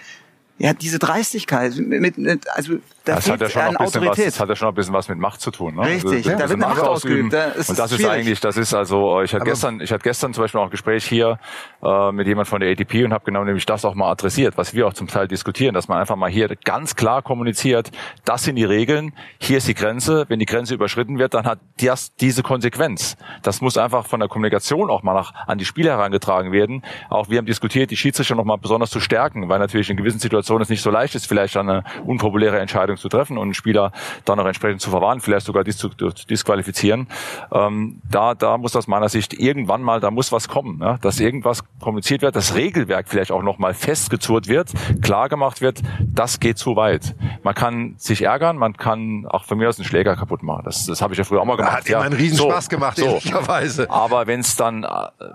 ja, 0.57 0.73
diese 0.73 0.99
Dreistigkeit, 0.99 1.75
mit, 1.77 2.17
mit 2.17 2.49
also 2.49 2.79
da 3.07 3.15
Das 3.15 3.29
hat 3.29 3.41
ja 3.41 3.49
schon 3.49 3.61
an 3.61 3.73
noch 3.73 3.79
ein 3.79 3.85
bisschen 3.85 4.01
was, 4.01 4.07
Autorität. 4.09 4.27
das 4.27 4.39
hat 4.39 4.49
ja 4.49 4.55
schon 4.55 4.67
ein 4.69 4.73
bisschen 4.75 4.93
was 4.93 5.09
mit 5.09 5.17
Macht 5.19 5.41
zu 5.41 5.51
tun. 5.51 5.75
Ne? 5.75 5.81
Richtig, 5.81 6.13
Also, 6.13 6.29
da 6.29 6.37
das 6.37 6.49
wird 6.49 6.59
Macht 6.59 6.81
ausüben. 6.81 6.87
ausgeübt, 7.27 7.33
da 7.33 7.43
ist 7.59 7.69
Und 7.69 7.79
das 7.79 7.91
ist 7.91 8.05
eigentlich, 8.05 8.39
das 8.39 8.57
ist 8.57 8.73
also, 8.73 9.21
ich 9.21 9.33
hatte 9.33 9.45
gestern, 9.45 9.81
ich 9.81 9.91
hatte 9.91 10.03
gestern 10.03 10.33
zum 10.33 10.43
Beispiel 10.43 10.59
auch 10.59 10.65
ein 10.65 10.69
Gespräch 10.69 11.05
hier 11.05 11.39
äh, 11.83 12.11
mit 12.11 12.27
jemand 12.27 12.47
von 12.47 12.59
der 12.59 12.71
ATP 12.71 13.03
und 13.05 13.13
habe 13.13 13.23
genau 13.25 13.43
nämlich 13.43 13.65
das 13.65 13.85
auch 13.85 13.95
mal 13.95 14.09
adressiert, 14.11 14.57
was 14.57 14.73
wir 14.73 14.87
auch 14.87 14.93
zum 14.93 15.07
Teil 15.07 15.27
diskutieren, 15.27 15.73
dass 15.73 15.87
man 15.87 15.99
einfach 15.99 16.15
mal 16.15 16.29
hier 16.29 16.47
ganz 16.63 16.95
klar 16.95 17.21
kommuniziert, 17.21 17.91
das 18.25 18.43
sind 18.43 18.55
die 18.55 18.65
Regeln, 18.65 19.13
hier 19.39 19.57
ist 19.57 19.67
die 19.67 19.73
Grenze, 19.75 20.25
wenn 20.27 20.39
die 20.39 20.45
Grenze 20.45 20.73
überschritten 20.73 21.19
wird, 21.19 21.33
dann 21.33 21.45
hat 21.45 21.59
das 21.81 22.13
diese 22.15 22.43
Konsequenz. 22.43 23.15
Das 23.43 23.61
muss 23.61 23.77
einfach 23.77 24.05
von 24.05 24.19
der 24.19 24.29
Kommunikation 24.29 24.89
auch 24.89 25.03
mal 25.03 25.13
nach, 25.13 25.33
an 25.47 25.57
die 25.57 25.65
Spieler 25.65 25.91
herangetragen 25.97 26.51
werden. 26.51 26.83
Auch 27.09 27.29
wir 27.29 27.37
haben 27.37 27.45
diskutiert, 27.45 27.91
die 27.91 27.97
Schiedsrichter 27.97 28.35
noch 28.35 28.45
mal 28.45 28.57
besonders 28.57 28.89
zu 28.89 28.99
stärken, 28.99 29.47
weil 29.49 29.59
natürlich 29.59 29.89
in 29.89 29.97
gewissen 29.97 30.19
Situationen 30.19 30.63
es 30.63 30.69
nicht 30.69 30.81
so 30.81 30.89
leicht 30.89 31.15
ist, 31.15 31.27
vielleicht 31.27 31.55
eine 31.57 31.83
unpopuläre 32.05 32.59
Entscheidung 32.59 32.96
zu 32.97 33.09
treffen 33.09 33.37
und 33.37 33.43
einen 33.43 33.53
Spieler 33.53 33.91
dann 34.25 34.39
auch 34.39 34.45
entsprechend 34.45 34.81
zu 34.81 34.89
verwarnen, 34.89 35.21
vielleicht 35.21 35.45
sogar 35.45 35.63
dis 35.63 35.77
zu 35.77 35.89
disqualifizieren. 35.89 37.07
Ähm, 37.51 38.01
da, 38.09 38.35
da 38.35 38.57
muss 38.57 38.75
aus 38.75 38.87
meiner 38.87 39.09
Sicht 39.09 39.33
irgendwann 39.33 39.81
mal, 39.81 39.99
da 39.99 40.11
muss 40.11 40.31
was 40.31 40.47
kommen, 40.47 40.79
ne? 40.79 40.97
dass 41.01 41.19
irgendwas 41.19 41.63
kommuniziert 41.79 42.21
wird, 42.21 42.35
das 42.35 42.55
Regelwerk 42.55 43.07
vielleicht 43.09 43.31
auch 43.31 43.43
noch 43.43 43.57
mal 43.57 43.73
festgezurrt 43.73 44.47
wird, 44.47 44.71
klar 45.01 45.29
gemacht 45.29 45.61
wird, 45.61 45.81
das 45.99 46.39
geht 46.39 46.57
zu 46.57 46.75
weit. 46.75 47.15
Man 47.43 47.55
kann 47.55 47.95
sich 47.97 48.23
ärgern, 48.23 48.57
man 48.57 48.73
kann 48.73 49.25
auch 49.27 49.45
von 49.45 49.57
mir 49.57 49.69
aus 49.69 49.77
einen 49.77 49.85
Schläger 49.85 50.15
kaputt 50.15 50.43
machen. 50.43 50.63
Das, 50.65 50.85
das 50.85 51.01
habe 51.01 51.13
ich 51.13 51.17
ja 51.17 51.23
früher 51.23 51.41
auch 51.41 51.45
mal 51.45 51.57
gemacht. 51.57 51.77
Hat 51.77 51.89
immer 51.89 52.01
einen 52.01 52.13
riesen 52.13 52.37
So, 52.37 52.49
Spaß 52.49 52.69
gemacht, 52.69 52.97
so. 52.97 53.05
ehrlicherweise. 53.05 53.89
Aber 53.89 54.27
wenn 54.27 54.41
es 54.41 54.55
dann 54.55 54.83
äh, 54.83 54.87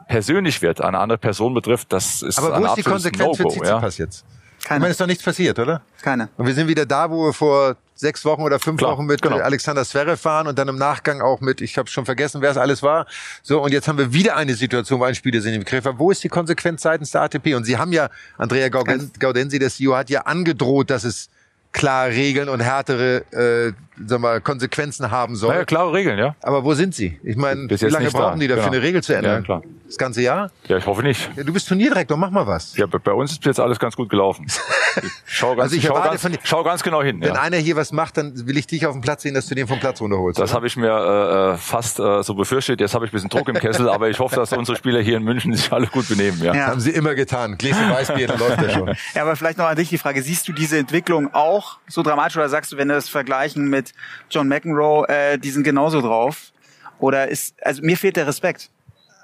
persönlich 0.08 0.62
wird, 0.62 0.80
eine 0.80 0.98
andere 0.98 1.18
Person 1.18 1.54
betrifft, 1.54 1.92
das 1.92 2.22
ist 2.22 2.38
Aber 2.38 2.60
wo 2.60 2.64
ist 2.66 2.76
die 2.76 2.82
Konsequenz 2.82 3.36
für 3.36 3.44
No-Go, 3.44 3.64
ja? 3.64 3.80
Tsitsipas 3.80 4.24
jetzt? 4.62 4.64
Ich 4.64 4.68
Keine. 4.68 4.80
meine, 4.80 4.90
ist 4.92 5.00
doch 5.00 5.06
nichts 5.06 5.24
passiert, 5.24 5.58
oder? 5.58 5.82
Keine. 6.02 6.28
Und 6.36 6.46
wir 6.46 6.54
sind 6.54 6.68
wieder 6.68 6.86
da, 6.86 7.10
wo 7.10 7.26
wir 7.26 7.32
vor 7.32 7.76
sechs 7.94 8.24
Wochen 8.24 8.42
oder 8.42 8.58
fünf 8.58 8.78
Klar, 8.78 8.92
Wochen 8.92 9.06
mit 9.06 9.22
genau. 9.22 9.38
Alexander 9.38 9.84
Zverev 9.84 10.24
waren 10.24 10.46
und 10.48 10.58
dann 10.58 10.66
im 10.68 10.76
Nachgang 10.76 11.20
auch 11.20 11.40
mit, 11.40 11.60
ich 11.60 11.78
habe 11.78 11.88
schon 11.88 12.04
vergessen, 12.04 12.40
wer 12.42 12.50
es 12.50 12.56
alles 12.56 12.82
war. 12.82 13.06
So, 13.42 13.62
und 13.62 13.72
jetzt 13.72 13.86
haben 13.86 13.98
wir 13.98 14.12
wieder 14.12 14.36
eine 14.36 14.54
Situation, 14.54 14.98
wo 15.00 15.04
ein 15.04 15.14
Spieler 15.14 15.40
sich 15.40 15.54
im 15.54 15.60
Begriff 15.60 15.84
hat. 15.84 15.98
Wo 15.98 16.10
ist 16.10 16.22
die 16.24 16.28
Konsequenz 16.28 16.82
seitens 16.82 17.12
der 17.12 17.22
ATP? 17.22 17.54
Und 17.54 17.64
Sie 17.64 17.76
haben 17.76 17.92
ja, 17.92 18.08
Andrea 18.38 18.68
Gauden- 18.68 19.12
Gaudensi, 19.18 19.58
der 19.58 19.70
CEO, 19.70 19.96
hat 19.96 20.10
ja 20.10 20.22
angedroht, 20.22 20.90
dass 20.90 21.04
es 21.04 21.28
klare 21.72 22.10
Regeln 22.10 22.48
und 22.48 22.60
härtere 22.60 23.22
äh, 23.32 23.72
sag 24.06 24.20
mal, 24.20 24.40
Konsequenzen 24.40 25.10
haben 25.10 25.36
soll. 25.36 25.52
Naja, 25.54 25.64
klare 25.64 25.92
Regeln, 25.92 26.18
ja. 26.18 26.34
Aber 26.42 26.64
wo 26.64 26.74
sind 26.74 26.94
sie? 26.94 27.18
Ich 27.22 27.36
meine, 27.36 27.66
Bis 27.66 27.80
wie 27.80 27.86
jetzt 27.86 27.92
lange 27.92 28.10
brauchen 28.10 28.38
da. 28.38 28.40
die 28.40 28.48
dafür, 28.48 28.64
Genau. 28.64 28.74
eine 28.76 28.82
Regel 28.82 29.02
zu 29.02 29.14
ändern? 29.14 29.36
Ja, 29.36 29.40
klar. 29.42 29.62
Das 29.86 29.98
ganze 29.98 30.22
Jahr? 30.22 30.50
Ja, 30.68 30.78
ich 30.78 30.86
hoffe 30.86 31.02
nicht. 31.02 31.28
Ja, 31.36 31.42
du 31.44 31.52
bist 31.52 31.68
Turnierdirektor, 31.68 32.16
mach 32.16 32.30
mal 32.30 32.46
was. 32.46 32.74
Ja, 32.78 32.86
bei 32.86 33.12
uns 33.12 33.32
ist 33.32 33.44
jetzt 33.44 33.60
alles 33.60 33.78
ganz 33.78 33.94
gut 33.96 34.08
gelaufen. 34.08 34.46
Ich 34.94 35.10
schau 35.24 35.52
ganz, 35.56 35.62
Also 35.62 35.76
ich 35.76 35.84
schau, 35.84 35.94
erwarte 35.94 36.08
ganz, 36.10 36.20
von- 36.20 36.38
schau 36.44 36.62
ganz 36.64 36.82
genau 36.82 37.02
hin. 37.02 37.18
Wenn 37.22 37.28
Ja. 37.34 37.40
einer 37.40 37.56
hier 37.56 37.76
was 37.76 37.92
macht, 37.92 38.18
dann 38.18 38.46
will 38.46 38.58
ich 38.58 38.66
dich 38.66 38.84
auf 38.84 38.92
dem 38.92 39.00
Platz 39.00 39.22
sehen, 39.22 39.32
dass 39.32 39.46
du 39.46 39.54
den 39.54 39.66
vom 39.66 39.80
Platz 39.80 40.02
runterholst. 40.02 40.38
Das 40.38 40.52
habe 40.52 40.66
ich 40.66 40.76
mir 40.76 40.90
äh, 40.90 41.54
äh, 41.54 41.56
fast 41.56 41.98
äh, 41.98 42.22
so 42.22 42.34
befürchtet. 42.34 42.78
Jetzt 42.78 42.92
habe 42.94 43.06
ich 43.06 43.10
ein 43.10 43.14
bisschen 43.14 43.30
Druck 43.30 43.48
im 43.48 43.54
Kessel, 43.54 43.88
aber 43.88 44.10
ich 44.10 44.18
hoffe, 44.18 44.36
dass 44.36 44.52
unsere 44.52 44.76
Spieler 44.76 45.00
hier 45.00 45.16
in 45.16 45.22
München 45.24 45.54
sich 45.54 45.72
alle 45.72 45.86
gut 45.86 46.06
benehmen. 46.10 46.38
Ja. 46.42 46.54
Ja. 46.54 46.66
Haben 46.66 46.80
sie 46.80 46.90
immer 46.90 47.14
getan. 47.14 47.56
Gläschen 47.56 47.88
Weißbier, 47.90 48.26
dann 48.26 48.38
läuft 48.38 48.60
der 48.60 48.68
schon. 48.68 48.88
Ja, 49.14 49.22
aber 49.22 49.34
vielleicht 49.34 49.56
noch 49.56 49.64
an 49.64 49.76
dich 49.76 49.88
die 49.88 49.96
Frage, 49.96 50.22
siehst 50.22 50.46
du 50.46 50.52
diese 50.52 50.76
Entwicklung 50.76 51.32
auch 51.32 51.78
so 51.88 52.02
dramatisch 52.02 52.36
oder 52.36 52.50
sagst 52.50 52.70
du, 52.72 52.76
wenn 52.76 52.88
wir 52.88 52.96
das 52.96 53.08
vergleichen 53.08 53.68
mit 53.70 53.81
John 54.30 54.48
McEnroe, 54.48 55.06
äh, 55.08 55.38
die 55.38 55.50
sind 55.50 55.64
genauso 55.64 56.00
drauf? 56.00 56.52
Oder 56.98 57.28
ist, 57.28 57.54
also 57.62 57.82
mir 57.82 57.96
fehlt 57.96 58.16
der 58.16 58.26
Respekt. 58.26 58.70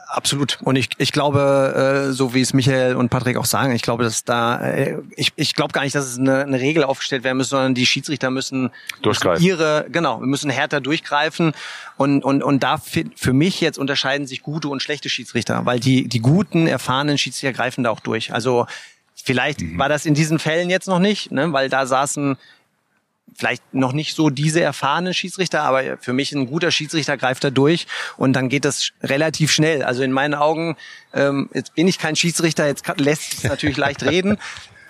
Absolut. 0.08 0.58
Und 0.62 0.76
ich, 0.76 0.88
ich 0.96 1.12
glaube, 1.12 2.06
äh, 2.08 2.12
so 2.12 2.32
wie 2.32 2.40
es 2.40 2.54
Michael 2.54 2.96
und 2.96 3.10
Patrick 3.10 3.36
auch 3.36 3.44
sagen, 3.44 3.74
ich 3.74 3.82
glaube, 3.82 4.04
dass 4.04 4.24
da, 4.24 4.58
äh, 4.58 4.96
ich, 5.16 5.34
ich 5.36 5.54
glaube 5.54 5.72
gar 5.72 5.82
nicht, 5.82 5.94
dass 5.94 6.06
es 6.06 6.18
eine, 6.18 6.44
eine 6.44 6.58
Regel 6.58 6.82
aufgestellt 6.82 7.24
werden 7.24 7.36
muss, 7.36 7.50
sondern 7.50 7.74
die 7.74 7.84
Schiedsrichter 7.84 8.30
müssen, 8.30 8.70
Durchgreifen. 9.02 9.44
müssen 9.44 9.58
ihre, 9.58 9.86
genau, 9.90 10.20
wir 10.20 10.26
müssen 10.26 10.48
härter 10.48 10.80
durchgreifen. 10.80 11.52
Und, 11.98 12.24
und, 12.24 12.42
und 12.42 12.62
da 12.62 12.78
für, 12.78 13.32
mich 13.34 13.60
jetzt 13.60 13.78
unterscheiden 13.78 14.26
sich 14.26 14.42
gute 14.42 14.68
und 14.68 14.82
schlechte 14.82 15.10
Schiedsrichter, 15.10 15.66
weil 15.66 15.78
die, 15.78 16.08
die 16.08 16.20
guten, 16.20 16.66
erfahrenen 16.66 17.18
Schiedsrichter 17.18 17.52
greifen 17.52 17.84
da 17.84 17.90
auch 17.90 18.00
durch. 18.00 18.32
Also 18.32 18.66
vielleicht 19.14 19.60
war 19.76 19.90
das 19.90 20.06
in 20.06 20.14
diesen 20.14 20.38
Fällen 20.38 20.70
jetzt 20.70 20.88
noch 20.88 21.00
nicht, 21.00 21.32
ne, 21.32 21.52
weil 21.52 21.68
da 21.68 21.84
saßen 21.84 22.38
vielleicht 23.38 23.72
noch 23.72 23.92
nicht 23.92 24.16
so 24.16 24.30
diese 24.30 24.60
erfahrenen 24.60 25.14
Schiedsrichter, 25.14 25.62
aber 25.62 25.96
für 25.98 26.12
mich 26.12 26.32
ein 26.32 26.46
guter 26.46 26.72
Schiedsrichter 26.72 27.16
greift 27.16 27.44
da 27.44 27.50
durch 27.50 27.86
und 28.16 28.32
dann 28.32 28.48
geht 28.48 28.64
das 28.64 28.90
relativ 29.02 29.52
schnell. 29.52 29.84
Also 29.84 30.02
in 30.02 30.10
meinen 30.10 30.34
Augen, 30.34 30.76
ähm, 31.14 31.48
jetzt 31.54 31.74
bin 31.74 31.86
ich 31.86 31.98
kein 31.98 32.16
Schiedsrichter, 32.16 32.66
jetzt 32.66 32.84
lässt 32.96 33.40
sich 33.40 33.44
natürlich 33.44 33.76
leicht 33.76 34.02
reden. 34.02 34.38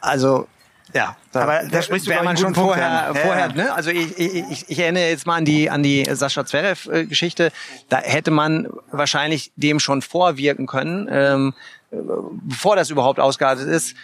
Also 0.00 0.48
ja, 0.94 1.16
da, 1.32 1.40
Aber 1.42 1.68
da 1.70 1.82
sprichst 1.82 2.08
du, 2.08 2.14
man 2.22 2.38
schon 2.38 2.54
Punkt 2.54 2.70
vorher. 2.70 2.88
Ja, 2.88 3.14
vorher, 3.14 3.52
ne? 3.52 3.74
Also 3.74 3.90
ich, 3.90 4.18
ich, 4.18 4.34
ich, 4.50 4.64
ich 4.70 4.78
erinnere 4.78 5.10
jetzt 5.10 5.26
mal 5.26 5.36
an 5.36 5.44
die 5.44 5.68
an 5.68 5.82
die 5.82 6.06
Sascha 6.10 6.46
Zverev 6.46 6.88
Geschichte. 7.06 7.52
Da 7.90 7.98
hätte 7.98 8.30
man 8.30 8.68
wahrscheinlich 8.90 9.52
dem 9.56 9.80
schon 9.80 10.00
vorwirken 10.00 10.66
können, 10.66 11.06
ähm, 11.10 11.54
äh, 11.90 11.96
bevor 12.42 12.76
das 12.76 12.88
überhaupt 12.88 13.20
ausgeartet 13.20 13.68
ist. 13.68 13.94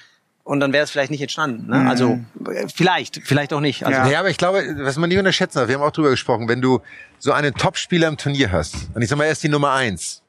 Und 0.44 0.60
dann 0.60 0.72
wäre 0.74 0.84
es 0.84 0.90
vielleicht 0.90 1.10
nicht 1.10 1.22
entstanden. 1.22 1.70
Ne? 1.70 1.88
Also 1.88 2.20
äh, 2.46 2.66
vielleicht, 2.72 3.22
vielleicht 3.24 3.52
auch 3.54 3.60
nicht. 3.60 3.84
Also 3.84 3.98
Ja. 3.98 4.06
Ja, 4.06 4.20
aber 4.20 4.28
ich 4.28 4.36
glaube, 4.36 4.62
was 4.80 4.96
man 4.96 5.08
nicht 5.08 5.18
unterschätzen 5.18 5.58
darf, 5.58 5.68
wir 5.68 5.74
haben 5.76 5.82
auch 5.82 5.90
drüber 5.90 6.10
gesprochen, 6.10 6.48
wenn 6.48 6.60
du 6.60 6.80
so 7.18 7.32
einen 7.32 7.54
Top-Spieler 7.54 8.08
im 8.08 8.18
Turnier 8.18 8.52
hast, 8.52 8.90
und 8.94 9.00
ich 9.00 9.08
sag 9.08 9.16
mal, 9.16 9.24
er 9.24 9.32
ist 9.32 9.42
die 9.42 9.48
Nummer 9.48 9.72
eins, 9.72 10.22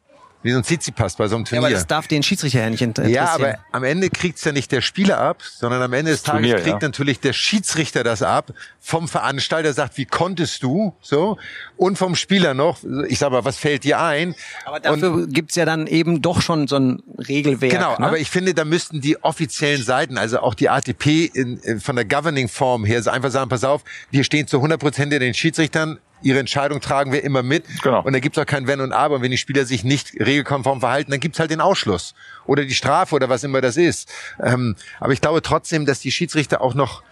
wie 0.45 0.51
so 0.51 0.57
ein 0.59 0.63
Tsitsipas 0.63 1.15
bei 1.15 1.27
so 1.27 1.35
einem 1.35 1.45
Ja, 1.45 1.53
aber 1.53 1.61
Turnier. 1.61 1.75
das 1.75 1.87
darf 1.87 2.07
den 2.07 2.21
Schiedsrichter 2.21 2.59
ja 2.59 2.69
nicht 2.69 2.83
inter- 2.83 3.01
interessieren. 3.03 3.25
Ja, 3.25 3.33
aber 3.33 3.57
am 3.71 3.83
Ende 3.83 4.11
kriegt's 4.11 4.43
ja 4.43 4.51
nicht 4.51 4.71
der 4.71 4.81
Spieler 4.81 5.17
ab, 5.17 5.41
sondern 5.41 5.81
am 5.81 5.91
Ende 5.91 6.11
des 6.11 6.21
Tages 6.21 6.41
Turnier, 6.41 6.55
kriegt 6.63 6.83
ja. 6.83 6.87
natürlich 6.87 7.19
der 7.19 7.33
Schiedsrichter 7.33 8.03
das 8.03 8.21
ab, 8.21 8.53
vom 8.79 9.07
Veranstalter 9.07 9.73
sagt, 9.73 9.97
wie 9.97 10.05
konntest 10.05 10.61
du, 10.61 10.93
so, 11.01 11.39
und 11.77 11.97
vom 11.97 12.15
Spieler 12.15 12.53
noch, 12.53 12.77
ich 13.07 13.17
sag 13.17 13.31
mal, 13.31 13.43
was 13.43 13.57
fällt 13.57 13.85
dir 13.85 13.99
ein? 13.99 14.35
Aber 14.65 14.79
dafür 14.79 15.25
gibt's 15.25 15.55
ja 15.55 15.65
dann 15.65 15.87
eben 15.87 16.21
doch 16.21 16.43
schon 16.43 16.67
so 16.67 16.75
ein 16.75 17.01
Regelwerk. 17.17 17.71
Genau, 17.71 17.97
ne? 17.97 18.05
aber 18.05 18.19
ich 18.19 18.29
finde, 18.29 18.53
da 18.53 18.65
müssten 18.65 19.01
die 19.01 19.23
offiziellen 19.23 19.81
Seiten, 19.81 20.19
also 20.19 20.41
auch 20.41 20.53
die 20.53 20.69
ATP 20.69 21.25
in, 21.33 21.57
in, 21.57 21.79
von 21.79 21.95
der 21.95 22.05
Governing 22.05 22.49
Form 22.49 22.85
her, 22.85 23.01
so 23.01 23.09
einfach 23.09 23.31
sagen, 23.31 23.49
pass 23.49 23.63
auf, 23.63 23.83
wir 24.11 24.23
stehen 24.23 24.45
zu 24.45 24.57
100 24.57 24.79
Prozent 24.79 25.11
den 25.11 25.33
Schiedsrichtern, 25.33 25.97
ihre 26.25 26.39
Entscheidung 26.39 26.81
tragen 26.81 27.13
wir 27.13 27.23
immer 27.23 27.43
mit. 27.43 27.65
Genau. 27.83 28.01
Und 28.01 28.11
da 28.13 28.19
gibt's 28.19 28.37
auch 28.37 28.45
kein 28.45 28.65
Wenn 28.67 28.81
und 28.81 28.91
Aber. 28.91 29.15
Und 29.15 29.21
wenn 29.21 29.31
die 29.31 29.37
Spieler 29.37 29.65
sich 29.65 29.83
nicht 29.83 30.13
regelkonform 30.19 30.79
verhalten, 30.79 31.11
dann 31.11 31.19
gibt's 31.19 31.39
halt 31.39 31.51
den 31.51 31.61
Ausschluss 31.61 32.15
oder 32.45 32.65
die 32.65 32.73
Strafe 32.73 33.15
oder 33.15 33.29
was 33.29 33.43
immer 33.43 33.61
das 33.61 33.77
ist. 33.77 34.11
Ähm, 34.41 34.75
aber 34.99 35.13
ich 35.13 35.21
glaube 35.21 35.41
trotzdem, 35.43 35.85
dass 35.85 35.99
die 35.99 36.11
Schiedsrichter 36.11 36.61
auch 36.61 36.73
noch 36.73 37.03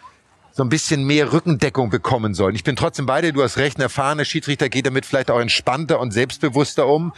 so 0.51 0.63
ein 0.63 0.69
bisschen 0.69 1.03
mehr 1.03 1.31
Rückendeckung 1.31 1.89
bekommen 1.89 2.33
sollen. 2.33 2.55
Ich 2.55 2.63
bin 2.63 2.75
trotzdem 2.75 3.05
bei 3.05 3.21
dir, 3.21 3.33
du 3.33 3.41
hast 3.41 3.57
recht, 3.57 3.77
ein 3.77 3.81
erfahrener 3.81 4.25
Schiedsrichter 4.25 4.69
geht 4.69 4.85
damit 4.85 5.05
vielleicht 5.05 5.31
auch 5.31 5.39
entspannter 5.39 5.99
und 5.99 6.11
selbstbewusster 6.11 6.87
um 6.87 7.13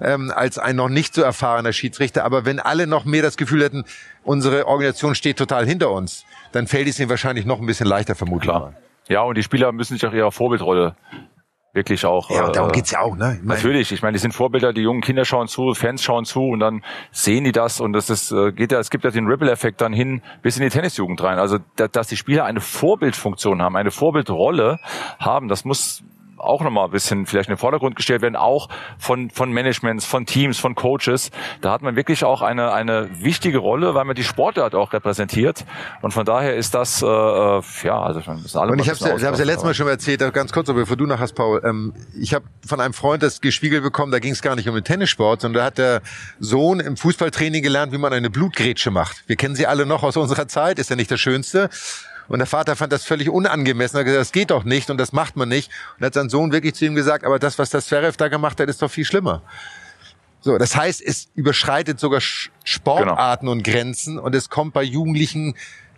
ähm, 0.00 0.32
als 0.34 0.58
ein 0.58 0.76
noch 0.76 0.88
nicht 0.88 1.14
so 1.14 1.22
erfahrener 1.22 1.72
Schiedsrichter. 1.72 2.24
Aber 2.24 2.44
wenn 2.44 2.60
alle 2.60 2.86
noch 2.86 3.04
mehr 3.04 3.22
das 3.22 3.36
Gefühl 3.36 3.62
hätten, 3.62 3.84
unsere 4.24 4.66
Organisation 4.66 5.14
steht 5.14 5.36
total 5.36 5.66
hinter 5.66 5.90
uns, 5.90 6.24
dann 6.52 6.66
fällt 6.66 6.88
es 6.88 6.98
ihnen 6.98 7.08
wahrscheinlich 7.08 7.44
noch 7.44 7.60
ein 7.60 7.66
bisschen 7.66 7.86
leichter 7.86 8.14
vermutlich. 8.14 8.50
Klar. 8.50 8.74
Ja, 9.08 9.22
und 9.22 9.36
die 9.36 9.42
Spieler 9.42 9.72
müssen 9.72 9.94
sich 9.94 10.06
auch 10.06 10.12
ihrer 10.12 10.32
Vorbildrolle 10.32 10.96
wirklich 11.76 12.04
auch. 12.04 12.30
Ja, 12.30 12.46
und 12.46 12.56
darum 12.56 12.70
äh, 12.70 12.72
geht's 12.72 12.90
ja 12.90 13.00
auch, 13.00 13.16
ne? 13.16 13.38
Ich 13.40 13.46
Natürlich, 13.46 13.92
ich 13.92 14.02
meine, 14.02 14.14
die 14.14 14.18
sind 14.18 14.32
Vorbilder, 14.32 14.72
die 14.72 14.80
jungen 14.80 15.00
Kinder 15.00 15.24
schauen 15.24 15.46
zu, 15.46 15.74
Fans 15.74 16.02
schauen 16.02 16.24
zu 16.24 16.42
und 16.48 16.58
dann 16.58 16.82
sehen 17.12 17.44
die 17.44 17.52
das 17.52 17.80
und 17.80 17.92
das 17.92 18.10
ist, 18.10 18.32
äh, 18.32 18.50
geht 18.50 18.72
ja, 18.72 18.80
es 18.80 18.90
gibt 18.90 19.04
ja 19.04 19.10
den 19.10 19.26
Ripple-Effekt 19.26 19.80
dann 19.80 19.92
hin 19.92 20.22
bis 20.42 20.56
in 20.56 20.64
die 20.64 20.70
Tennisjugend 20.70 21.22
rein. 21.22 21.38
Also, 21.38 21.58
da, 21.76 21.86
dass 21.86 22.08
die 22.08 22.16
Spieler 22.16 22.44
eine 22.44 22.60
Vorbildfunktion 22.60 23.62
haben, 23.62 23.76
eine 23.76 23.92
Vorbildrolle 23.92 24.80
haben, 25.20 25.48
das 25.48 25.64
muss 25.64 26.02
auch 26.38 26.62
nochmal 26.62 26.86
ein 26.86 26.90
bisschen 26.90 27.26
vielleicht 27.26 27.48
in 27.48 27.54
den 27.54 27.58
Vordergrund 27.58 27.96
gestellt 27.96 28.22
werden, 28.22 28.36
auch 28.36 28.68
von, 28.98 29.30
von 29.30 29.52
Managements, 29.52 30.04
von 30.04 30.26
Teams, 30.26 30.58
von 30.58 30.74
Coaches. 30.74 31.30
Da 31.60 31.72
hat 31.72 31.82
man 31.82 31.96
wirklich 31.96 32.24
auch 32.24 32.42
eine, 32.42 32.72
eine 32.72 33.08
wichtige 33.22 33.58
Rolle, 33.58 33.94
weil 33.94 34.04
man 34.04 34.16
die 34.16 34.24
Sportart 34.24 34.74
auch 34.74 34.92
repräsentiert. 34.92 35.64
Und 36.02 36.12
von 36.12 36.24
daher 36.24 36.56
ist 36.56 36.74
das, 36.74 37.02
äh, 37.02 37.06
äh, 37.06 37.62
ja, 37.84 38.00
also 38.00 38.20
das 38.20 38.42
müssen 38.42 38.58
alle 38.58 38.72
Und 38.72 38.80
ich 38.80 38.88
habe 38.88 38.98
ja, 38.98 39.10
hab's 39.10 39.22
ja 39.22 39.28
aufpassen, 39.30 39.46
letztes 39.46 39.64
Mal 39.64 39.74
schon 39.74 39.86
mal 39.86 39.92
erzählt, 39.92 40.34
ganz 40.34 40.52
kurz, 40.52 40.68
aber 40.68 40.80
bevor 40.80 40.96
du 40.96 41.06
noch 41.06 41.18
hast, 41.18 41.34
Paul. 41.34 41.62
Ähm, 41.64 41.94
ich 42.18 42.34
habe 42.34 42.44
von 42.66 42.80
einem 42.80 42.94
Freund 42.94 43.22
das 43.22 43.40
gespiegelt 43.40 43.82
bekommen, 43.82 44.12
da 44.12 44.18
ging 44.18 44.32
es 44.32 44.42
gar 44.42 44.56
nicht 44.56 44.68
um 44.68 44.74
den 44.74 44.84
Tennissport, 44.84 45.40
sondern 45.40 45.60
da 45.60 45.66
hat 45.66 45.78
der 45.78 46.02
Sohn 46.38 46.80
im 46.80 46.96
Fußballtraining 46.96 47.62
gelernt, 47.62 47.92
wie 47.92 47.98
man 47.98 48.12
eine 48.12 48.30
Blutgrätsche 48.30 48.90
macht. 48.90 49.24
Wir 49.26 49.36
kennen 49.36 49.54
sie 49.54 49.66
alle 49.66 49.86
noch 49.86 50.02
aus 50.02 50.16
unserer 50.16 50.48
Zeit, 50.48 50.78
ist 50.78 50.90
ja 50.90 50.96
nicht 50.96 51.10
das 51.10 51.20
Schönste. 51.20 51.70
Und 52.28 52.38
der 52.38 52.46
Vater 52.46 52.76
fand 52.76 52.92
das 52.92 53.04
völlig 53.04 53.28
unangemessen. 53.28 53.96
Er 53.96 54.00
hat 54.00 54.06
gesagt, 54.06 54.20
das 54.20 54.32
geht 54.32 54.50
doch 54.50 54.64
nicht 54.64 54.90
und 54.90 54.98
das 54.98 55.12
macht 55.12 55.36
man 55.36 55.48
nicht. 55.48 55.70
Und 55.98 56.06
hat 56.06 56.14
sein 56.14 56.28
Sohn 56.28 56.52
wirklich 56.52 56.74
zu 56.74 56.84
ihm 56.84 56.94
gesagt, 56.94 57.24
aber 57.24 57.38
das, 57.38 57.58
was 57.58 57.70
das 57.70 57.86
Zverev 57.86 58.16
da 58.16 58.28
gemacht 58.28 58.58
hat, 58.60 58.68
ist 58.68 58.82
doch 58.82 58.90
viel 58.90 59.04
schlimmer. 59.04 59.42
So, 60.40 60.58
das 60.58 60.76
heißt, 60.76 61.02
es 61.02 61.28
überschreitet 61.34 61.98
sogar 61.98 62.20
Sportarten 62.20 63.48
und 63.48 63.62
Grenzen 63.64 64.18
und 64.18 64.34
es 64.34 64.48
kommt 64.48 64.74
bei 64.74 64.82
Jugendlichen 64.82 65.54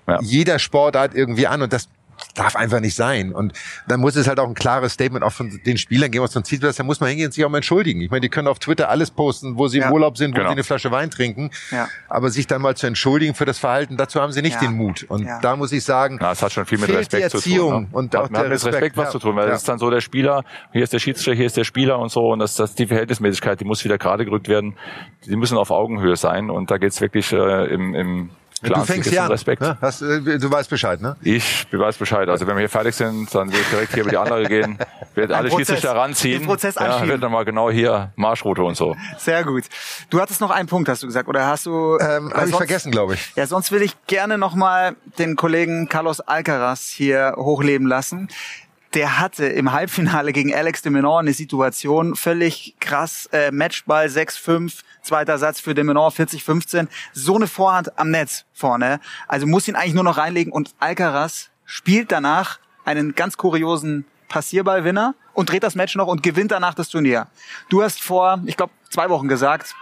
Ja. 0.06 0.18
jeder 0.22 0.58
Sportart 0.58 1.14
irgendwie 1.14 1.46
an 1.46 1.60
und 1.60 1.72
das 1.72 1.88
darf 2.34 2.56
einfach 2.56 2.80
nicht 2.80 2.94
sein. 2.94 3.32
Und 3.32 3.52
dann 3.88 4.00
muss 4.00 4.14
es 4.16 4.28
halt 4.28 4.38
auch 4.38 4.46
ein 4.48 4.54
klares 4.54 4.92
Statement 4.92 5.24
auch 5.24 5.32
von 5.32 5.60
den 5.66 5.76
Spielern 5.78 6.10
geben, 6.10 6.24
was 6.24 6.32
von 6.32 6.44
Zielplatz, 6.44 6.76
da 6.76 6.84
muss 6.84 7.00
man 7.00 7.08
hingehen 7.08 7.26
und 7.26 7.32
sich 7.32 7.44
auch 7.44 7.48
mal 7.50 7.58
entschuldigen. 7.58 8.00
Ich 8.00 8.10
meine, 8.10 8.20
die 8.20 8.28
können 8.28 8.48
auf 8.48 8.58
Twitter 8.58 8.88
alles 8.88 9.10
posten, 9.10 9.58
wo 9.58 9.66
sie 9.68 9.78
Ja. 9.78 9.88
im 9.88 9.92
Urlaub 9.92 10.16
sind, 10.16 10.32
wo 10.32 10.36
Genau. 10.38 10.48
sie 10.50 10.52
eine 10.52 10.64
Flasche 10.64 10.90
Wein 10.90 11.10
trinken. 11.10 11.50
Ja. 11.70 11.88
Aber 12.08 12.30
sich 12.30 12.46
dann 12.46 12.62
mal 12.62 12.76
zu 12.76 12.86
entschuldigen 12.86 13.34
für 13.34 13.44
das 13.44 13.58
Verhalten, 13.58 13.96
dazu 13.96 14.20
haben 14.20 14.32
sie 14.32 14.42
nicht 14.42 14.54
Ja. 14.54 14.60
den 14.68 14.72
Mut. 14.76 15.04
Und 15.08 15.24
Ja. 15.26 15.40
da 15.40 15.56
muss 15.56 15.72
ich 15.72 15.84
sagen, 15.84 16.18
Ja, 16.20 16.32
es 16.32 16.42
hat 16.42 16.52
schon 16.52 16.66
viel 16.66 16.78
mit 16.78 16.86
fehlt 16.86 16.98
Respekt 17.00 17.24
die 17.24 17.28
zu 17.30 17.36
Erziehung 17.38 17.70
tun. 17.72 17.82
Ne? 17.82 17.88
und 17.92 18.14
hat, 18.14 18.20
auch 18.24 18.30
mit 18.30 18.40
Respekt, 18.40 18.74
Respekt, 18.74 18.96
was 18.96 19.04
ja. 19.06 19.10
zu 19.12 19.18
tun, 19.18 19.36
weil 19.36 19.48
Ja. 19.48 19.54
es 19.54 19.60
ist 19.60 19.68
dann 19.68 19.78
so 19.78 19.90
der 19.90 20.00
Spieler, 20.00 20.44
hier 20.72 20.84
ist 20.84 20.92
der 20.92 20.98
Schiedsrichter, 20.98 21.34
hier 21.34 21.46
ist 21.46 21.56
der 21.56 21.64
Spieler 21.64 21.98
und 21.98 22.10
so 22.10 22.30
und 22.32 22.38
das, 22.38 22.54
das 22.56 22.74
die 22.74 22.86
Verhältnismäßigkeit, 22.86 23.58
die 23.60 23.64
muss 23.64 23.84
wieder 23.84 23.98
gerade 23.98 24.24
gerückt 24.24 24.48
werden. 24.48 24.76
Die 25.26 25.36
müssen 25.36 25.58
auf 25.58 25.70
Augenhöhe 25.70 26.16
sein 26.16 26.50
und 26.50 26.70
da 26.70 26.78
geht's 26.78 27.00
wirklich 27.00 27.32
äh, 27.32 27.66
im, 27.66 27.94
im 27.94 28.30
Du 28.62 28.68
klaren 28.68 28.86
fängst 28.86 29.12
ja 29.12 29.24
an. 29.24 29.30
Respekt. 29.30 29.62
Ne? 29.62 29.78
Hast, 29.80 30.02
äh, 30.02 30.38
du 30.38 30.50
weißt 30.50 30.68
Bescheid, 30.68 31.00
ne? 31.00 31.16
Ich 31.22 31.66
weiß 31.70 31.96
Bescheid. 31.96 32.28
Also 32.28 32.46
wenn 32.46 32.56
wir 32.56 32.60
hier 32.60 32.68
fertig 32.68 32.94
sind, 32.94 33.32
dann 33.34 33.52
will 33.52 33.60
ich 33.60 33.68
direkt 33.68 33.94
hier 33.94 34.02
über 34.02 34.10
die 34.10 34.16
andere 34.16 34.44
gehen, 34.44 34.78
wird 35.14 35.30
alle 35.30 35.48
Prozess. 35.48 35.68
Schiedsrichter 35.68 35.94
ranziehen. 35.94 36.40
Den 36.40 36.46
Prozess 36.46 36.74
ja, 36.74 36.82
anschieben. 36.82 37.08
wird 37.08 37.22
dann 37.22 37.32
mal 37.32 37.44
genau 37.44 37.70
hier 37.70 38.12
Marschroute 38.16 38.62
und 38.62 38.76
so. 38.76 38.96
Sehr 39.16 39.44
gut. 39.44 39.64
Du 40.10 40.20
hattest 40.20 40.40
noch 40.40 40.50
einen 40.50 40.68
Punkt, 40.68 40.88
hast 40.88 41.02
du 41.02 41.06
gesagt, 41.06 41.28
oder 41.28 41.46
hast 41.46 41.66
du? 41.66 41.98
Ähm, 42.00 42.32
Habe 42.34 42.48
ich 42.48 42.56
vergessen, 42.56 42.90
glaube 42.90 43.14
ich. 43.14 43.32
Ja, 43.36 43.46
sonst 43.46 43.70
will 43.70 43.82
ich 43.82 43.94
gerne 44.06 44.38
nochmal 44.38 44.96
den 45.18 45.36
Kollegen 45.36 45.88
Carlos 45.88 46.20
Alcaraz 46.20 46.88
hier 46.88 47.34
hochleben 47.36 47.86
lassen. 47.86 48.28
Der 48.94 49.18
hatte 49.18 49.44
im 49.46 49.72
Halbfinale 49.72 50.32
gegen 50.32 50.54
Alex 50.54 50.80
de 50.80 50.90
Menor 50.90 51.20
eine 51.20 51.34
Situation, 51.34 52.16
völlig 52.16 52.74
krass, 52.80 53.28
äh, 53.32 53.50
Matchball 53.50 54.06
6-5, 54.06 54.82
zweiter 55.02 55.36
Satz 55.36 55.60
für 55.60 55.74
de 55.74 55.84
Menor 55.84 56.10
40-15, 56.10 56.88
so 57.12 57.36
eine 57.36 57.46
Vorhand 57.46 57.98
am 57.98 58.10
Netz 58.10 58.46
vorne. 58.54 59.00
Also 59.26 59.46
muss 59.46 59.68
ihn 59.68 59.76
eigentlich 59.76 59.92
nur 59.92 60.04
noch 60.04 60.16
reinlegen 60.16 60.52
und 60.52 60.74
Alcaraz 60.78 61.50
spielt 61.66 62.12
danach 62.12 62.60
einen 62.86 63.14
ganz 63.14 63.36
kuriosen 63.36 64.06
Passierballwinner 64.28 65.14
und 65.34 65.50
dreht 65.50 65.64
das 65.64 65.74
Match 65.74 65.94
noch 65.94 66.06
und 66.06 66.22
gewinnt 66.22 66.50
danach 66.50 66.72
das 66.72 66.88
Turnier. 66.88 67.26
Du 67.68 67.82
hast 67.82 68.02
vor, 68.02 68.40
ich 68.46 68.56
glaube, 68.56 68.72
zwei 68.88 69.10
Wochen 69.10 69.28
gesagt, 69.28 69.74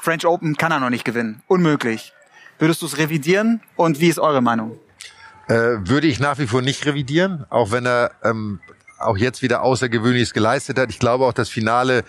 French 0.00 0.26
Open 0.26 0.56
kann 0.56 0.72
er 0.72 0.80
noch 0.80 0.90
nicht 0.90 1.04
gewinnen. 1.04 1.42
Unmöglich. 1.46 2.14
Würdest 2.58 2.80
du 2.80 2.86
es 2.86 2.96
revidieren 2.96 3.60
und 3.76 4.00
wie 4.00 4.08
ist 4.08 4.18
eure 4.18 4.40
Meinung? 4.40 4.78
Äh, 5.48 5.54
würde 5.88 6.06
ich 6.08 6.18
nach 6.18 6.38
wie 6.38 6.46
vor 6.46 6.60
nicht 6.62 6.84
revidieren, 6.86 7.44
auch 7.50 7.70
wenn 7.70 7.86
er 7.86 8.10
ähm, 8.24 8.60
auch 8.98 9.16
jetzt 9.16 9.42
wieder 9.42 9.62
Außergewöhnliches 9.62 10.34
geleistet 10.34 10.78
hat. 10.78 10.90
Ich 10.90 10.98
glaube 10.98 11.24
auch 11.26 11.32
das 11.32 11.48
Finale 11.48 12.02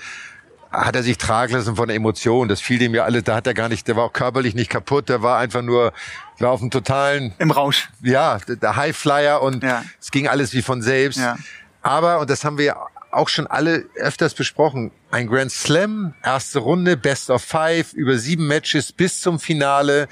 hat 0.71 0.95
er 0.95 1.03
sich 1.03 1.17
tragen 1.17 1.53
lassen 1.53 1.75
von 1.75 1.87
der 1.87 1.95
Emotion. 1.95 2.47
Das 2.49 2.61
fiel 2.61 2.79
dem 2.79 2.93
ja 2.95 3.03
alle, 3.03 3.23
da 3.23 3.35
hat 3.35 3.47
er 3.47 3.53
gar 3.53 3.69
nicht, 3.69 3.87
der 3.87 3.95
war 3.95 4.05
auch 4.05 4.13
körperlich 4.13 4.53
nicht 4.55 4.69
kaputt, 4.69 5.07
der 5.09 5.21
war 5.21 5.37
einfach 5.39 5.61
nur, 5.61 5.93
war 6.39 6.51
auf 6.51 6.61
einem 6.61 6.71
totalen, 6.71 7.33
Im 7.37 7.51
Rausch. 7.51 7.89
ja, 8.01 8.37
der 8.47 8.75
Highflyer 8.75 9.41
und 9.41 9.63
Ja. 9.63 9.83
es 10.01 10.11
ging 10.11 10.27
alles 10.27 10.53
wie 10.53 10.61
von 10.61 10.81
selbst. 10.81 11.19
Ja. 11.19 11.37
Aber, 11.81 12.19
und 12.19 12.29
das 12.29 12.43
haben 12.43 12.57
wir 12.57 12.75
auch 13.11 13.29
schon 13.29 13.47
alle 13.47 13.85
öfters 13.95 14.33
besprochen. 14.33 14.91
Ein 15.11 15.27
Grand 15.27 15.51
Slam, 15.51 16.13
erste 16.23 16.59
Runde, 16.59 16.97
Best 16.97 17.29
of 17.29 17.41
Five, 17.43 17.93
über 17.93 18.17
sieben 18.17 18.47
Matches 18.47 18.91
bis 18.91 19.21
zum 19.21 19.39
Finale 19.39 20.07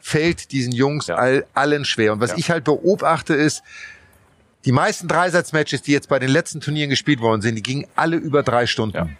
fällt 0.00 0.52
diesen 0.52 0.72
Jungs 0.72 1.06
Ja. 1.08 1.16
all, 1.16 1.46
allen 1.54 1.84
schwer. 1.84 2.12
Und 2.12 2.20
was 2.20 2.30
Ja. 2.32 2.36
ich 2.38 2.50
halt 2.50 2.64
beobachte 2.64 3.34
ist, 3.34 3.62
die 4.64 4.72
meisten 4.72 5.08
Dreisatzmatches, 5.08 5.82
die 5.82 5.92
jetzt 5.92 6.08
bei 6.08 6.18
den 6.18 6.28
letzten 6.30 6.60
Turnieren 6.60 6.90
gespielt 6.90 7.20
worden 7.20 7.40
sind, 7.42 7.54
die 7.54 7.62
gingen 7.62 7.86
alle 7.96 8.16
über 8.16 8.42
drei 8.42 8.66
Stunden. 8.66 9.16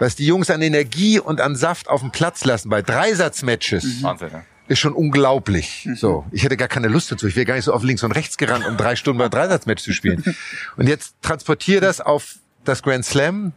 Was 0.00 0.16
die 0.16 0.26
Jungs 0.26 0.50
an 0.50 0.60
Energie 0.60 1.20
und 1.20 1.40
an 1.40 1.54
Saft 1.54 1.88
auf 1.88 2.00
dem 2.00 2.10
Platz 2.10 2.44
lassen 2.44 2.68
bei 2.68 2.82
Dreisatzmatches, 2.82 4.02
Wahnsinn, 4.02 4.30
ja. 4.32 4.42
ist 4.66 4.80
schon 4.80 4.92
unglaublich. 4.92 5.88
So, 5.94 6.24
ich 6.32 6.42
hätte 6.42 6.56
gar 6.56 6.66
keine 6.66 6.88
Lust 6.88 7.12
dazu. 7.12 7.28
Ich 7.28 7.36
wäre 7.36 7.46
gar 7.46 7.54
nicht 7.54 7.64
so 7.66 7.72
auf 7.72 7.84
links 7.84 8.02
und 8.02 8.10
rechts 8.10 8.36
gerannt, 8.38 8.66
um 8.66 8.76
drei 8.76 8.96
Stunden 8.96 9.18
beim 9.20 9.30
Dreisatzmatch 9.30 9.84
zu 9.84 9.92
spielen. 9.92 10.24
Und 10.76 10.88
jetzt 10.88 11.14
transportiere 11.22 11.80
das 11.80 12.00
auf 12.00 12.38
das 12.64 12.82
Grand 12.82 13.04
Slam. 13.04 13.52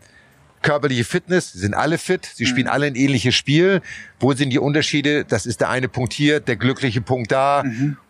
Körperliche 0.64 1.04
Fitness, 1.04 1.52
sie 1.54 1.60
sind 1.60 1.76
alle 1.76 2.00
fit, 2.00 2.26
sie 2.26 2.48
spielen 2.48 2.68
alle 2.68 2.88
ein 2.88 2.96
ähnliches 2.96 3.36
Spiel. 3.36 3.82
Wo 4.20 4.34
sind 4.34 4.50
die 4.50 4.58
Unterschiede? 4.58 5.24
Das 5.26 5.46
ist 5.46 5.62
der 5.62 5.70
eine 5.70 5.88
Punkt 5.88 6.14
hier, 6.14 6.40
der 6.40 6.56
glückliche 6.56 7.02
Punkt 7.02 7.32
da. 7.32 7.64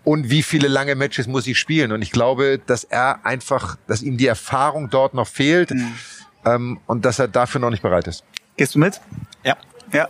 Und 0.06 0.30
wie 0.30 0.42
viele 0.44 0.70
lange 0.70 0.96
Matches 0.96 1.28
muss 1.28 1.46
ich 1.48 1.60
spielen? 1.60 1.92
Und 1.92 2.02
ich 2.02 2.12
glaube, 2.12 2.62
dass 2.66 2.86
er 2.86 3.26
einfach, 3.26 3.78
dass 3.88 4.02
ihm 4.02 4.16
die 4.16 4.28
Erfahrung 4.28 4.90
dort 4.90 5.14
noch 5.14 5.28
fehlt 5.28 5.74
ähm, 6.46 6.80
und 6.88 7.04
dass 7.04 7.20
er 7.20 7.28
dafür 7.28 7.60
noch 7.60 7.70
nicht 7.70 7.84
bereit 7.84 8.08
ist. 8.08 8.24
Gehst 8.56 8.76
du 8.76 8.80
mit? 8.80 9.02
Ja. 9.44 9.58
Ja. 9.92 10.08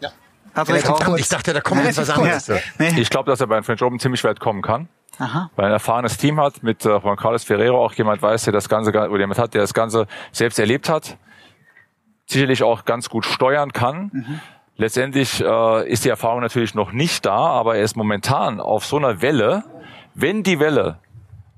Ja. 0.00 0.08
Auch. 0.54 0.66
Verdammt, 0.66 1.20
ich 1.20 1.28
dachte, 1.28 1.52
da 1.52 1.60
kommt 1.60 1.84
jetzt 1.84 1.98
was 1.98 2.10
anderes. 2.10 2.50
Ich 2.96 3.10
glaube, 3.10 3.30
dass 3.30 3.40
er 3.40 3.46
beim 3.46 3.64
French 3.64 3.82
Open 3.82 3.98
ziemlich 3.98 4.24
weit 4.24 4.40
kommen 4.40 4.62
kann. 4.62 4.88
Aha. 5.18 5.50
weil 5.56 5.66
er 5.66 5.68
ein 5.68 5.72
erfahrenes 5.74 6.16
Team 6.16 6.40
hat, 6.40 6.62
mit 6.62 6.86
äh, 6.86 6.88
Juan 6.88 7.16
Carlos 7.18 7.44
Ferrero 7.44 7.84
auch 7.84 7.92
jemand 7.92 8.22
weiß, 8.22 8.44
der 8.44 8.52
das 8.54 8.68
Ganze, 8.68 8.90
oder 8.90 9.18
jemand 9.20 9.38
hat, 9.38 9.52
der 9.52 9.60
das 9.60 9.74
Ganze 9.74 10.06
selbst 10.32 10.58
erlebt 10.58 10.88
hat, 10.88 11.18
sicherlich 12.32 12.62
auch 12.62 12.84
ganz 12.84 13.08
gut 13.08 13.24
steuern 13.24 13.72
kann. 13.72 14.40
Letztendlich 14.76 15.40
äh, 15.44 15.88
ist 15.88 16.04
die 16.04 16.08
Erfahrung 16.08 16.40
natürlich 16.40 16.74
noch 16.74 16.92
nicht 16.92 17.24
da, 17.26 17.36
aber 17.36 17.76
er 17.76 17.84
ist 17.84 17.96
momentan 17.96 18.60
auf 18.60 18.84
so 18.84 18.96
einer 18.96 19.20
Welle, 19.22 19.64
wenn 20.14 20.42
die 20.42 20.58
Welle 20.60 20.98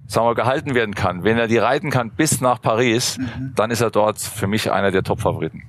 sagen 0.07 0.27
wir, 0.27 0.35
gehalten 0.35 0.75
werden 0.75 0.95
kann, 0.95 1.25
wenn 1.25 1.39
er 1.39 1.47
die 1.49 1.57
reiten 1.59 1.91
kann 1.91 2.11
bis 2.11 2.41
nach 2.43 2.61
Paris, 2.61 3.19
dann 3.57 3.71
ist 3.71 3.81
er 3.81 3.91
dort 3.91 4.19
für 4.19 4.47
mich 4.47 4.71
einer 4.71 4.91
der 4.91 5.03
Top-Favoriten. 5.03 5.63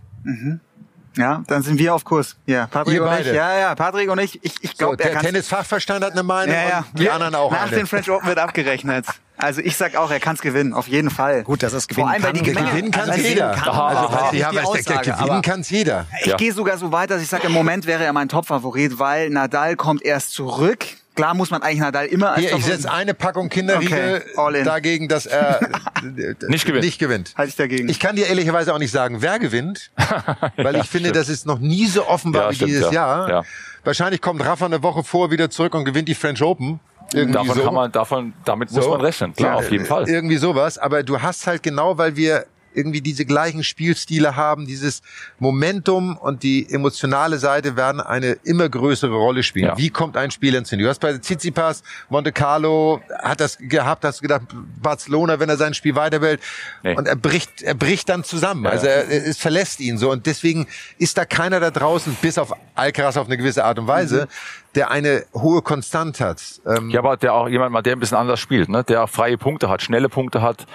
Ja, 1.18 1.43
dann 1.47 1.62
sind 1.62 1.80
wir 1.80 1.95
auf 1.95 2.03
Kurs. 2.03 2.36
Ja, 2.45 2.68
Patrick 2.68 2.95
Ihr 2.95 3.03
und 3.03 3.08
beide. 3.10 3.30
ich. 3.30 3.36
Ja, 3.36 3.58
ja, 3.58 3.76
Patrick 3.76 4.10
und 4.10 4.20
ich. 4.20 4.43
Ich, 4.43 4.56
ich 4.62 4.72
So, 4.72 4.78
glaube, 4.89 5.01
er 5.03 5.12
der. 5.12 5.20
Tennisfachverstand 5.22 6.03
hat 6.03 6.12
eine 6.12 6.24
Meinung 6.24 6.53
Ja, 6.53 6.68
ja. 6.70 6.86
und 6.91 6.99
die 6.99 7.10
anderen 7.10 7.36
auch 7.36 7.51
Nach 7.51 7.68
eine. 7.68 7.78
dem 7.78 7.88
French 7.88 8.10
Open 8.12 8.28
wird 8.28 8.38
abgerechnet. 8.39 9.06
Also 9.38 9.62
ich 9.62 9.76
sag 9.76 9.96
auch, 9.96 10.10
er 10.12 10.20
kann 10.20 10.36
es 10.36 10.42
gewinnen, 10.42 10.74
auf 10.74 10.88
jeden 10.88 11.10
Fall. 11.10 11.44
Gut, 11.44 11.62
dass 11.64 11.74
er 11.74 11.78
es 11.80 11.84
Vor 11.86 11.90
gewinnen 11.96 12.08
allem, 12.10 12.24
weil 12.24 12.34
kann. 12.34 12.44
die. 12.44 12.52
Gemenge- 12.52 12.70
Gewinnen 12.72 12.92
kann 12.92 13.10
Also, 13.10 13.22
jeder. 13.28 13.52
kann, 13.52 13.68
Also, 13.70 14.36
ja, 14.38 14.50
die 14.52 14.56
was, 14.58 14.64
der, 14.64 14.68
Aussage, 14.70 15.12
gewinnen 15.12 15.30
aber- 15.30 15.42
kann's 15.42 15.70
jeder. 15.70 16.06
Ich 16.22 16.28
Ja. 16.28 16.38
gehe 16.38 16.54
sogar 16.54 16.78
so 16.78 16.92
weit, 16.92 17.10
dass 17.10 17.22
ich 17.22 17.28
sage, 17.28 17.48
im 17.48 17.54
Moment 17.54 17.86
wäre 17.86 18.04
er 18.04 18.14
mein 18.14 18.30
Top-Favorit, 18.30 18.98
weil 19.00 19.30
Nadal 19.30 19.76
kommt 19.76 20.04
erst 20.04 20.32
zurück. 20.34 20.86
Klar 21.16 21.34
muss 21.34 21.50
man 21.50 21.62
eigentlich 21.64 21.80
Nadal 21.80 22.08
immer 22.08 22.32
als 22.32 22.42
Hier, 22.42 22.56
ich 22.58 22.66
setze 22.66 22.92
eine 22.92 23.14
Packung 23.14 23.48
Kinderriegel 23.48 24.22
Okay, 24.26 24.38
all 24.38 24.56
in. 24.56 24.66
dagegen, 24.66 25.08
dass 25.08 25.26
er 25.26 25.60
Nicht 26.48 26.66
gewinnt. 26.66 26.84
Nicht 26.84 27.00
gewinnt. 27.00 27.34
Halte 27.38 27.50
ich 27.52 27.56
dagegen. 27.56 27.88
Ich 27.88 28.00
kann 28.02 28.18
dir 28.18 28.28
ehrlicherweise 28.28 28.74
auch 28.74 28.80
nicht 28.80 28.92
sagen, 28.92 29.22
wer 29.22 29.40
gewinnt, 29.40 29.92
weil 30.58 30.76
ich 30.76 30.90
finde, 30.90 31.14
das 31.14 31.30
ist 31.30 31.46
noch 31.46 31.60
nie 31.60 31.86
so 31.88 32.06
offenbar 32.08 32.44
Ja, 32.44 32.52
wie 32.52 32.56
stimmt, 32.56 32.70
dieses 32.72 32.86
ja. 32.88 32.92
Jahr. 32.92 33.30
Ja. 33.30 33.44
Wahrscheinlich 33.86 34.20
kommt 34.22 34.44
Rafa 34.44 34.66
eine 34.66 34.84
Woche 34.84 35.04
vor 35.06 35.32
wieder 35.32 35.50
zurück 35.50 35.74
und 35.76 35.86
gewinnt 35.86 36.10
die 36.10 36.16
French 36.16 36.42
Open. 36.42 36.80
Irgendwie 37.14 37.34
Davon 37.34 37.56
so. 37.56 37.64
kann 37.64 37.74
man, 37.74 37.91
davon, 37.91 38.34
damit 38.45 38.72
muss 38.72 38.84
So. 38.84 38.89
man 38.91 39.01
rechnen. 39.01 39.34
Klar, 39.34 39.51
Ja, 39.53 39.58
auf 39.58 39.72
jeden 39.72 39.86
Fall. 39.86 40.10
Irgendwie 40.10 40.38
sowas. 40.38 40.78
Aber 40.78 41.03
du 41.03 41.22
hast 41.22 41.45
halt 41.47 41.64
genau, 41.64 41.97
weil 41.97 42.16
wir 42.16 42.45
irgendwie 42.76 43.01
diese 43.01 43.26
gleichen 43.26 43.64
Spielstile 43.64 44.36
haben, 44.36 44.68
dieses 44.68 45.01
Momentum 45.39 46.18
und 46.18 46.43
die 46.43 46.70
emotionale 46.70 47.38
Seite 47.38 47.78
werden 47.78 48.01
eine 48.01 48.32
immer 48.43 48.68
größere 48.70 49.16
Rolle 49.16 49.43
spielen. 49.43 49.68
Ja. 49.68 49.78
Wie 49.78 49.89
kommt 49.89 50.18
ein 50.18 50.30
Spiel 50.32 50.53
ins 50.56 50.70
Ziel? 50.70 50.80
Du 50.80 50.88
hast 50.89 50.99
bei 50.99 51.18
Tsitsipas, 51.18 51.84
Monte 52.10 52.32
Carlo, 52.32 53.01
hat 53.24 53.39
das 53.39 53.58
gehabt, 53.60 54.03
hast 54.03 54.18
du 54.20 54.24
gedacht, 54.24 54.41
Barcelona, 54.82 55.39
wenn 55.39 55.49
er 55.49 55.58
sein 55.58 55.74
Spiel 55.74 55.95
weiter 55.95 56.22
will. 56.22 56.38
Nee. 56.84 56.95
Und 56.97 57.08
er 57.08 57.16
bricht, 57.16 57.62
er 57.62 57.76
bricht 57.76 58.10
dann 58.10 58.24
zusammen. 58.24 58.66
Ja, 58.66 58.72
also 58.72 58.88
ja. 58.88 58.91
er, 58.93 59.26
es 59.26 59.38
verlässt 59.38 59.80
ihn 59.80 59.97
so. 59.97 60.12
Und 60.12 60.26
deswegen 60.26 60.68
ist 60.97 61.18
da 61.18 61.26
keiner 61.26 61.62
da 61.62 61.72
draußen, 61.72 62.18
bis 62.22 62.38
auf 62.38 62.51
Alcaraz 62.76 63.16
auf 63.16 63.28
eine 63.28 63.38
gewisse 63.38 63.64
Art 63.64 63.80
und 63.80 63.88
Weise, 63.88 64.28
der 64.76 64.91
eine 64.91 65.26
hohe 65.34 65.61
Konstant 65.61 66.19
hat. 66.19 66.61
Ähm, 66.65 66.89
Ja, 66.89 66.99
aber 66.99 67.17
der 67.17 67.34
auch 67.34 67.47
jemand 67.47 67.71
mal, 67.71 67.82
der 67.82 67.95
ein 67.95 67.99
bisschen 67.99 68.17
anders 68.17 68.39
spielt, 68.39 68.69
ne? 68.69 68.84
der 68.84 69.03
auch 69.03 69.09
freie 69.09 69.38
Punkte 69.38 69.69
hat, 69.69 69.82
schnelle 69.82 70.09
Punkte 70.09 70.41
hat. 70.41 70.65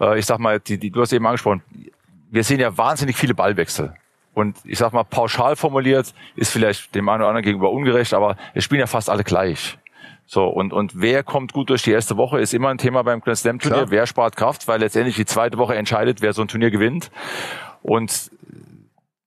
Äh, 0.00 0.18
ich 0.18 0.26
sag 0.26 0.38
mal, 0.38 0.60
die, 0.60 0.78
die, 0.78 0.90
du 0.90 1.00
hast 1.00 1.12
eben 1.12 1.26
angesprochen, 1.26 1.62
wir 2.30 2.44
sehen 2.44 2.60
ja 2.60 2.76
wahnsinnig 2.76 3.16
viele 3.16 3.34
Ballwechsel. 3.34 3.94
Und 4.34 4.58
ich 4.64 4.78
sag 4.78 4.92
mal, 4.92 5.04
pauschal 5.04 5.56
formuliert 5.56 6.12
ist 6.34 6.52
vielleicht 6.52 6.94
dem 6.94 7.08
einen 7.08 7.22
oder 7.22 7.28
anderen 7.28 7.44
gegenüber 7.44 7.70
ungerecht, 7.70 8.12
aber 8.12 8.36
es 8.52 8.64
spielen 8.64 8.80
ja 8.80 8.86
fast 8.86 9.08
alle 9.08 9.24
gleich. 9.24 9.78
So, 10.26 10.44
und, 10.44 10.72
und 10.72 11.00
wer 11.00 11.22
kommt 11.22 11.52
gut 11.52 11.70
durch 11.70 11.82
die 11.84 11.92
erste 11.92 12.16
Woche, 12.16 12.40
ist 12.40 12.52
immer 12.52 12.68
ein 12.68 12.78
Thema 12.78 13.02
beim 13.02 13.20
Grand 13.20 13.38
Slam 13.38 13.60
Turnier. 13.60 13.78
Klar. 13.78 13.90
Wer 13.90 14.06
spart 14.06 14.36
Kraft, 14.36 14.68
weil 14.68 14.80
letztendlich 14.80 15.16
die 15.16 15.24
zweite 15.24 15.56
Woche 15.56 15.76
entscheidet, 15.76 16.20
wer 16.20 16.32
so 16.32 16.42
ein 16.42 16.48
Turnier 16.48 16.70
gewinnt. 16.70 17.10
Und 17.82 18.30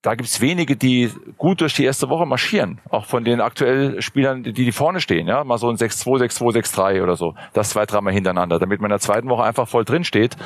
da 0.01 0.15
gibt's 0.15 0.39
wenige, 0.39 0.77
die 0.77 1.11
gut 1.37 1.59
durch 1.59 1.73
die 1.73 1.83
erste 1.83 2.09
Woche 2.09 2.25
marschieren. 2.25 2.79
Auch 2.89 3.05
von 3.05 3.25
den 3.25 3.41
aktuell 3.41 4.01
Spielern, 4.01 4.43
die, 4.43 4.53
die 4.53 4.71
vorne 4.71 5.01
stehen. 5.01 5.27
Ja, 5.27 5.43
mal 5.43 5.57
so 5.57 5.69
ein 5.69 5.75
6-2, 5.75 6.21
6-2, 6.23 6.63
6-3 6.63 7.03
oder 7.03 7.17
so. 7.17 7.35
Das 7.53 7.71
zwei, 7.71 7.85
dreimal 7.85 8.13
hintereinander, 8.13 8.59
damit 8.59 8.79
man 8.79 8.89
in 8.89 8.93
der 8.93 8.99
zweiten 8.99 9.27
Woche 9.29 9.43
einfach 9.43 9.67
voll 9.67 9.83
drin 9.83 10.05
steht. 10.05 10.37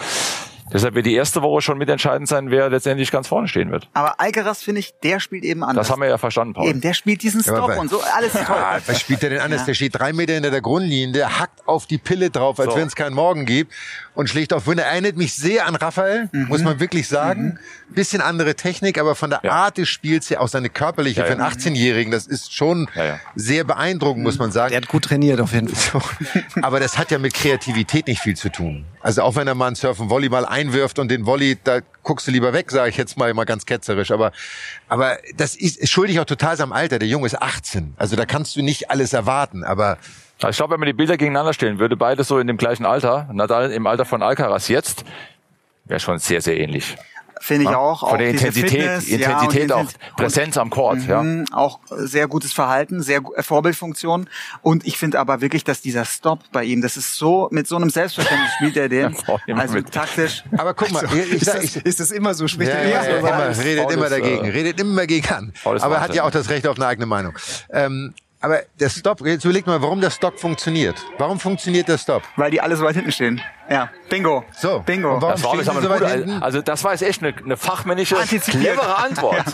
Deshalb 0.71 0.95
wird 0.95 1.05
die 1.05 1.13
erste 1.13 1.41
Woche 1.41 1.61
schon 1.61 1.77
mitentscheidend 1.77 2.27
sein, 2.27 2.49
wer 2.49 2.69
letztendlich 2.69 3.11
ganz 3.11 3.27
vorne 3.27 3.47
stehen 3.47 3.69
wird. 3.71 3.89
Aber 3.93 4.19
Alcaraz, 4.19 4.63
finde 4.63 4.79
ich, 4.79 4.93
der 5.03 5.19
spielt 5.19 5.43
eben 5.43 5.63
anders. 5.63 5.87
Das 5.87 5.91
haben 5.91 6.01
wir 6.01 6.07
ja 6.09 6.17
verstanden, 6.17 6.53
Paul. 6.53 6.67
Eben, 6.69 6.81
der 6.81 6.93
spielt 6.93 7.21
diesen 7.21 7.41
Stop 7.41 7.67
bei- 7.67 7.77
und 7.77 7.89
so, 7.89 8.01
alles 8.15 8.31
toll. 8.33 8.43
Ah, 8.47 8.79
was 8.85 8.99
spielt 9.01 9.21
der 9.21 9.29
denn 9.31 9.39
anders? 9.39 9.61
Ja. 9.61 9.65
Der 9.67 9.73
steht 9.73 9.95
drei 9.99 10.13
Meter 10.13 10.33
hinter 10.33 10.51
der 10.51 10.61
Grundlinie, 10.61 11.11
der 11.13 11.39
hackt 11.39 11.67
auf 11.67 11.85
die 11.85 11.97
Pille 11.97 12.29
drauf, 12.29 12.59
als 12.59 12.71
So. 12.73 12.79
wenn 12.79 12.87
es 12.87 12.95
keinen 12.95 13.13
Morgen 13.13 13.45
gibt 13.45 13.73
und 14.15 14.29
schlägt 14.29 14.53
auf 14.53 14.65
Winner. 14.67 14.83
Erinnert 14.83 15.17
mich 15.17 15.33
sehr 15.33 15.67
an 15.67 15.75
Raphael, 15.75 16.29
Mhm. 16.31 16.47
muss 16.47 16.61
man 16.61 16.79
wirklich 16.79 17.07
sagen. 17.07 17.59
Bisschen 17.89 18.21
andere 18.21 18.55
Technik, 18.55 18.97
aber 18.99 19.15
von 19.15 19.29
der 19.29 19.41
Ja. 19.43 19.51
Art 19.51 19.77
des 19.77 19.89
Spiels 19.89 20.29
her, 20.29 20.41
auch 20.41 20.47
seine 20.47 20.69
körperliche 20.69 21.19
Ja, 21.21 21.25
für 21.27 21.33
ja. 21.33 21.37
einen 21.39 21.45
18-Jährigen, 21.47 22.11
das 22.11 22.25
ist 22.25 22.53
schon 22.53 22.89
Ja, 22.95 23.03
ja. 23.05 23.19
sehr 23.35 23.63
beeindruckend, 23.63 24.23
muss 24.23 24.39
man 24.39 24.51
sagen. 24.51 24.71
Der 24.71 24.81
hat 24.81 24.87
gut 24.87 25.03
trainiert 25.05 25.39
auf 25.41 25.53
jeden 25.53 25.67
Fall. 25.75 26.01
Aber 26.61 26.79
das 26.79 26.97
hat 26.97 27.11
ja 27.11 27.19
mit 27.19 27.33
Kreativität 27.33 28.07
nicht 28.07 28.21
viel 28.21 28.35
zu 28.35 28.49
tun. 28.49 28.85
Also 29.03 29.21
auch 29.21 29.35
wenn 29.35 29.47
er 29.47 29.53
mal 29.53 29.67
einen 29.67 29.75
Surfen 29.75 30.09
Volleyball 30.09 30.45
einwirft 30.45 30.97
und 30.97 31.11
den 31.11 31.25
Volley, 31.25 31.57
da 31.61 31.81
guckst 32.03 32.25
du 32.25 32.31
lieber 32.31 32.53
weg, 32.53 32.71
sage 32.71 32.89
ich 32.89 32.95
jetzt 32.95 33.17
mal 33.17 33.33
mal 33.33 33.43
ganz 33.43 33.65
ketzerisch. 33.65 34.11
Aber 34.11 34.31
aber 34.87 35.17
das 35.35 35.55
ist, 35.57 35.89
schuldig 35.89 36.21
auch 36.21 36.25
total 36.25 36.55
seinem 36.55 36.71
Alter. 36.71 36.99
Der 36.99 37.07
Junge 37.09 37.25
ist 37.25 37.39
18. 37.39 37.95
Also 37.97 38.15
da 38.15 38.25
kannst 38.25 38.55
du 38.55 38.61
nicht 38.61 38.89
alles 38.89 39.11
erwarten. 39.11 39.65
Aber 39.65 39.97
ich 40.49 40.55
glaube, 40.55 40.71
wenn 40.73 40.79
man 40.79 40.87
die 40.87 40.93
Bilder 40.93 41.17
gegeneinander 41.17 41.53
stellen 41.53 41.79
würde, 41.79 41.97
beide 41.97 42.23
so 42.23 42.39
in 42.39 42.47
dem 42.47 42.55
gleichen 42.55 42.85
Alter, 42.85 43.29
Nadal 43.33 43.71
im 43.71 43.87
Alter 43.87 44.05
von 44.05 44.23
Alcaraz 44.23 44.69
jetzt, 44.69 45.03
wäre 45.83 45.99
schon 45.99 46.17
sehr, 46.17 46.41
sehr 46.41 46.57
ähnlich. 46.57 46.95
Finde 47.45 47.65
ich 47.65 47.71
Ja? 47.71 47.77
auch. 47.77 47.99
Von 47.99 48.09
auch 48.11 48.17
der 48.17 48.31
diese 48.31 48.47
Intensität, 48.47 48.71
Fitness, 48.71 49.09
ja, 49.09 49.15
und 49.17 49.21
Intensität 49.43 49.69
die 49.69 49.73
auch, 49.73 50.15
Präsenz 50.15 50.57
am 50.57 50.69
Court, 50.69 50.99
ja. 51.05 51.21
Mhm, 51.21 51.43
Auch 51.51 51.79
sehr 51.89 52.29
gutes 52.29 52.53
Verhalten, 52.53 53.01
sehr 53.03 53.19
äh, 53.35 53.43
Vorbildfunktion. 53.43 54.29
Und 54.61 54.85
ich 54.87 54.97
finde 54.97 55.19
aber 55.19 55.41
wirklich, 55.41 55.65
dass 55.65 55.81
dieser 55.81 56.05
Stop 56.05 56.39
bei 56.53 56.63
ihm, 56.63 56.81
das 56.81 56.95
ist 56.95 57.15
so, 57.17 57.49
mit 57.51 57.67
so 57.67 57.75
einem 57.75 57.89
Selbstverständnis 57.89 58.49
spielt 58.55 58.77
er 58.77 58.87
den. 58.87 59.17
Ja, 59.47 59.55
Also 59.57 59.73
mit- 59.73 59.91
taktisch. 59.91 60.43
aber 60.57 60.73
guck 60.73 60.91
mal, 60.91 61.03
ich, 61.13 61.33
ich, 61.33 61.43
sag- 61.43 61.61
ich, 61.63 61.75
ist 61.75 61.99
das 61.99 62.11
immer 62.11 62.33
so? 62.33 62.47
Spricht 62.47 62.71
Ja, 62.71 62.77
er 62.77 62.87
ja, 62.89 62.99
immer 63.01 63.27
ja, 63.29 63.53
so? 63.53 63.59
immer, 63.59 63.65
redet 63.65 63.83
Paul 63.83 63.93
immer 63.93 64.05
ist, 64.05 64.11
dagegen, 64.11 64.45
äh, 64.45 64.49
redet 64.49 64.79
immer 64.79 65.05
gegen 65.07 65.27
an. 65.33 65.53
Paul 65.63 65.75
ist 65.75 65.83
Aber 65.83 65.95
er 65.95 66.01
hat 66.01 66.15
ja 66.15 66.23
auch 66.23 66.31
das 66.31 66.49
Recht 66.49 66.65
auf 66.65 66.77
eine 66.77 66.87
eigene 66.87 67.07
Meinung. 67.07 67.33
Ähm, 67.71 68.13
aber 68.43 68.61
der 68.77 68.89
Stop, 68.89 69.25
jetzt 69.25 69.45
überleg 69.45 69.65
mal, 69.65 69.81
warum 69.81 70.01
der 70.01 70.11
Stop 70.11 70.37
funktioniert. 70.37 70.97
Warum 71.17 71.39
funktioniert 71.39 71.87
der 71.87 71.97
Stop? 71.97 72.23
Weil 72.35 72.51
die 72.51 72.59
alle 72.59 72.75
so 72.75 72.83
weit 72.83 72.95
hinten 72.95 73.11
stehen. 73.13 73.41
Ja, 73.69 73.89
bingo. 74.09 74.43
So, 74.59 74.81
Bingo. 74.85 75.15
und 75.15 75.21
warum 75.21 75.33
Das 75.35 75.43
war 75.43 75.53
aber 75.53 75.81
so 75.81 75.87
gute, 75.87 76.09
hinten? 76.09 76.43
also 76.43 76.61
das 76.61 76.83
war 76.83 76.91
jetzt 76.91 77.03
echt 77.03 77.23
eine, 77.23 77.33
eine 77.37 77.55
fachmännische, 77.55 78.15
clevere 78.15 78.97
Antwort. 79.03 79.45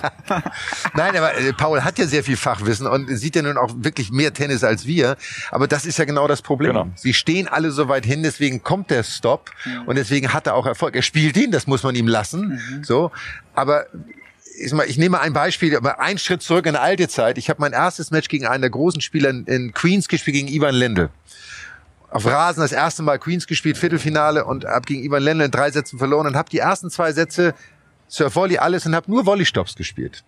Nein, 0.96 1.16
aber 1.16 1.38
äh, 1.38 1.54
Paul 1.54 1.84
hat 1.84 2.00
ja 2.00 2.08
sehr 2.08 2.24
viel 2.24 2.36
Fachwissen 2.36 2.88
und 2.88 3.08
sieht 3.16 3.36
ja 3.36 3.44
nun 3.44 3.58
auch 3.58 3.70
wirklich 3.76 4.12
mehr 4.12 4.34
Tennis 4.34 4.64
als 4.64 4.88
wir. 4.88 5.16
Aber 5.52 5.68
das 5.68 5.86
ist 5.86 6.00
ja 6.00 6.06
genau 6.06 6.28
das 6.28 6.42
Problem. 6.42 6.74
Genau. 6.74 6.88
Sie 6.96 7.14
stehen 7.14 7.48
alle 7.48 7.70
so 7.70 7.88
weit 7.88 8.06
hin, 8.06 8.24
deswegen 8.24 8.64
kommt 8.64 8.90
der 8.90 9.04
Stop 9.04 9.52
und 9.86 9.96
deswegen 9.98 10.34
hat 10.34 10.48
er 10.48 10.56
auch 10.56 10.66
Erfolg. 10.66 10.96
Er 10.96 11.04
spielt 11.04 11.38
ihn, 11.38 11.52
das 11.52 11.68
muss 11.68 11.84
man 11.84 11.94
ihm 11.94 12.08
lassen. 12.08 12.60
So, 12.82 13.12
aber 13.54 13.86
ich, 14.60 14.98
nehme 14.98 15.20
ein 15.20 15.34
Beispiel, 15.34 15.76
aber 15.76 16.00
ein 16.00 16.18
Schritt 16.18 16.42
zurück 16.42 16.66
in 16.66 16.76
eine 16.76 16.84
alte 16.84 17.08
Zeit. 17.08 17.38
Ich 17.38 17.50
habe 17.50 17.62
mein 17.62 17.74
erstes 17.74 18.12
Match 18.12 18.28
gegen 18.28 18.46
einen 18.46 18.62
der 18.62 18.70
großen 18.70 19.02
Spieler 19.02 19.30
in, 19.30 19.74
Queens 19.74 20.08
gespielt, 20.08 20.36
gegen 20.36 20.48
Ivan 20.48 20.76
Lendl. 20.76 21.10
Auf 22.12 22.26
Rasen 22.26 22.62
das 22.62 22.72
erste 22.72 23.04
Mal 23.04 23.20
Queens 23.20 23.46
gespielt, 23.48 23.78
Viertelfinale 23.78 24.46
und 24.46 24.66
habe 24.66 24.86
gegen 24.86 25.04
Ivan 25.04 25.22
Lendl 25.22 25.46
in 25.46 25.52
drei 25.52 25.70
Sätzen 25.72 26.00
verloren 26.00 26.28
und 26.28 26.36
habe 26.36 26.50
die 26.50 26.58
ersten 26.58 26.90
zwei 26.90 27.14
Sätze 27.14 27.54
Surf 28.08 28.36
Volley 28.36 28.58
alles 28.58 28.86
und 28.86 28.96
habe 28.96 29.10
nur 29.10 29.26
Volley-Stops 29.26 29.76
gespielt. 29.76 30.24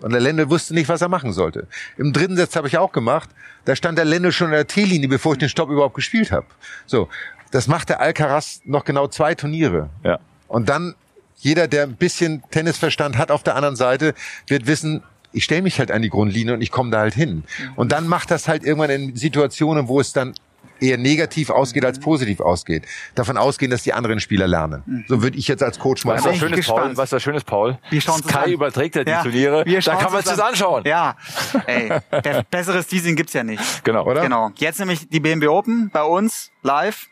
Und 0.00 0.12
der 0.12 0.20
Lendl 0.20 0.50
wusste 0.50 0.74
nicht, 0.74 0.88
was 0.88 1.02
er 1.02 1.08
machen 1.08 1.32
sollte. 1.32 1.66
Im 1.96 2.12
dritten 2.12 2.36
Satz 2.36 2.56
habe 2.56 2.68
ich 2.68 2.78
auch 2.78 2.92
gemacht. 2.92 3.30
Da 3.64 3.76
stand 3.76 3.98
der 3.98 4.04
Lendl 4.04 4.32
schon 4.32 4.48
in 4.48 4.54
der 4.54 4.66
T-Linie, 4.66 5.08
bevor 5.08 5.32
ich 5.32 5.38
den 5.38 5.48
Stopp 5.48 5.70
überhaupt 5.70 5.94
gespielt 5.94 6.32
habe. 6.32 6.46
So, 6.86 7.08
das 7.50 7.66
macht 7.66 7.88
der 7.88 8.00
Alcaraz 8.00 8.60
noch 8.64 8.84
genau 8.84 9.08
zwei 9.08 9.34
Turniere. 9.34 9.90
Ja. 10.02 10.18
Und 10.48 10.68
dann 10.68 10.94
jeder, 11.36 11.68
der 11.68 11.84
ein 11.84 11.96
bisschen 11.96 12.42
Tennisverstand 12.50 13.18
hat 13.18 13.30
auf 13.30 13.42
der 13.42 13.56
anderen 13.56 13.76
Seite, 13.76 14.14
wird 14.46 14.66
wissen, 14.66 15.02
ich 15.32 15.44
stelle 15.44 15.62
mich 15.62 15.78
halt 15.78 15.90
an 15.90 16.00
die 16.02 16.08
Grundlinie 16.08 16.54
und 16.54 16.62
ich 16.62 16.70
komme 16.70 16.90
da 16.90 17.00
halt 17.00 17.14
hin. 17.14 17.44
Und 17.76 17.92
dann 17.92 18.08
macht 18.08 18.30
das 18.30 18.48
halt 18.48 18.64
irgendwann 18.64 18.90
in 18.90 19.16
Situationen, 19.16 19.86
wo 19.88 20.00
es 20.00 20.12
dann 20.12 20.34
eher 20.78 20.98
negativ 20.98 21.48
ausgeht 21.48 21.84
als 21.86 21.98
positiv 22.00 22.40
ausgeht. 22.40 22.84
Davon 23.14 23.36
ausgehen, 23.38 23.70
dass 23.70 23.82
die 23.82 23.94
anderen 23.94 24.20
Spieler 24.20 24.46
lernen. 24.46 25.04
So 25.08 25.22
würde 25.22 25.38
ich 25.38 25.48
jetzt 25.48 25.62
als 25.62 25.78
Coach 25.78 26.04
mal 26.04 26.14
Was 26.16 26.22
bin 26.24 26.32
das 26.32 26.34
ich 26.36 26.40
schön 26.40 26.52
ist, 26.52 26.56
gespannt. 26.56 26.80
Paul, 26.80 26.96
was 26.98 27.10
das 27.10 27.22
schön 27.22 27.34
ist, 27.34 27.44
Paul. 27.46 27.78
Wir 27.88 28.00
schauen 28.02 28.16
uns 28.20 28.26
Sky 28.30 28.38
an. 28.44 28.50
überträgt 28.52 28.94
ja 28.96 29.04
die 29.04 29.10
Ja, 29.10 29.22
Turniere. 29.22 29.64
wir 29.64 29.80
Da 29.80 29.94
kann 29.94 30.12
man 30.12 30.20
sich 30.22 30.30
das 30.30 30.38
an. 30.40 30.48
anschauen. 30.48 30.82
Ja, 30.84 31.16
ey, 31.66 31.88
be 32.10 32.44
besseres 32.50 32.86
Teasing 32.88 33.16
gibt's 33.16 33.32
ja 33.32 33.42
nicht. 33.42 33.84
Genau. 33.84 34.04
Oder? 34.04 34.20
Genau. 34.22 34.50
Jetzt 34.56 34.78
nämlich 34.78 35.08
die 35.08 35.20
BMW 35.20 35.48
Open 35.48 35.88
bei 35.92 36.02
uns 36.02 36.50
live 36.62 37.06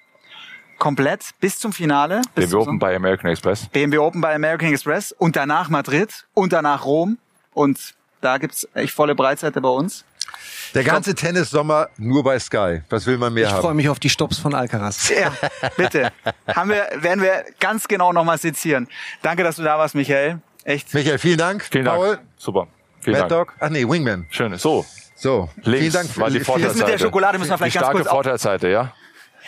komplett 0.79 1.31
bis 1.41 1.59
zum 1.59 1.73
Finale. 1.73 2.23
Bis 2.35 2.45
Wir 2.45 2.51
zum 2.51 2.61
open 2.63 2.79
bei 2.79 2.95
American 2.97 3.31
Express. 3.31 3.67
BMW 3.69 3.99
Open 3.99 4.21
bei 4.21 4.35
American 4.35 4.69
Express 4.73 5.13
und 5.13 5.37
danach 5.37 5.69
Madrid 5.69 6.27
und 6.35 6.53
danach 6.53 6.85
Rom 6.85 7.19
und 7.53 7.95
da 8.21 8.39
gibt's 8.39 8.67
echt 8.75 8.93
volle 8.95 9.15
Breitseite 9.15 9.61
bei 9.61 9.69
uns. 9.69 10.05
Der 10.75 10.83
ganze 10.83 11.15
Tennissommer 11.15 11.89
nur 11.99 12.25
bei 12.25 12.39
Sky. 12.39 12.83
Was 12.91 13.07
will 13.07 13.19
man 13.19 13.33
mehr 13.35 13.47
Ich 13.47 13.53
freue 13.53 13.69
haben? 13.71 13.77
mich 13.77 13.89
auf 13.89 14.01
die 14.01 14.09
Stops 14.11 14.39
von 14.39 14.55
Alcaraz. 14.55 15.09
Ja, 15.11 15.33
bitte. 15.77 16.11
Haben 16.49 16.71
wir, 16.71 16.89
werden 16.97 17.23
wir 17.23 17.45
ganz 17.61 17.87
genau 17.87 18.13
nochmal 18.13 18.39
sezieren. 18.39 18.89
Danke, 19.23 19.45
dass 19.45 19.57
du 19.57 19.63
da 19.63 19.79
warst, 19.79 19.95
Michael. 19.95 20.41
Echt. 20.65 20.93
Michael, 20.95 21.19
vielen 21.19 21.39
Dank. 21.39 21.63
Vielen 21.71 21.85
Dank. 21.85 21.99
Paul, 21.99 22.19
Super. 22.37 22.67
Vielen 23.01 23.19
Mad 23.21 23.29
Dank. 23.29 23.49
Dog. 23.51 23.55
Ach 23.61 23.69
nee, 23.69 23.87
Wingman. 23.89 24.27
Schön. 24.31 24.57
So, 24.59 24.85
So, 25.15 25.49
links 25.63 25.79
vielen 25.81 25.93
Dank. 25.93 26.19
war 26.19 26.31
die 26.31 26.41
Vorteilseite. 26.41 26.79
Das 26.81 26.89
mit 26.89 26.95
der 27.01 27.07
Schokolade 27.07 27.39
müssen 27.39 27.51
wir 27.51 27.57
Die 27.57 27.59
vielleicht 27.59 27.75
ganz 27.75 27.85
starke 27.85 27.99
kurz 27.99 28.09
auf, 28.09 28.15
Vorteilseite, 28.15 28.69
ja. 28.69 28.93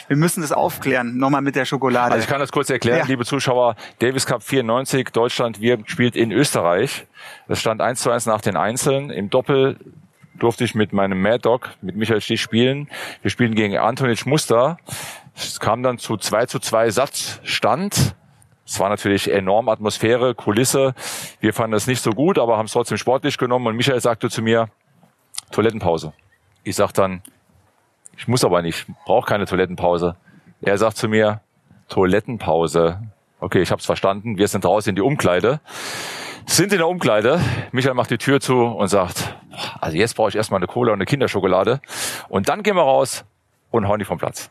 Wir 0.09 0.17
müssen 0.17 0.41
das 0.41 0.53
aufklären, 0.53 1.17
nochmal 1.19 1.43
mit 1.43 1.57
der 1.57 1.65
Schokolade. 1.65 2.13
Also 2.13 2.25
ich 2.25 2.29
kann 2.29 2.41
das 2.41 2.53
kurz 2.53 2.71
erklären, 2.71 2.99
Ja. 3.01 3.05
liebe 3.07 3.25
Zuschauer. 3.25 3.75
Davis 3.99 4.27
Cup 4.27 4.43
94, 4.43 5.11
Deutschland, 5.13 5.61
wir 5.61 5.79
spielt 5.87 6.15
in 6.17 6.31
Österreich. 6.33 7.07
Das 7.49 7.61
stand 7.61 7.81
1 7.81 8.01
zu 8.01 8.11
1 8.11 8.27
nach 8.27 8.41
den 8.41 8.57
Einzeln. 8.57 9.11
Im 9.11 9.31
Doppel 9.31 9.77
durfte 10.39 10.65
ich 10.65 10.75
mit 10.75 10.93
meinem 10.93 11.21
Mad 11.21 11.39
Dog, 11.39 11.71
mit 11.83 11.97
Michael 11.97 12.21
Stich 12.21 12.41
spielen. 12.41 12.89
Wir 13.23 13.31
spielen 13.31 13.55
gegen 13.55 13.77
Antonic 13.79 14.27
Muster. 14.27 14.79
Es 15.35 15.59
kam 15.61 15.83
dann 15.83 15.99
zu 15.99 16.17
2 16.17 16.47
zu 16.47 16.59
2 16.61 16.91
Satzstand. 16.91 18.15
Es 18.65 18.81
war 18.81 18.89
natürlich 18.89 19.31
enorm 19.31 19.69
Atmosphäre, 19.69 20.35
Kulisse. 20.35 20.95
Wir 21.41 21.53
fanden 21.53 21.73
das 21.73 21.87
nicht 21.87 22.03
so 22.03 22.11
gut, 22.11 22.39
aber 22.39 22.59
haben 22.59 22.67
es 22.67 22.73
trotzdem 22.73 22.99
sportlich 22.99 23.39
genommen. 23.39 23.67
Und 23.69 23.77
Michael 23.77 24.01
sagte 24.01 24.29
zu 24.29 24.43
mir, 24.43 24.69
Toilettenpause. 25.53 26.13
Ich 26.65 26.75
sag 26.77 26.93
dann, 26.93 27.23
ich 28.17 28.29
muss 28.29 28.45
aber 28.45 28.62
nicht, 28.62 28.87
brauche 29.05 29.27
keine 29.27 29.47
Toilettenpause. 29.47 30.17
Er 30.62 30.79
sagt 30.79 30.97
zu 30.97 31.09
mir, 31.09 31.41
Toilettenpause. 31.89 33.01
Okay, 33.41 33.61
ich 33.61 33.71
habe 33.71 33.81
es 33.81 33.87
verstanden. 33.87 34.39
Wir 34.39 34.49
sind 34.49 34.64
raus 34.64 34.87
in 34.87 34.95
die 34.95 35.03
Umkleide. 35.03 35.61
Sind 36.47 36.73
in 36.73 36.79
der 36.79 36.89
Umkleide. 36.89 37.41
Michael 37.73 37.95
macht 37.95 38.11
die 38.11 38.19
Tür 38.19 38.41
zu 38.41 38.64
und 38.64 38.89
sagt, 38.89 39.37
also 39.81 39.97
jetzt 39.97 40.17
brauche 40.17 40.31
ich 40.31 40.37
erstmal 40.37 40.59
eine 40.59 40.67
Cola 40.67 40.93
und 40.93 40.99
eine 40.99 41.05
Kinderschokolade. 41.05 41.81
Und 42.29 42.49
dann 42.49 42.62
gehen 42.62 42.77
wir 42.77 42.83
raus 42.83 43.25
und 43.71 43.89
hauen 43.89 43.99
die 43.99 44.05
vom 44.05 44.19
Platz. 44.19 44.51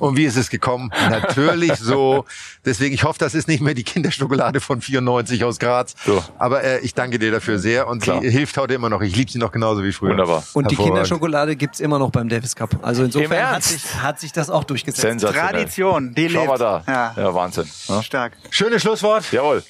Und 0.00 0.16
wie 0.16 0.24
ist 0.24 0.36
es 0.36 0.50
gekommen? 0.50 0.90
Natürlich 1.10 1.74
so. 1.76 2.24
Deswegen, 2.64 2.94
ich 2.94 3.04
hoffe, 3.04 3.18
das 3.18 3.34
ist 3.34 3.46
nicht 3.48 3.60
mehr 3.60 3.74
die 3.74 3.84
Kinderschokolade 3.84 4.60
von 4.60 4.80
94 4.80 5.44
aus 5.44 5.58
Graz. 5.58 5.94
So. 6.04 6.22
Aber 6.38 6.62
äh, 6.64 6.80
ich 6.80 6.94
danke 6.94 7.18
dir 7.18 7.30
dafür 7.30 7.58
sehr 7.58 7.86
und 7.88 8.02
Klar. 8.02 8.20
sie 8.20 8.30
hilft 8.30 8.56
heute 8.56 8.74
immer 8.74 8.90
noch. 8.90 9.00
Ich 9.00 9.14
liebe 9.14 9.30
sie 9.30 9.38
noch 9.38 9.52
genauso 9.52 9.84
wie 9.84 9.92
früher. 9.92 10.10
Wunderbar. 10.10 10.42
Und 10.54 10.70
die. 10.70 10.76
Kinderschokolade 10.76 11.56
gibt's 11.56 11.80
immer 11.80 11.98
noch 11.98 12.10
beim 12.10 12.28
Davis 12.28 12.54
Cup. 12.56 12.76
Also 12.82 13.04
insofern 13.04 13.48
hat 13.50 13.62
sich, 13.62 13.82
hat 14.02 14.18
sich 14.20 14.32
das 14.32 14.50
auch 14.50 14.64
durchgesetzt. 14.64 15.00
Sensationell. 15.02 15.50
Tradition, 15.52 16.14
die 16.14 16.28
Schau 16.28 16.40
lebt. 16.40 16.48
mal 16.50 16.58
da. 16.58 16.84
Ja, 16.86 17.14
Ja, 17.16 17.34
Wahnsinn. 17.34 17.66
Ja. 17.88 18.02
stark. 18.02 18.32
Schönes 18.50 18.82
Schlusswort. 18.82 19.30
Jawohl. 19.32 19.62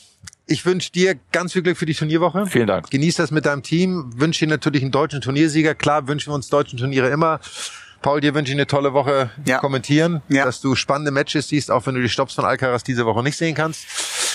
Ich 0.47 0.67
wünsche 0.67 0.91
dir 0.93 1.15
ganz 1.33 1.53
viel 1.55 1.63
Glück 1.63 1.77
für 1.79 1.87
die 1.87 1.95
Turnierwoche. 1.95 2.47
Vielen 2.47 2.67
Dank. 2.67 2.91
Genieß 2.91 3.17
das 3.17 3.31
mit 3.31 3.47
deinem 3.47 3.63
Team. 3.63 4.13
Wünsche 4.17 4.45
dir 4.45 4.51
natürlich 4.51 4.83
einen 4.83 4.91
deutschen 4.91 5.21
Turniersieger. 5.21 5.75
Klar 5.75 6.07
wünschen 6.09 6.31
wir 6.31 6.35
uns 6.35 6.49
deutschen 6.49 6.79
Turniere 6.79 7.09
immer. 7.09 7.41
Paul, 8.05 8.21
dir 8.21 8.35
wünsche 8.35 8.53
ich 8.53 8.57
eine 8.57 8.67
tolle 8.67 8.93
Woche 8.93 9.31
Ja. 9.47 9.57
kommentieren, 9.61 10.21
Ja. 10.29 10.45
dass 10.45 10.61
du 10.61 10.75
spannende 10.75 11.11
Matches 11.11 11.49
siehst, 11.49 11.71
auch 11.71 11.87
wenn 11.87 11.95
du 11.95 12.03
die 12.03 12.11
Stops 12.11 12.35
von 12.35 12.45
Alcaraz 12.45 12.85
diese 12.85 13.07
Woche 13.07 13.23
nicht 13.23 13.39
sehen 13.39 13.55
kannst. 13.55 13.87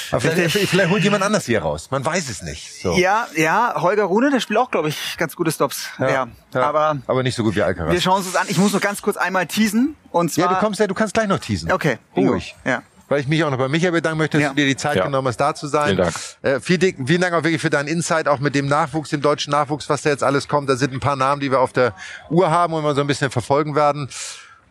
Aber 0.10 0.22
vielleicht, 0.22 0.58
vielleicht 0.70 0.90
holt 0.90 1.04
jemand 1.04 1.22
anders 1.24 1.46
hier 1.46 1.62
raus. 1.62 1.90
Man 1.92 2.04
weiß 2.04 2.30
es 2.32 2.42
nicht. 2.42 2.82
So. 2.82 2.98
Ja, 2.98 3.28
ja, 3.36 3.76
Holger 3.80 4.06
Rune, 4.06 4.32
der 4.32 4.40
spielt 4.40 4.58
auch, 4.58 4.72
glaube 4.72 4.90
ich, 4.90 5.18
ganz 5.20 5.36
gute 5.36 5.52
Stops. 5.52 5.84
Ja, 6.00 6.10
Ja. 6.10 6.28
aber 6.64 6.98
aber 7.06 7.22
nicht 7.22 7.36
so 7.36 7.44
gut 7.44 7.56
wie 7.56 7.62
Alcaraz. 7.62 7.92
wir 7.94 8.02
schauen 8.02 8.18
uns 8.18 8.26
das 8.32 8.42
an. 8.42 8.48
Ich 8.50 8.58
muss 8.58 8.72
nur 8.72 8.82
ganz 8.82 9.04
kurz 9.04 9.18
einmal 9.18 9.46
teasen. 9.46 9.96
Und 10.10 10.34
zwar, 10.34 10.46
Ja, 10.46 10.54
du 10.56 10.60
kommst 10.60 10.80
ja, 10.80 10.88
du 10.88 10.96
kannst 10.96 11.14
gleich 11.14 11.28
noch 11.28 11.38
teasen. 11.38 11.72
Okay. 11.72 12.00
Ruhig. 12.18 12.56
Ja. 12.66 12.82
Weil 13.10 13.20
ich 13.22 13.28
mich 13.28 13.44
auch 13.44 13.50
noch 13.52 13.58
bei 13.58 13.68
Michael 13.68 13.92
bedanken 13.92 14.20
möchte, 14.20 14.38
dass 14.38 14.44
Ja. 14.44 14.50
du 14.50 14.56
dir 14.56 14.68
die 14.68 14.76
Zeit 14.78 14.98
Ja. 14.98 15.04
genommen 15.06 15.28
hast, 15.28 15.38
da 15.38 15.54
zu 15.56 15.68
sein. 15.68 15.88
Vielen 15.88 15.98
Dank. 15.98 16.16
Äh, 16.44 16.60
vielen, 16.60 16.80
Dank- 16.80 17.08
vielen 17.08 17.22
Dank 17.22 17.34
auch 17.34 17.44
wirklich 17.44 17.62
für 17.62 17.70
deinen 17.70 17.88
Insight, 17.88 18.28
auch 18.28 18.40
mit 18.40 18.56
dem 18.56 18.68
Nachwuchs, 18.68 19.10
dem 19.10 19.22
deutschen 19.22 19.52
Nachwuchs, 19.52 19.90
was 19.90 20.04
da 20.04 20.10
jetzt 20.12 20.24
alles 20.24 20.48
kommt. 20.48 20.70
Da 20.70 20.76
sind 20.76 20.94
ein 20.94 21.00
paar 21.00 21.16
Namen, 21.16 21.42
die 21.42 21.50
wir 21.52 21.60
auf 21.60 21.74
der 21.74 21.94
Uhr 22.30 22.50
haben 22.52 22.74
und 22.74 22.84
wir 22.84 22.94
so 22.96 23.02
ein 23.02 23.08
bisschen 23.08 23.32
verfolgen 23.32 23.76
werden. 23.76 24.10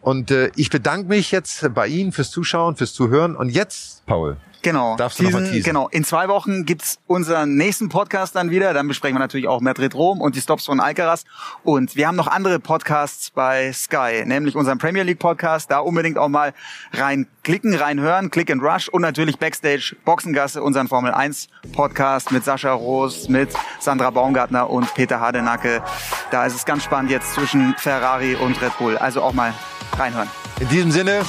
Und 0.01 0.30
äh, 0.30 0.51
ich 0.55 0.70
bedanke 0.70 1.09
mich 1.09 1.32
jetzt 1.32 1.74
bei 1.74 1.89
Ihnen 1.89 2.12
fürs 2.12 2.30
Zuschauen, 2.30 2.76
fürs 2.76 2.95
Zuhören. 2.95 3.34
Und 3.34 3.49
jetzt, 3.51 4.07
Paul, 4.07 4.36
Genau. 4.63 4.97
Darfst 4.97 5.19
du 5.19 5.25
noch 5.25 5.33
mal? 5.33 5.61
Genau. 5.61 5.89
In 5.89 6.05
zwei 6.05 6.29
Wochen 6.29 6.65
gibt's 6.65 6.99
unseren 7.07 7.55
nächsten 7.57 7.89
Podcast 7.89 8.35
dann 8.37 8.51
wieder. 8.51 8.75
Dann 8.75 8.89
besprechen 8.89 9.17
wir 9.17 9.21
natürlich 9.21 9.49
auch 9.49 9.61
Madrid 9.61 9.95
Rom 9.95 10.21
und 10.21 10.35
die 10.35 10.41
Stops 10.41 10.67
von 10.67 10.81
Alcaraz. 10.81 11.25
Und 11.65 11.97
wir 11.97 12.09
haben 12.09 12.17
noch 12.17 12.27
andere 12.27 12.59
Podcasts 12.59 13.31
bei 13.31 13.73
Sky, 13.73 14.25
nämlich 14.27 14.57
unseren 14.57 14.79
Premier 14.79 15.03
League 15.05 15.19
Podcast. 15.19 15.71
Da 15.71 15.79
unbedingt 15.79 16.19
auch 16.19 16.29
mal 16.29 16.53
reinklicken, 16.93 17.75
reinhören, 17.75 18.31
Click 18.31 18.51
and 18.51 18.63
Rush 18.63 18.89
und 18.89 19.03
natürlich 19.03 19.39
Backstage 19.39 19.97
Boxengasse, 20.05 20.63
unseren 20.63 20.89
Formel 20.89 21.13
1 21.13 21.49
Podcast 21.73 22.33
mit 22.33 22.45
Sascha 22.45 22.73
Roos, 22.73 23.29
mit 23.29 23.51
Sandra 23.81 24.11
Baumgartner 24.11 24.69
und 24.69 24.93
Peter 24.95 25.21
Hardenacke. 25.21 25.83
Da 26.31 26.47
ist 26.47 26.55
es 26.55 26.65
ganz 26.65 26.85
spannend 26.85 27.11
jetzt 27.11 27.35
zwischen 27.35 27.75
Ferrari 27.79 28.35
und 28.35 28.61
Red 28.61 28.77
Bull. 28.79 28.99
Also 28.99 29.23
auch 29.23 29.33
mal 29.33 29.55
reinhören. 29.97 30.29
in 30.61 30.69
diesem 30.69 30.91
Sinne, 30.91 31.23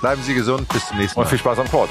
bleiben 0.00 0.22
Sie 0.22 0.34
gesund. 0.34 0.68
Bis 0.68 0.86
zum 0.88 0.98
nächsten 0.98 1.18
Mal. 1.18 1.24
Und 1.24 1.28
viel 1.28 1.38
Spaß 1.38 1.58
am 1.58 1.68
Court. 1.70 1.90